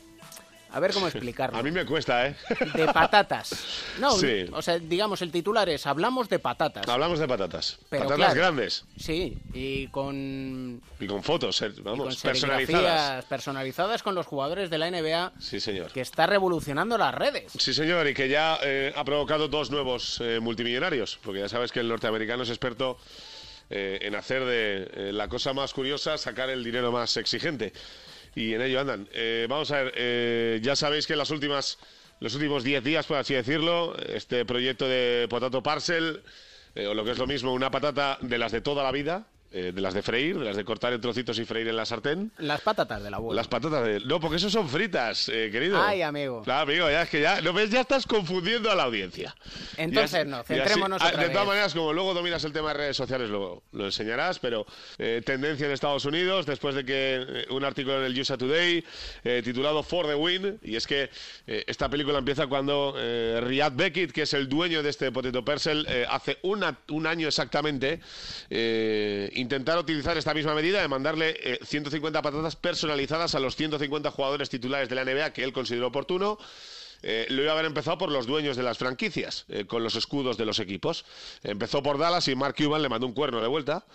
a 0.71 0.79
ver 0.79 0.93
cómo 0.93 1.07
explicarlo, 1.07 1.57
A 1.59 1.63
mí 1.63 1.71
me 1.71 1.85
cuesta, 1.85 2.27
¿eh? 2.27 2.35
de 2.75 2.85
patatas. 2.87 3.53
No, 3.99 4.11
Sí. 4.11 4.45
o 4.53 4.61
sea, 4.61 4.77
digamos, 4.77 5.21
el 5.23 5.31
titular 5.31 5.67
es, 5.69 5.87
hablamos 5.87 6.29
de 6.29 6.37
patatas. 6.39 6.87
Hablamos 6.87 7.17
de 7.19 7.27
patatas. 7.27 7.79
Pero 7.89 8.03
patatas 8.03 8.17
claro, 8.33 8.35
grandes. 8.39 8.85
Sí, 8.97 9.37
y 9.53 9.87
con, 9.87 10.81
Y 10.99 11.07
con 11.07 11.23
fotos, 11.23 11.61
eh, 11.63 11.71
con 11.73 11.83
vamos, 11.83 12.17
personalizadas. 12.17 13.25
personalizadas 13.25 14.03
con 14.03 14.13
los 14.15 14.25
jugadores 14.27 14.69
de 14.69 14.77
la 14.77 14.91
NBA, 14.91 15.31
Sí, 15.39 15.59
señor. 15.59 15.91
que 15.91 16.01
está 16.01 16.27
revolucionando 16.27 16.97
las 16.97 17.13
redes. 17.15 17.51
Sí, 17.57 17.73
señor, 17.73 18.07
y 18.07 18.13
que 18.13 18.29
ya 18.29 18.59
eh, 18.63 18.93
ha 18.95 19.03
provocado 19.03 19.47
dos 19.47 19.71
nuevos 19.71 20.19
eh, 20.21 20.39
multimillonarios, 20.39 21.19
porque 21.23 21.39
ya 21.39 21.49
sabes 21.49 21.71
que 21.71 21.79
el 21.79 21.87
norteamericano 21.87 22.43
es 22.43 22.49
experto 22.49 22.97
eh, 23.69 23.99
en 24.03 24.15
hacer 24.15 24.45
de 24.45 25.11
la 25.11 25.27
cosa 25.27 25.53
más 25.53 25.73
curiosa 25.73 26.17
sacar 26.17 26.49
el 26.49 26.63
dinero 26.63 26.91
más 26.91 27.17
exigente. 27.17 27.73
Y 28.37 28.53
en 28.53 28.61
ello 28.61 28.79
andan. 28.79 29.09
Eh, 29.13 29.47
vamos 29.49 29.71
a 29.71 29.81
ver, 29.81 29.93
eh, 29.95 30.59
ya 30.61 30.75
sabéis 30.75 31.07
que 31.07 31.13
en 31.13 31.19
las 31.19 31.31
últimas, 31.31 31.79
los 32.19 32.35
últimos 32.35 32.63
10 32.63 32.83
días, 32.83 33.07
por 33.07 33.17
así 33.17 33.33
decirlo, 33.33 33.97
este 33.97 34.45
proyecto 34.45 34.87
de 34.87 35.25
Potato 35.27 35.63
Parcel, 35.63 36.21
eh, 36.75 36.85
o 36.85 36.93
lo 36.93 37.03
que 37.03 37.11
es 37.11 37.17
lo 37.17 37.25
mismo, 37.25 37.51
una 37.51 37.71
patata 37.71 38.19
de 38.21 38.37
las 38.37 38.51
de 38.51 38.61
toda 38.61 38.83
la 38.83 38.91
vida, 38.91 39.25
eh, 39.51 39.71
de 39.73 39.81
las 39.81 39.93
de 39.93 40.01
freír, 40.01 40.37
de 40.37 40.45
las 40.45 40.55
de 40.57 40.65
cortar 40.65 40.93
en 40.93 41.01
trocitos 41.01 41.39
y 41.39 41.45
freír 41.45 41.67
en 41.67 41.75
la 41.75 41.85
sartén. 41.85 42.31
Las 42.37 42.61
patatas 42.61 43.01
de 43.03 43.09
la 43.09 43.17
abuela. 43.17 43.39
Las 43.41 43.47
patatas 43.47 43.85
de... 43.85 43.99
No, 44.01 44.19
porque 44.19 44.37
eso 44.37 44.49
son 44.49 44.67
fritas, 44.67 45.29
eh, 45.29 45.49
querido. 45.51 45.81
Ay, 45.81 46.01
amigo. 46.01 46.41
Claro, 46.43 46.61
amigo, 46.69 46.89
ya 46.89 47.03
es 47.03 47.09
que 47.09 47.21
ya, 47.21 47.39
¿lo 47.41 47.53
ves? 47.53 47.69
Ya 47.69 47.81
estás 47.81 48.05
confundiendo 48.05 48.69
a 48.71 48.75
la 48.75 48.83
audiencia. 48.83 49.35
Entonces 49.77 50.13
así- 50.21 50.29
no, 50.29 50.37
y 50.37 50.39
así- 50.41 50.53
centrémonos 50.53 51.01
ah, 51.01 51.07
otra 51.09 51.23
De 51.23 51.29
todas 51.29 51.47
maneras, 51.47 51.73
como 51.73 51.93
luego 51.93 52.13
dominas 52.13 52.43
el 52.43 52.51
tema 52.53 52.69
de 52.69 52.73
redes 52.75 52.97
sociales, 52.97 53.29
lo, 53.29 53.63
lo 53.71 53.85
enseñarás, 53.85 54.39
pero 54.39 54.65
eh, 54.97 55.21
tendencia 55.25 55.65
en 55.65 55.71
Estados 55.71 56.05
Unidos, 56.05 56.45
después 56.45 56.75
de 56.75 56.83
que 56.85 57.45
un 57.49 57.63
artículo 57.63 57.99
en 57.99 58.05
el 58.11 58.19
USA 58.19 58.37
Today 58.37 58.83
titulado 59.43 59.81
For 59.83 60.07
the 60.07 60.15
Win, 60.15 60.59
y 60.63 60.75
es 60.75 60.85
que 60.87 61.09
esta 61.45 61.89
película 61.89 62.17
empieza 62.19 62.47
cuando 62.47 62.95
Riyad 63.41 63.71
Beckett, 63.73 64.11
que 64.11 64.23
es 64.23 64.33
el 64.33 64.47
dueño 64.49 64.83
de 64.83 64.89
este 64.89 65.11
Potato 65.11 65.43
Parcel, 65.45 65.85
eh, 65.89 66.05
hace 66.09 66.37
una- 66.41 66.77
un 66.89 67.07
año 67.07 67.27
exactamente, 67.27 67.99
intentar 69.37 69.77
utilizar 69.77 70.17
esta 70.17 70.33
misma 70.33 70.53
medida 70.53 70.81
de 70.81 70.87
mandarle 70.87 71.35
eh, 71.41 71.59
150 71.63 72.21
patatas 72.21 72.55
personalizadas 72.55 73.35
a 73.35 73.39
los 73.39 73.55
150 73.55 74.11
jugadores 74.11 74.49
titulares 74.49 74.89
de 74.89 74.95
la 74.95 75.05
NBA 75.05 75.31
que 75.33 75.43
él 75.43 75.53
consideró 75.53 75.87
oportuno. 75.87 76.37
Eh, 77.03 77.27
lo 77.29 77.43
iba 77.43 77.51
a 77.51 77.53
haber 77.53 77.65
empezado 77.65 77.97
por 77.99 78.11
los 78.11 78.25
dueños 78.25 78.57
de 78.57 78.63
las 78.63 78.79
franquicias, 78.79 79.45
eh, 79.49 79.65
con 79.65 79.83
los 79.83 79.95
escudos 79.95 80.37
de 80.37 80.45
los 80.45 80.59
equipos. 80.59 81.05
Empezó 81.43 81.83
por 81.83 81.99
Dallas 81.99 82.27
y 82.27 82.35
Mark 82.35 82.55
Cuban 82.57 82.81
le 82.81 82.89
mandó 82.89 83.05
un 83.05 83.13
cuerno 83.13 83.39
de 83.39 83.47
vuelta. 83.47 83.85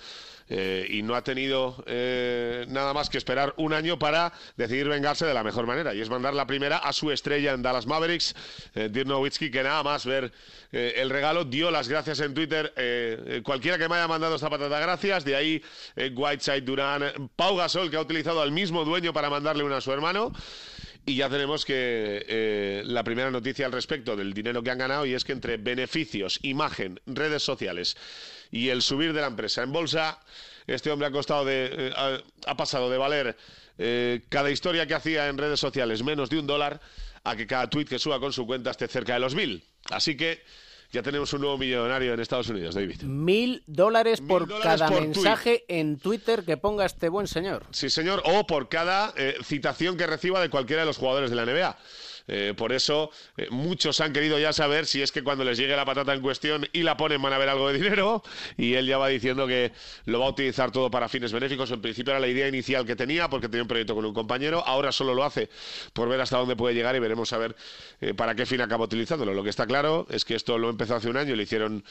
Eh, 0.55 0.87
y 0.87 1.03
no 1.03 1.15
ha 1.15 1.25
tenido 1.25 1.83
eh, 1.87 2.67
nada 2.69 2.93
más 2.93 3.09
que 3.09 3.17
esperar 3.17 3.55
un 3.57 3.73
año 3.73 3.99
para 3.99 4.35
decidir 4.59 4.87
vengarse 4.87 5.25
de 5.25 5.33
la 5.33 5.43
mejor 5.43 5.67
manera. 5.67 5.95
Y 5.95 6.03
es 6.03 6.11
mandar 6.11 6.35
la 6.35 6.47
primera 6.47 6.77
a 6.77 6.93
su 6.93 7.11
estrella 7.11 7.55
en 7.55 7.63
Dallas 7.63 7.87
Mavericks, 7.87 8.35
eh, 8.75 8.91
Dirk 8.93 9.07
Nowitzki, 9.07 9.51
que 9.51 9.63
nada 9.63 9.83
más 9.83 10.05
ver 10.05 10.31
el 10.73 11.11
regalo 11.11 11.45
dio 11.45 11.71
las 11.71 11.87
gracias 11.87 12.21
en 12.21 12.33
Twitter. 12.33 12.73
cualquiera 13.45 13.77
que 13.77 13.89
me 13.91 13.97
haya 13.97 14.09
mandado 14.09 14.37
esta 14.37 14.49
patata, 14.49 14.81
gracias. 14.81 15.23
De 15.23 15.37
ahí 15.37 15.63
Whiteside, 16.15 16.63
Durán, 16.63 17.31
Pau 17.37 17.57
Gasol, 17.57 17.91
que 17.91 17.97
ha 17.99 18.01
utilizado 18.01 18.41
al 18.41 18.53
mismo 18.53 18.83
dueño 18.85 19.13
para 19.13 19.29
mandarle 19.29 19.65
una 19.65 19.79
a 19.79 19.81
su 19.83 19.93
hermano. 19.93 20.33
Y 21.05 21.17
ya 21.17 21.29
tenemos 21.29 21.67
que 21.67 22.83
la 22.87 23.05
primera 23.05 23.31
noticia 23.31 23.67
al 23.67 23.73
respecto 23.73 24.17
del 24.17 24.33
dinero 24.33 24.63
que 24.63 24.71
han 24.71 24.79
ganado 24.79 25.05
y 25.05 25.13
es 25.13 25.25
que 25.25 25.33
entre 25.33 25.59
beneficios, 25.59 26.39
imagen, 26.43 27.01
redes 27.05 27.43
sociales 27.43 27.97
y 28.53 28.69
el 28.69 28.83
subir 28.83 29.13
de 29.13 29.21
la 29.21 29.27
empresa 29.27 29.63
en 29.63 29.73
bolsa, 29.73 30.21
este 30.69 30.93
hombre 30.93 31.09
ha 31.09 31.11
costado 31.11 31.45
de, 31.45 31.71
eh, 31.73 31.93
ha, 31.97 32.19
ha 32.47 32.57
pasado 32.57 32.89
de 32.89 32.99
valer 32.99 33.37
eh, 33.79 34.21
cada 34.29 34.51
historia 34.51 34.87
que 34.87 34.95
hacía 34.95 35.29
en 35.29 35.39
redes 35.39 35.59
sociales 35.59 36.05
menos 36.05 36.31
de 36.31 36.39
un 36.39 36.47
dólar 36.47 36.81
a 37.25 37.35
que 37.35 37.47
cada 37.47 37.69
tweet 37.69 37.87
que 37.87 37.99
suba 37.99 38.21
con 38.21 38.33
su 38.33 38.47
cuenta 38.47 38.71
esté 38.71 38.87
cerca 38.87 39.15
de 39.15 39.21
los 39.21 39.35
mil. 39.35 39.65
Así 39.91 40.17
que 40.17 40.43
ya 40.93 41.03
tenemos 41.03 41.33
un 41.33 41.41
nuevo 41.41 41.57
millonario 41.57 42.13
en 42.13 42.21
Estados 42.21 42.49
Unidos, 42.51 42.75
David. 42.75 43.03
Mil 43.03 43.63
dólares 43.67 44.21
por 44.21 44.47
dólares 44.47 44.81
cada 44.81 44.89
por 44.89 45.01
mensaje 45.01 45.65
en 45.69 45.99
Twitter 45.99 46.45
que 46.45 46.59
ponga 46.59 46.85
este 46.85 47.09
buen 47.09 47.27
señor. 47.27 47.65
Sí, 47.71 47.89
señor, 47.89 48.23
o 48.27 48.47
por 48.47 48.69
cada 48.69 49.15
eh, 49.17 49.37
citación 49.43 49.97
que 49.97 50.07
reciba 50.07 50.41
de 50.41 50.51
cualquiera 50.51 50.83
de 50.83 50.87
los 50.87 50.99
jugadores 50.99 51.31
de 51.31 51.37
la 51.37 51.47
NBA. 51.47 51.79
Eh, 52.29 52.55
por 52.57 52.73
eso 52.73 53.11
eh, 53.37 53.49
muchos 53.51 54.01
han 54.01 54.13
querido 54.13 54.39
ya 54.39 54.53
saber 54.53 54.87
si 54.87 55.03
es 55.03 55.13
que 55.13 55.23
cuando 55.23 55.45
les 55.45 55.59
llegue 55.59 55.75
la 55.77 55.85
patata 55.85 56.15
en 56.15 56.21
cuestión 56.21 56.67
y 56.73 56.83
la 56.83 56.97
ponen 56.97 57.21
van 57.21 57.33
a 57.33 57.39
ver 57.39 57.49
algo 57.49 57.69
de 57.69 57.79
dinero 57.79 58.23
y 58.57 58.75
él 58.75 58.87
ya 58.87 58.99
va 58.99 59.09
diciendo 59.09 59.47
que 59.47 59.73
lo 60.07 60.21
va 60.21 60.27
a 60.27 60.31
utilizar 60.31 60.71
todo 60.71 60.91
para 60.91 61.09
fines 61.09 61.33
benéficos. 61.33 61.71
En 61.71 61.81
principio 61.81 62.13
era 62.13 62.21
la 62.21 62.29
idea 62.29 62.49
inicial 62.49 62.87
que 62.87 62.97
tenía 62.97 63.29
porque 63.29 63.49
tenía 63.49 63.63
un 63.63 63.69
proyecto 63.69 63.95
con 63.95 64.05
un 64.05 64.15
compañero, 64.15 64.63
ahora 64.67 64.93
solo 64.93 65.15
lo 65.15 65.25
hace 65.25 65.49
por 65.93 66.09
ver 66.09 66.21
hasta 66.21 66.39
dónde 66.39 66.57
puede 66.57 66.75
llegar 66.75 66.95
y 66.97 66.99
veremos 66.99 67.33
a 67.33 67.39
ver 67.39 67.57
eh, 68.01 68.15
para 68.15 68.35
qué 68.35 68.47
fin 68.47 68.61
acaba 68.61 68.85
utilizándolo. 68.85 69.35
Lo 69.35 69.43
que 69.43 69.51
está 69.51 69.67
claro 69.67 70.07
es 70.11 70.25
que 70.25 70.35
esto 70.35 70.59
lo 70.59 70.71
empezó 70.71 70.97
hace 70.97 71.09
un 71.09 71.17
año, 71.17 71.35
le 71.35 71.43
hicieron 71.43 71.85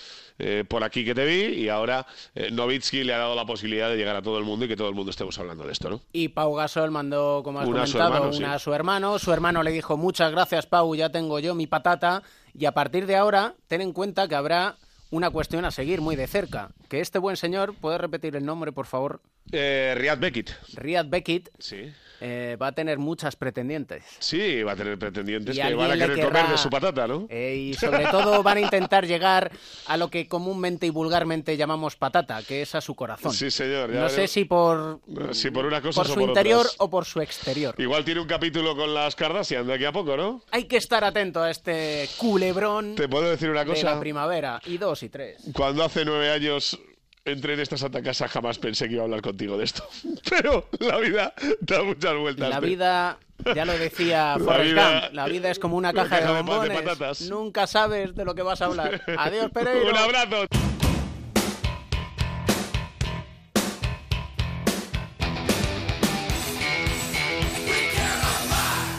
por 0.68 0.84
aquí 0.84 1.06
que 1.06 1.14
te 1.14 1.24
vi 1.24 1.62
y 1.62 1.70
ahora 1.70 2.08
Novitsky 2.52 3.04
le 3.04 3.14
ha 3.14 3.20
dado 3.20 3.36
la 3.36 3.46
posibilidad 3.46 3.90
de 3.90 3.96
llegar 3.96 4.16
a 4.16 4.24
todo 4.24 4.40
el 4.40 4.44
mundo 4.44 4.66
y 4.66 4.68
que 4.68 4.76
todo 4.76 4.90
el 4.90 4.96
mundo 4.96 5.12
estemos 5.12 5.38
hablando 5.38 5.66
de 5.66 5.72
esto, 5.72 5.90
¿no? 5.90 6.02
Y 6.14 6.30
Pau 6.30 6.56
Gasol 6.56 6.90
mandó, 6.90 7.42
como 7.44 7.60
has 7.60 7.68
Una 7.68 7.84
a 7.84 7.88
su 7.88 7.98
comentado, 7.98 8.34
sí. 8.34 8.40
una 8.40 8.54
a 8.54 8.60
su 8.60 8.74
hermano. 8.74 9.20
Su 9.20 9.32
hermano 9.32 9.62
le 9.62 9.72
dijo, 9.72 9.98
muchas 10.22 10.34
gracias 10.34 10.68
Pau, 10.68 10.94
ya 10.94 11.10
tengo 11.10 11.40
yo 11.40 11.56
mi 11.56 11.66
patata. 11.66 12.22
Y 12.54 12.66
a 12.66 12.74
partir 12.74 13.08
de 13.08 13.16
ahora, 13.16 13.56
ten 13.68 13.82
en 13.82 13.92
cuenta 13.92 14.28
que 14.28 14.36
habrá 14.36 14.76
una 15.10 15.32
cuestión 15.32 15.66
a 15.66 15.72
seguir 15.72 16.00
muy 16.00 16.16
de 16.16 16.28
cerca. 16.28 16.70
Que 16.90 17.00
este 17.00 17.18
buen 17.18 17.38
señor, 17.38 17.74
¿puede 17.74 17.98
repetir 17.98 18.36
el 18.36 18.46
nombre, 18.46 18.72
por 18.72 18.86
favor? 18.86 19.20
Eh, 19.52 19.96
Riyad 19.98 20.20
Beckett. 20.20 20.52
Riyad 20.76 21.08
Beckett. 21.08 21.50
Sí. 21.58 21.92
Eh, 22.22 22.56
va 22.62 22.68
a 22.68 22.72
tener 22.72 22.98
muchas 23.00 23.36
pretendientes. 23.36 24.04
Sí, 24.20 24.64
va 24.64 24.72
a 24.74 24.76
tener 24.76 24.98
pretendientes 24.98 25.58
Y 25.58 25.62
que 25.62 25.74
van 25.74 25.92
a 25.92 25.94
querer 25.96 26.16
querrá- 26.16 26.26
comer 26.28 26.48
de 26.52 26.58
su 26.58 26.70
patata, 26.70 27.08
¿no? 27.08 27.26
Eh, 27.30 27.56
y 27.56 27.74
sobre 27.74 28.06
todo 28.08 28.42
van 28.44 28.58
a 28.58 28.62
intentar 28.62 29.06
llegar 29.06 29.52
a 29.88 29.98
lo 29.98 30.10
que 30.10 30.28
comúnmente 30.28 30.86
y 30.86 30.90
vulgarmente 30.92 31.58
llamamos 31.58 31.96
patata, 31.96 32.42
que 32.44 32.62
es 32.62 32.76
a 32.76 32.82
su 32.82 32.96
corazón. 32.96 33.34
Sí, 33.34 33.50
señor. 33.52 33.92
ya 33.92 34.02
No 34.02 34.10
sé 34.10 34.28
si 34.28 34.46
por, 34.46 35.00
Si 35.32 35.52
por 35.52 35.66
una 35.66 35.82
cosa 35.82 36.02
por 36.02 36.08
su 36.08 36.14
por 36.14 36.24
interior 36.30 36.60
otras. 36.62 36.76
o 36.78 36.90
por 36.90 37.06
su 37.06 37.22
exterior. 37.22 37.76
Igual 37.78 38.06
tiene 38.06 38.22
un 38.22 38.28
capítulo 38.28 38.76
con 38.76 38.94
las 38.94 39.16
Kardashian 39.16 39.66
de 39.68 39.74
aquí 39.74 39.86
a 39.86 39.92
poco, 39.92 40.16
¿no? 40.16 40.44
Hay 40.52 40.66
que 40.66 40.78
estar 40.78 41.04
atento 41.04 41.42
a 41.42 41.50
este 41.50 42.08
culebrón 42.18 42.96
Te 42.96 43.10
puedo 43.10 43.30
decir 43.30 43.50
una 43.50 43.62
de 43.66 43.72
cosa. 43.72 43.94
la 43.96 44.00
primavera. 44.00 44.62
Y 44.66 44.78
dos 44.78 45.02
y 45.04 45.10
tres. 45.10 45.38
Cuando 45.54 45.84
hace 45.84 46.06
nueve 46.06 46.30
años 46.32 46.80
entré 47.26 47.54
en 47.54 47.60
esta 47.60 47.78
santa 47.78 48.02
casa 48.02 48.28
jamás 48.28 48.58
pensé 48.58 48.88
que 48.88 48.94
iba 48.96 49.04
a 49.04 49.06
hablar 49.06 49.22
contigo 49.22 49.58
de 49.58 49.66
esto. 49.66 49.84
Pero 50.30 50.68
la 50.80 50.98
vida 50.98 51.34
da 51.62 51.84
muchas 51.84 52.16
vueltas. 52.18 52.50
La 52.50 52.60
vida 52.60 53.20
Ya 53.56 53.66
lo 53.66 53.74
decía 53.78 54.38
La 54.38 54.44
Forrest 54.44 55.14
la 55.14 55.26
vida 55.26 55.50
es 55.52 55.60
como 55.60 55.78
una 55.78 55.94
caja 55.94 56.16
de 56.16 56.22
caja 56.22 56.34
de 56.34 56.44
pan 56.44 56.46
de 56.46 56.52
bombones. 56.52 56.82
patatas. 56.82 57.22
Nunca 57.30 57.68
sabes 57.68 58.16
de 58.16 58.26
lo 58.26 58.36
que 58.36 58.42
vas 58.42 58.62
a 58.62 58.66
hablar. 58.66 59.02
Adiós, 59.18 59.52
Pereiro. 59.52 59.90
Un 59.90 59.98
abrazo. 59.98 60.48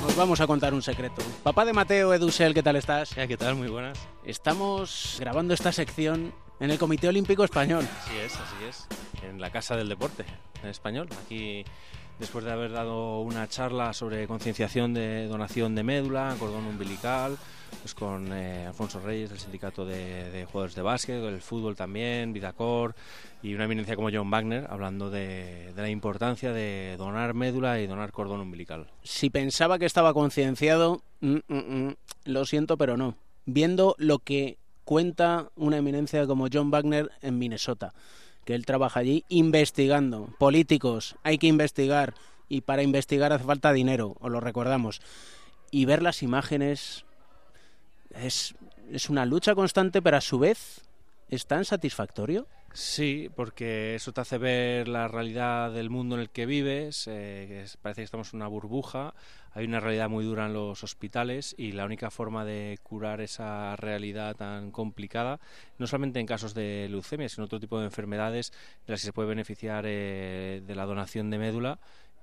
Os 0.06 0.16
vamos 0.16 0.40
a 0.40 0.46
contar 0.46 0.74
un 0.74 0.82
secreto. 0.82 1.22
Papá 1.42 1.64
de 1.64 1.72
Mateo, 1.72 2.12
Edusel, 2.12 2.52
¿qué 2.52 2.62
tal 2.62 2.76
estás? 2.76 3.14
¿Qué 3.14 3.36
tal? 3.36 3.54
Muy 3.54 3.68
buenas. 3.68 3.98
Estamos 4.24 5.16
grabando 5.18 5.54
esta 5.54 5.72
sección 5.72 6.34
en 6.62 6.70
el 6.70 6.78
Comité 6.78 7.08
Olímpico 7.08 7.42
Español. 7.42 7.84
Así 8.04 8.16
es, 8.24 8.34
así 8.36 8.54
es. 8.68 8.86
En 9.24 9.40
la 9.40 9.50
Casa 9.50 9.76
del 9.76 9.88
Deporte, 9.88 10.24
en 10.62 10.68
español. 10.68 11.08
Aquí, 11.24 11.64
después 12.20 12.44
de 12.44 12.52
haber 12.52 12.70
dado 12.70 13.20
una 13.20 13.48
charla 13.48 13.92
sobre 13.92 14.28
concienciación 14.28 14.94
de 14.94 15.26
donación 15.26 15.74
de 15.74 15.82
médula, 15.82 16.36
cordón 16.38 16.66
umbilical, 16.66 17.36
pues 17.80 17.94
con 17.94 18.32
eh, 18.32 18.66
Alfonso 18.66 19.00
Reyes 19.00 19.30
del 19.30 19.40
Sindicato 19.40 19.84
de, 19.84 20.30
de 20.30 20.44
Jugadores 20.44 20.76
de 20.76 20.82
Básquet, 20.82 21.24
el 21.24 21.40
fútbol 21.40 21.74
también, 21.74 22.32
Vidacor, 22.32 22.94
y 23.42 23.54
una 23.54 23.64
eminencia 23.64 23.96
como 23.96 24.10
John 24.12 24.30
Wagner, 24.30 24.68
hablando 24.70 25.10
de, 25.10 25.72
de 25.74 25.82
la 25.82 25.90
importancia 25.90 26.52
de 26.52 26.94
donar 26.96 27.34
médula 27.34 27.80
y 27.80 27.88
donar 27.88 28.12
cordón 28.12 28.38
umbilical. 28.38 28.86
Si 29.02 29.30
pensaba 29.30 29.80
que 29.80 29.86
estaba 29.86 30.14
concienciado, 30.14 31.02
mm, 31.22 31.38
mm, 31.48 31.54
mm, 31.88 31.96
lo 32.26 32.44
siento, 32.44 32.76
pero 32.76 32.96
no. 32.96 33.16
Viendo 33.46 33.96
lo 33.98 34.20
que 34.20 34.58
cuenta 34.92 35.48
una 35.56 35.78
eminencia 35.78 36.26
como 36.26 36.48
John 36.52 36.70
Wagner 36.70 37.10
en 37.22 37.38
Minnesota, 37.38 37.94
que 38.44 38.54
él 38.54 38.66
trabaja 38.66 39.00
allí 39.00 39.24
investigando. 39.30 40.28
Políticos, 40.38 41.16
hay 41.22 41.38
que 41.38 41.46
investigar, 41.46 42.12
y 42.50 42.60
para 42.60 42.82
investigar 42.82 43.32
hace 43.32 43.44
falta 43.44 43.72
dinero, 43.72 44.18
os 44.20 44.30
lo 44.30 44.38
recordamos. 44.38 45.00
Y 45.70 45.86
ver 45.86 46.02
las 46.02 46.22
imágenes 46.22 47.06
es, 48.10 48.54
es 48.92 49.08
una 49.08 49.24
lucha 49.24 49.54
constante, 49.54 50.02
pero 50.02 50.18
a 50.18 50.20
su 50.20 50.38
vez 50.38 50.82
es 51.30 51.46
tan 51.46 51.64
satisfactorio. 51.64 52.46
Sí, 52.74 53.28
porque 53.36 53.94
eso 53.94 54.14
te 54.14 54.22
hace 54.22 54.38
ver 54.38 54.88
la 54.88 55.06
realidad 55.06 55.70
del 55.72 55.90
mundo 55.90 56.14
en 56.14 56.22
el 56.22 56.30
que 56.30 56.46
vives, 56.46 57.06
eh, 57.06 57.66
parece 57.82 58.00
que 58.00 58.04
estamos 58.04 58.32
en 58.32 58.38
una 58.38 58.46
burbuja, 58.48 59.12
hay 59.52 59.66
una 59.66 59.78
realidad 59.78 60.08
muy 60.08 60.24
dura 60.24 60.46
en 60.46 60.54
los 60.54 60.82
hospitales 60.82 61.54
y 61.58 61.72
la 61.72 61.84
única 61.84 62.10
forma 62.10 62.46
de 62.46 62.78
curar 62.82 63.20
esa 63.20 63.76
realidad 63.76 64.36
tan 64.36 64.70
complicada, 64.70 65.38
no 65.78 65.86
solamente 65.86 66.18
en 66.18 66.24
casos 66.26 66.54
de 66.54 66.86
leucemia, 66.88 67.28
sino 67.28 67.44
otro 67.44 67.60
tipo 67.60 67.78
de 67.78 67.84
enfermedades 67.84 68.52
de 68.86 68.92
las 68.92 69.00
que 69.02 69.06
se 69.06 69.12
puede 69.12 69.28
beneficiar 69.28 69.84
eh, 69.86 70.62
de 70.66 70.74
la 70.74 70.86
donación 70.86 71.28
de 71.28 71.38
médula. 71.38 71.78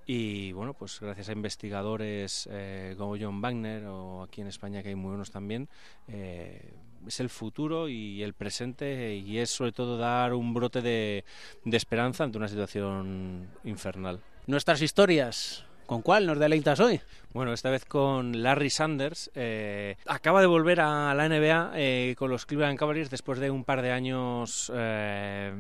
Y 0.08 0.52
bueno, 0.54 0.74
pues 0.74 1.00
gracias 1.00 1.30
a 1.30 1.34
investigadores 1.34 2.50
eh, 2.52 2.96
como 2.98 3.16
John 3.20 3.42
Wagner 3.42 3.86
o 3.86 4.24
aquí 4.24 4.42
en 4.42 4.48
España 4.48 4.82
que 4.82 4.90
hay 4.90 4.96
muy 4.96 5.10
buenos 5.10 5.30
también, 5.30 5.70
eh, 6.08 6.74
es 7.08 7.20
el 7.20 7.30
futuro 7.30 7.90
y 7.90 8.24
el 8.24 8.34
presente 8.34 9.16
y 9.16 9.38
es 9.38 9.50
sobre 9.50 9.72
todo 9.72 9.98
dar 9.98 10.34
un 10.34 10.54
brote 10.54 10.82
de, 10.82 11.24
de 11.66 11.78
esperanza 11.78 12.24
ante 12.24 12.38
una 12.38 12.48
situación 12.48 13.48
infernal. 13.64 14.20
Nuestras 14.48 14.82
historias, 14.82 15.66
¿con 15.86 16.02
cuál 16.02 16.26
nos 16.26 16.40
deleitas 16.40 16.80
hoy? 16.80 17.02
Bueno, 17.34 17.54
esta 17.54 17.70
vez 17.70 17.86
con 17.86 18.42
Larry 18.42 18.70
Sanders. 18.70 19.30
eh, 19.36 19.96
acaba 20.08 20.42
de 20.42 20.48
volver 20.48 20.82
a 20.82 21.14
la 21.14 21.30
NBA 21.30 21.72
eh, 21.76 22.16
con 22.18 22.30
los 22.30 22.46
Cleveland 22.46 22.78
Cavaliers 22.78 23.10
después 23.10 23.40
de 23.40 23.52
un 23.52 23.64
par 23.64 23.82
de 23.82 23.92
años 23.92 24.72
eh, 24.76 25.54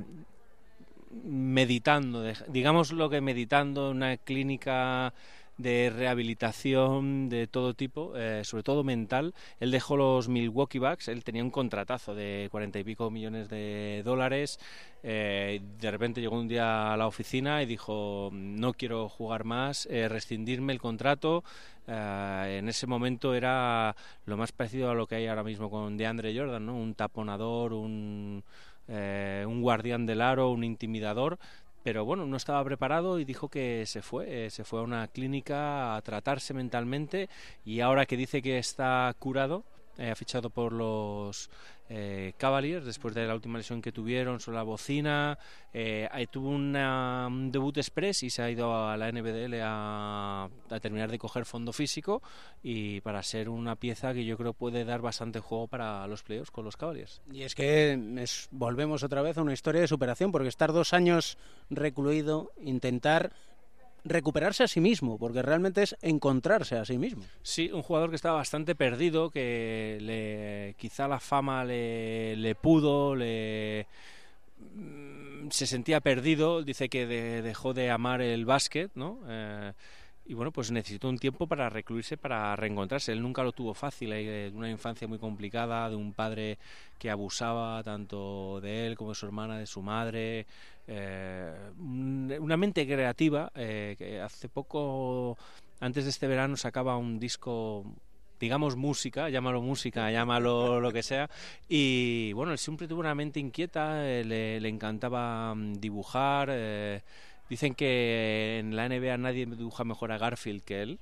meditando, 1.23 2.23
digamos 2.47 2.91
lo 2.91 3.09
que 3.09 3.21
meditando 3.21 3.91
en 3.91 3.97
una 3.97 4.17
clínica 4.17 5.13
de 5.59 5.91
rehabilitación 5.93 7.27
de 7.29 7.45
todo 7.45 7.73
tipo, 7.73 8.13
eh, 8.15 8.43
sobre 8.45 8.63
todo 8.63 8.83
mental. 8.83 9.33
Él 9.59 9.71
dejó 9.71 9.97
los 9.97 10.29
Milwaukee 10.29 10.79
Bucks, 10.79 11.09
él 11.09 11.23
tenía 11.23 11.43
un 11.43 11.51
contratazo 11.51 12.15
de 12.15 12.47
cuarenta 12.49 12.79
y 12.79 12.83
pico 12.85 13.11
millones 13.11 13.49
de 13.49 14.01
dólares. 14.05 14.57
eh, 15.03 15.61
de 15.79 15.91
repente 15.91 16.21
llegó 16.21 16.39
un 16.39 16.47
día 16.47 16.93
a 16.93 16.97
la 16.97 17.07
oficina 17.07 17.61
y 17.61 17.65
dijo, 17.65 18.29
no 18.33 18.73
quiero 18.73 19.09
jugar 19.09 19.43
más, 19.43 19.85
eh, 19.91 20.07
rescindirme 20.09 20.73
el 20.73 20.79
contrato. 20.79 21.43
Eh, 21.87 22.57
en 22.59 22.69
ese 22.69 22.87
momento 22.87 23.33
era 23.33 23.95
lo 24.25 24.37
más 24.37 24.51
parecido 24.53 24.89
a 24.89 24.95
lo 24.95 25.07
que 25.07 25.15
hay 25.15 25.27
ahora 25.27 25.43
mismo 25.43 25.69
con 25.69 25.97
DeAndre 25.97 26.37
Jordan, 26.37 26.65
¿no? 26.65 26.75
un 26.77 26.95
taponador, 26.95 27.73
un, 27.73 28.43
un 28.87 29.61
guardián 29.61 30.05
del 30.05 30.21
aro, 30.21 30.51
un 30.51 30.63
intimidador, 30.63 31.37
pero 31.83 32.05
bueno, 32.05 32.25
no 32.25 32.37
estaba 32.37 32.63
preparado 32.63 33.19
y 33.19 33.25
dijo 33.25 33.49
que 33.49 33.85
se 33.85 34.01
fue, 34.01 34.45
eh, 34.45 34.49
se 34.49 34.63
fue 34.63 34.79
a 34.79 34.83
una 34.83 35.07
clínica 35.07 35.95
a 35.95 36.01
tratarse 36.01 36.53
mentalmente 36.53 37.29
y 37.65 37.79
ahora 37.79 38.05
que 38.05 38.17
dice 38.17 38.41
que 38.41 38.57
está 38.57 39.13
curado, 39.19 39.63
eh, 39.99 40.09
ha 40.09 40.15
fichado 40.15 40.49
por 40.49 40.73
los 40.73 41.49
eh, 41.91 42.33
Cavaliers 42.37 42.85
después 42.85 43.15
de 43.15 43.25
la 43.25 43.33
última 43.33 43.57
lesión 43.57 43.81
que 43.81 43.91
tuvieron 43.91 44.39
sobre 44.39 44.57
la 44.57 44.63
bocina, 44.63 45.39
eh, 45.73 46.07
tuvo 46.31 46.49
una- 46.49 47.25
un 47.27 47.51
debut 47.51 47.75
express 47.77 48.21
y 48.23 48.29
se 48.29 48.43
ha 48.43 48.49
ido 48.51 48.87
a 48.87 48.95
la 48.95 49.09
NBDL 49.09 49.59
a, 49.63 50.49
a 50.69 50.79
terminar 50.79 51.09
de 51.09 51.17
coger 51.17 51.45
fondo 51.45 51.73
físico 51.73 52.21
y 52.61 53.01
para 53.01 53.23
ser 53.23 53.49
una 53.49 53.75
pieza 53.75 54.13
que 54.13 54.23
yo 54.23 54.37
creo 54.37 54.53
puede 54.53 54.85
dar 54.85 55.01
bastante 55.01 55.39
juego 55.39 55.67
para 55.67 56.05
los 56.07 56.21
playoffs 56.21 56.51
con 56.51 56.63
los 56.63 56.77
Cavaliers. 56.77 57.21
Y 57.31 57.41
es 57.41 57.55
que 57.55 57.99
es- 58.17 58.47
volvemos 58.51 59.01
otra 59.01 59.23
vez 59.23 59.37
a 59.37 59.41
una 59.41 59.53
historia 59.53 59.81
de 59.81 59.87
superación, 59.87 60.31
porque 60.31 60.47
estar 60.47 60.71
dos 60.71 60.93
años 60.93 61.37
recluido, 61.71 62.51
intentar 62.61 63.31
recuperarse 64.05 64.63
a 64.63 64.67
sí 64.67 64.79
mismo, 64.79 65.17
porque 65.17 65.41
realmente 65.41 65.83
es 65.83 65.95
encontrarse 66.01 66.77
a 66.77 66.85
sí 66.85 66.97
mismo. 66.97 67.23
Sí, 67.41 67.69
un 67.71 67.81
jugador 67.81 68.09
que 68.09 68.15
estaba 68.15 68.37
bastante 68.37 68.75
perdido, 68.75 69.29
que 69.29 69.97
le, 70.01 70.75
quizá 70.77 71.07
la 71.07 71.19
fama 71.19 71.63
le, 71.65 72.35
le 72.35 72.55
pudo, 72.55 73.15
le 73.15 73.87
mm, 74.75 75.49
se 75.49 75.65
sentía 75.67 75.99
perdido, 76.01 76.63
dice 76.63 76.89
que 76.89 77.05
de- 77.05 77.41
dejó 77.41 77.73
de 77.73 77.89
amar 77.89 78.21
el 78.21 78.45
básquet, 78.45 78.91
¿no? 78.95 79.19
Eh, 79.27 79.73
y 80.25 80.35
bueno, 80.35 80.51
pues 80.51 80.69
necesitó 80.69 81.09
un 81.09 81.17
tiempo 81.17 81.47
para 81.47 81.69
recluirse, 81.69 82.15
para 82.15 82.55
reencontrarse. 82.55 83.11
Él 83.11 83.21
nunca 83.21 83.41
lo 83.43 83.51
tuvo 83.51 83.73
fácil, 83.73 84.13
eh, 84.13 84.51
de 84.51 84.55
una 84.55 84.69
infancia 84.69 85.07
muy 85.07 85.17
complicada, 85.17 85.89
de 85.89 85.95
un 85.95 86.13
padre 86.13 86.59
que 86.99 87.09
abusaba 87.09 87.81
tanto 87.83 88.61
de 88.61 88.85
él 88.85 88.95
como 88.95 89.09
de 89.09 89.15
su 89.15 89.25
hermana, 89.25 89.57
de 89.57 89.65
su 89.65 89.81
madre. 89.81 90.45
Eh, 90.89 91.53
un- 91.77 92.35
una 92.39 92.57
mente 92.57 92.85
creativa 92.85 93.51
eh, 93.55 93.95
que 93.97 94.19
hace 94.19 94.49
poco, 94.49 95.37
antes 95.79 96.03
de 96.05 96.09
este 96.09 96.27
verano, 96.27 96.57
sacaba 96.57 96.97
un 96.97 97.19
disco 97.19 97.85
digamos 98.39 98.77
música, 98.77 99.29
llámalo 99.29 99.61
música, 99.61 100.09
llámalo 100.11 100.79
lo 100.79 100.91
que 100.93 101.03
sea. 101.03 101.29
Y 101.67 102.31
bueno, 102.33 102.53
él 102.53 102.57
siempre 102.57 102.87
tuvo 102.87 103.01
una 103.01 103.13
mente 103.13 103.39
inquieta, 103.41 104.07
eh, 104.09 104.23
le, 104.23 104.61
le 104.61 104.69
encantaba 104.69 105.53
mm, 105.55 105.73
dibujar. 105.73 106.47
eh, 106.51 107.01
dicen 107.49 107.75
que 107.75 108.59
en 108.59 108.75
la 108.77 108.85
NBA 108.87 109.17
nadie 109.17 109.45
dibuja 109.45 109.83
mejor 109.83 110.11
a 110.13 110.17
Garfield 110.17 110.61
que 110.63 110.81
él. 110.83 110.99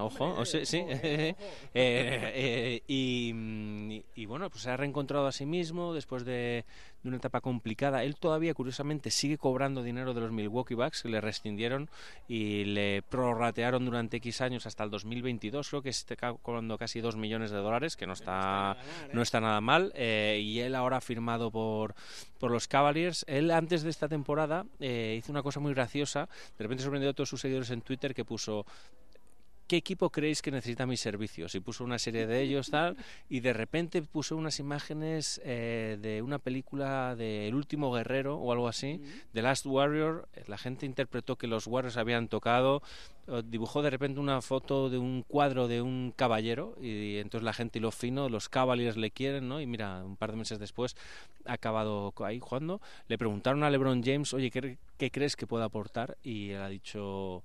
Ojo, 0.00 0.34
o 0.38 0.44
sea, 0.44 0.64
sí. 0.64 0.84
Eh, 0.90 1.34
eh, 1.74 2.82
y, 2.88 3.32
mm, 3.34 3.90
y- 3.92 4.04
y 4.16 4.26
bueno, 4.26 4.50
pues 4.50 4.62
se 4.62 4.70
ha 4.70 4.76
reencontrado 4.76 5.26
a 5.26 5.32
sí 5.32 5.46
mismo 5.46 5.94
después 5.94 6.24
de, 6.24 6.64
de 7.02 7.08
una 7.08 7.18
etapa 7.18 7.40
complicada. 7.40 8.02
Él 8.04 8.16
todavía, 8.16 8.54
curiosamente, 8.54 9.10
sigue 9.10 9.38
cobrando 9.38 9.82
dinero 9.82 10.14
de 10.14 10.20
los 10.22 10.32
Milwaukee 10.32 10.74
Bucks, 10.74 11.02
que 11.02 11.08
le 11.08 11.20
rescindieron 11.20 11.88
y 12.26 12.64
le 12.64 13.02
prorratearon 13.08 13.84
durante 13.84 14.16
X 14.16 14.40
años 14.40 14.66
hasta 14.66 14.84
el 14.84 14.90
2022. 14.90 15.68
Creo 15.68 15.82
que 15.82 15.90
está 15.90 16.16
cobrando 16.16 16.78
casi 16.78 17.00
2 17.00 17.16
millones 17.16 17.50
de 17.50 17.58
dólares, 17.58 17.96
que 17.96 18.06
no 18.06 18.14
está, 18.14 18.76
no 19.12 19.22
está 19.22 19.40
nada 19.40 19.60
mal. 19.60 19.92
eh, 19.94 20.40
y 20.42 20.60
él 20.60 20.74
ahora 20.74 20.96
ha 20.96 21.00
firmado 21.00 21.50
por, 21.50 21.94
por 22.38 22.50
los 22.50 22.66
Cavaliers. 22.66 23.24
Él 23.28 23.50
antes 23.50 23.82
de 23.82 23.90
esta 23.90 24.08
temporada 24.08 24.64
eh, 24.80 25.16
hizo 25.18 25.30
una 25.32 25.42
cosa 25.42 25.60
muy 25.60 25.74
graciosa. 25.74 26.28
De 26.56 26.64
repente 26.64 26.82
sorprendió 26.82 27.10
a 27.10 27.12
todos 27.14 27.28
sus 27.28 27.40
seguidores 27.40 27.70
en 27.70 27.82
Twitter 27.82 28.14
que 28.14 28.24
puso 28.24 28.66
¿qué 29.68 29.76
equipo 29.76 30.10
creéis 30.10 30.42
que 30.42 30.50
necesita 30.50 30.86
mis 30.86 31.00
servicios? 31.00 31.54
Y 31.54 31.60
puso 31.60 31.84
una 31.84 31.98
serie 31.98 32.26
de 32.26 32.40
ellos, 32.40 32.70
tal, 32.70 32.96
y 33.28 33.40
de 33.40 33.52
repente 33.52 34.02
puso 34.02 34.34
unas 34.34 34.58
imágenes 34.58 35.40
eh, 35.44 35.98
de 36.00 36.22
una 36.22 36.38
película 36.38 37.14
de 37.14 37.46
El 37.46 37.54
último 37.54 37.92
guerrero 37.92 38.36
o 38.38 38.50
algo 38.50 38.66
así, 38.66 39.00
The 39.34 39.42
Last 39.42 39.66
Warrior. 39.66 40.28
La 40.46 40.56
gente 40.56 40.86
interpretó 40.86 41.36
que 41.36 41.46
los 41.46 41.66
Warriors 41.66 41.98
habían 41.98 42.28
tocado, 42.28 42.82
dibujó 43.44 43.82
de 43.82 43.90
repente 43.90 44.20
una 44.20 44.40
foto 44.40 44.88
de 44.88 44.96
un 44.96 45.22
cuadro 45.22 45.68
de 45.68 45.82
un 45.82 46.14
caballero, 46.16 46.74
y, 46.80 47.18
entonces 47.18 47.44
la 47.44 47.52
gente 47.52 47.78
lo 47.78 47.90
fino, 47.90 48.30
los 48.30 48.48
Cavaliers 48.48 48.96
le 48.96 49.10
quieren, 49.10 49.48
¿no? 49.48 49.60
Y 49.60 49.66
mira, 49.66 50.02
un 50.02 50.16
par 50.16 50.30
de 50.30 50.38
meses 50.38 50.58
después 50.58 50.96
ha 51.44 51.52
acabado 51.52 52.14
ahí 52.24 52.40
jugando. 52.40 52.80
Le 53.06 53.18
preguntaron 53.18 53.62
a 53.64 53.70
LeBron 53.70 54.02
James, 54.02 54.32
oye, 54.32 54.50
¿qué, 54.50 54.78
qué 54.96 55.10
crees 55.10 55.36
que 55.36 55.46
puede 55.46 55.64
aportar? 55.64 56.16
Y 56.22 56.50
él 56.50 56.62
ha 56.62 56.68
dicho 56.68 57.42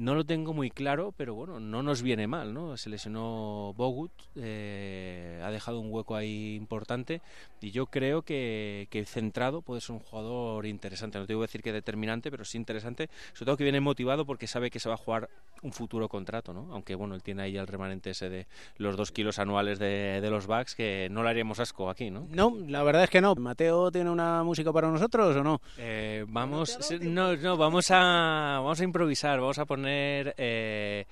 No 0.00 0.14
lo 0.14 0.24
tengo 0.24 0.54
muy 0.54 0.70
claro, 0.70 1.12
pero 1.16 1.34
bueno, 1.34 1.60
no 1.60 1.82
nos 1.82 2.00
viene 2.00 2.26
mal, 2.26 2.54
¿no? 2.54 2.78
Se 2.78 2.88
lesionó 2.88 3.74
Bogut, 3.76 4.10
eh, 4.36 5.38
ha 5.44 5.50
dejado 5.50 5.80
un 5.80 5.92
hueco 5.92 6.16
ahí 6.16 6.54
importante 6.54 7.20
y 7.60 7.72
yo 7.72 7.86
creo 7.86 8.22
que, 8.22 8.88
que 8.90 9.04
centrado 9.04 9.60
puede 9.60 9.82
ser 9.82 9.92
un 9.92 10.00
jugador 10.00 10.64
interesante. 10.64 11.18
No 11.18 11.26
te 11.26 11.34
voy 11.34 11.44
a 11.44 11.46
decir 11.46 11.62
que 11.62 11.72
determinante, 11.72 12.30
pero 12.30 12.46
sí 12.46 12.56
interesante, 12.56 13.10
sobre 13.34 13.46
todo 13.46 13.56
que 13.58 13.64
viene 13.64 13.80
motivado 13.80 14.24
porque 14.24 14.46
sabe 14.46 14.70
que 14.70 14.80
se 14.80 14.88
va 14.88 14.94
a 14.94 14.98
jugar 14.98 15.28
un 15.62 15.72
futuro 15.72 16.08
contrato, 16.08 16.52
¿no? 16.52 16.68
Aunque 16.72 16.94
bueno, 16.94 17.14
él 17.14 17.22
tiene 17.22 17.42
ahí 17.42 17.56
el 17.56 17.66
remanente 17.66 18.10
ese 18.10 18.28
de 18.28 18.46
los 18.76 18.96
dos 18.96 19.12
kilos 19.12 19.38
anuales 19.38 19.78
de, 19.78 20.20
de 20.20 20.30
los 20.30 20.46
backs 20.46 20.74
que 20.74 21.08
no 21.10 21.22
le 21.22 21.30
haríamos 21.30 21.60
asco 21.60 21.88
aquí, 21.88 22.10
¿no? 22.10 22.26
No, 22.30 22.56
la 22.68 22.82
verdad 22.82 23.04
es 23.04 23.10
que 23.10 23.20
no. 23.20 23.34
¿Mateo 23.34 23.90
tiene 23.90 24.10
una 24.10 24.42
música 24.42 24.72
para 24.72 24.90
nosotros 24.90 25.36
o 25.36 25.42
no? 25.42 25.60
Eh, 25.78 26.24
vamos, 26.28 26.78
no, 27.00 27.36
no, 27.36 27.56
vamos 27.56 27.90
a, 27.90 28.58
vamos 28.60 28.80
a 28.80 28.84
improvisar, 28.84 29.40
vamos 29.40 29.58
a 29.58 29.64
poner 29.64 30.34
eh, 30.36 31.06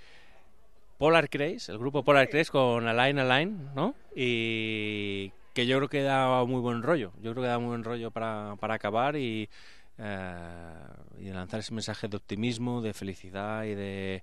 Polar 0.98 1.28
Craze, 1.30 1.72
el 1.72 1.78
grupo 1.78 2.03
Polar 2.03 2.28
Craze 2.28 2.51
con 2.51 2.86
Align 2.86 3.18
Align, 3.20 3.74
¿no? 3.74 3.94
Y 4.14 5.30
que 5.55 5.66
yo 5.66 5.76
creo 5.78 5.88
que 5.88 6.03
da 6.03 6.44
muy 6.44 6.61
buen 6.61 6.82
rollo, 6.82 7.12
yo 7.22 7.32
creo 7.32 7.42
que 7.42 7.48
da 7.48 7.59
muy 7.59 7.68
buen 7.68 7.84
rollo 7.84 8.11
para, 8.11 8.57
para 8.59 8.74
acabar 8.74 9.16
y, 9.16 9.48
eh, 10.01 11.20
y 11.20 11.30
lanzar 11.30 11.61
ese 11.61 11.74
mensaje 11.74 12.09
de 12.09 12.16
optimismo, 12.16 12.80
de 12.80 12.94
felicidad 12.94 13.64
y 13.64 13.74
de 13.74 14.22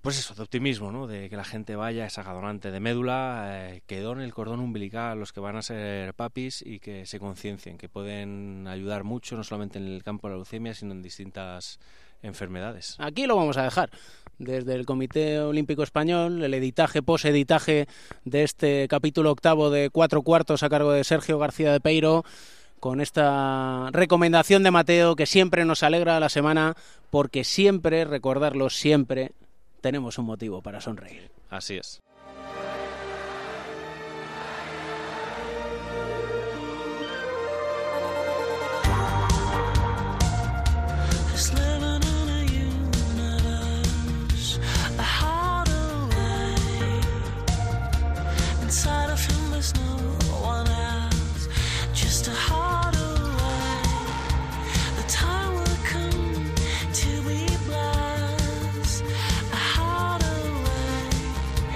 pues 0.00 0.18
eso, 0.18 0.34
de 0.34 0.42
optimismo, 0.42 0.90
¿no? 0.90 1.06
De 1.06 1.28
que 1.28 1.36
la 1.36 1.44
gente 1.44 1.76
vaya, 1.76 2.06
esa 2.06 2.22
donante 2.22 2.70
de 2.70 2.80
médula, 2.80 3.48
eh, 3.48 3.82
que 3.86 4.00
donen 4.00 4.24
el 4.24 4.32
cordón 4.32 4.60
umbilical 4.60 5.12
a 5.12 5.14
los 5.14 5.32
que 5.32 5.40
van 5.40 5.56
a 5.56 5.62
ser 5.62 6.14
papis 6.14 6.62
y 6.64 6.78
que 6.78 7.04
se 7.04 7.18
conciencien, 7.20 7.76
que 7.76 7.90
pueden 7.90 8.66
ayudar 8.66 9.04
mucho, 9.04 9.36
no 9.36 9.44
solamente 9.44 9.78
en 9.78 9.86
el 9.86 10.02
campo 10.02 10.26
de 10.26 10.32
la 10.32 10.36
leucemia, 10.38 10.72
sino 10.72 10.92
en 10.92 11.02
distintas 11.02 11.78
enfermedades. 12.22 12.96
Aquí 12.98 13.26
lo 13.26 13.36
vamos 13.36 13.58
a 13.58 13.62
dejar. 13.62 13.90
Desde 14.38 14.74
el 14.74 14.86
Comité 14.86 15.38
Olímpico 15.40 15.82
Español, 15.82 16.42
el 16.42 16.54
editaje, 16.54 17.02
poseditaje 17.02 17.86
de 18.24 18.42
este 18.42 18.88
capítulo 18.88 19.30
octavo 19.30 19.68
de 19.68 19.90
cuatro 19.90 20.22
cuartos 20.22 20.62
a 20.62 20.70
cargo 20.70 20.92
de 20.92 21.04
Sergio 21.04 21.38
García 21.38 21.72
de 21.72 21.80
Peiro, 21.80 22.24
con 22.80 23.00
esta 23.00 23.90
recomendación 23.92 24.62
de 24.62 24.70
Mateo 24.70 25.14
que 25.14 25.26
siempre 25.26 25.64
nos 25.64 25.82
alegra 25.82 26.18
la 26.18 26.28
semana, 26.28 26.74
porque 27.10 27.44
siempre, 27.44 28.04
recordarlo 28.04 28.70
siempre, 28.70 29.32
tenemos 29.80 30.18
un 30.18 30.24
motivo 30.24 30.62
para 30.62 30.80
sonreír. 30.80 31.30
Así 31.50 31.76
es. 31.76 32.00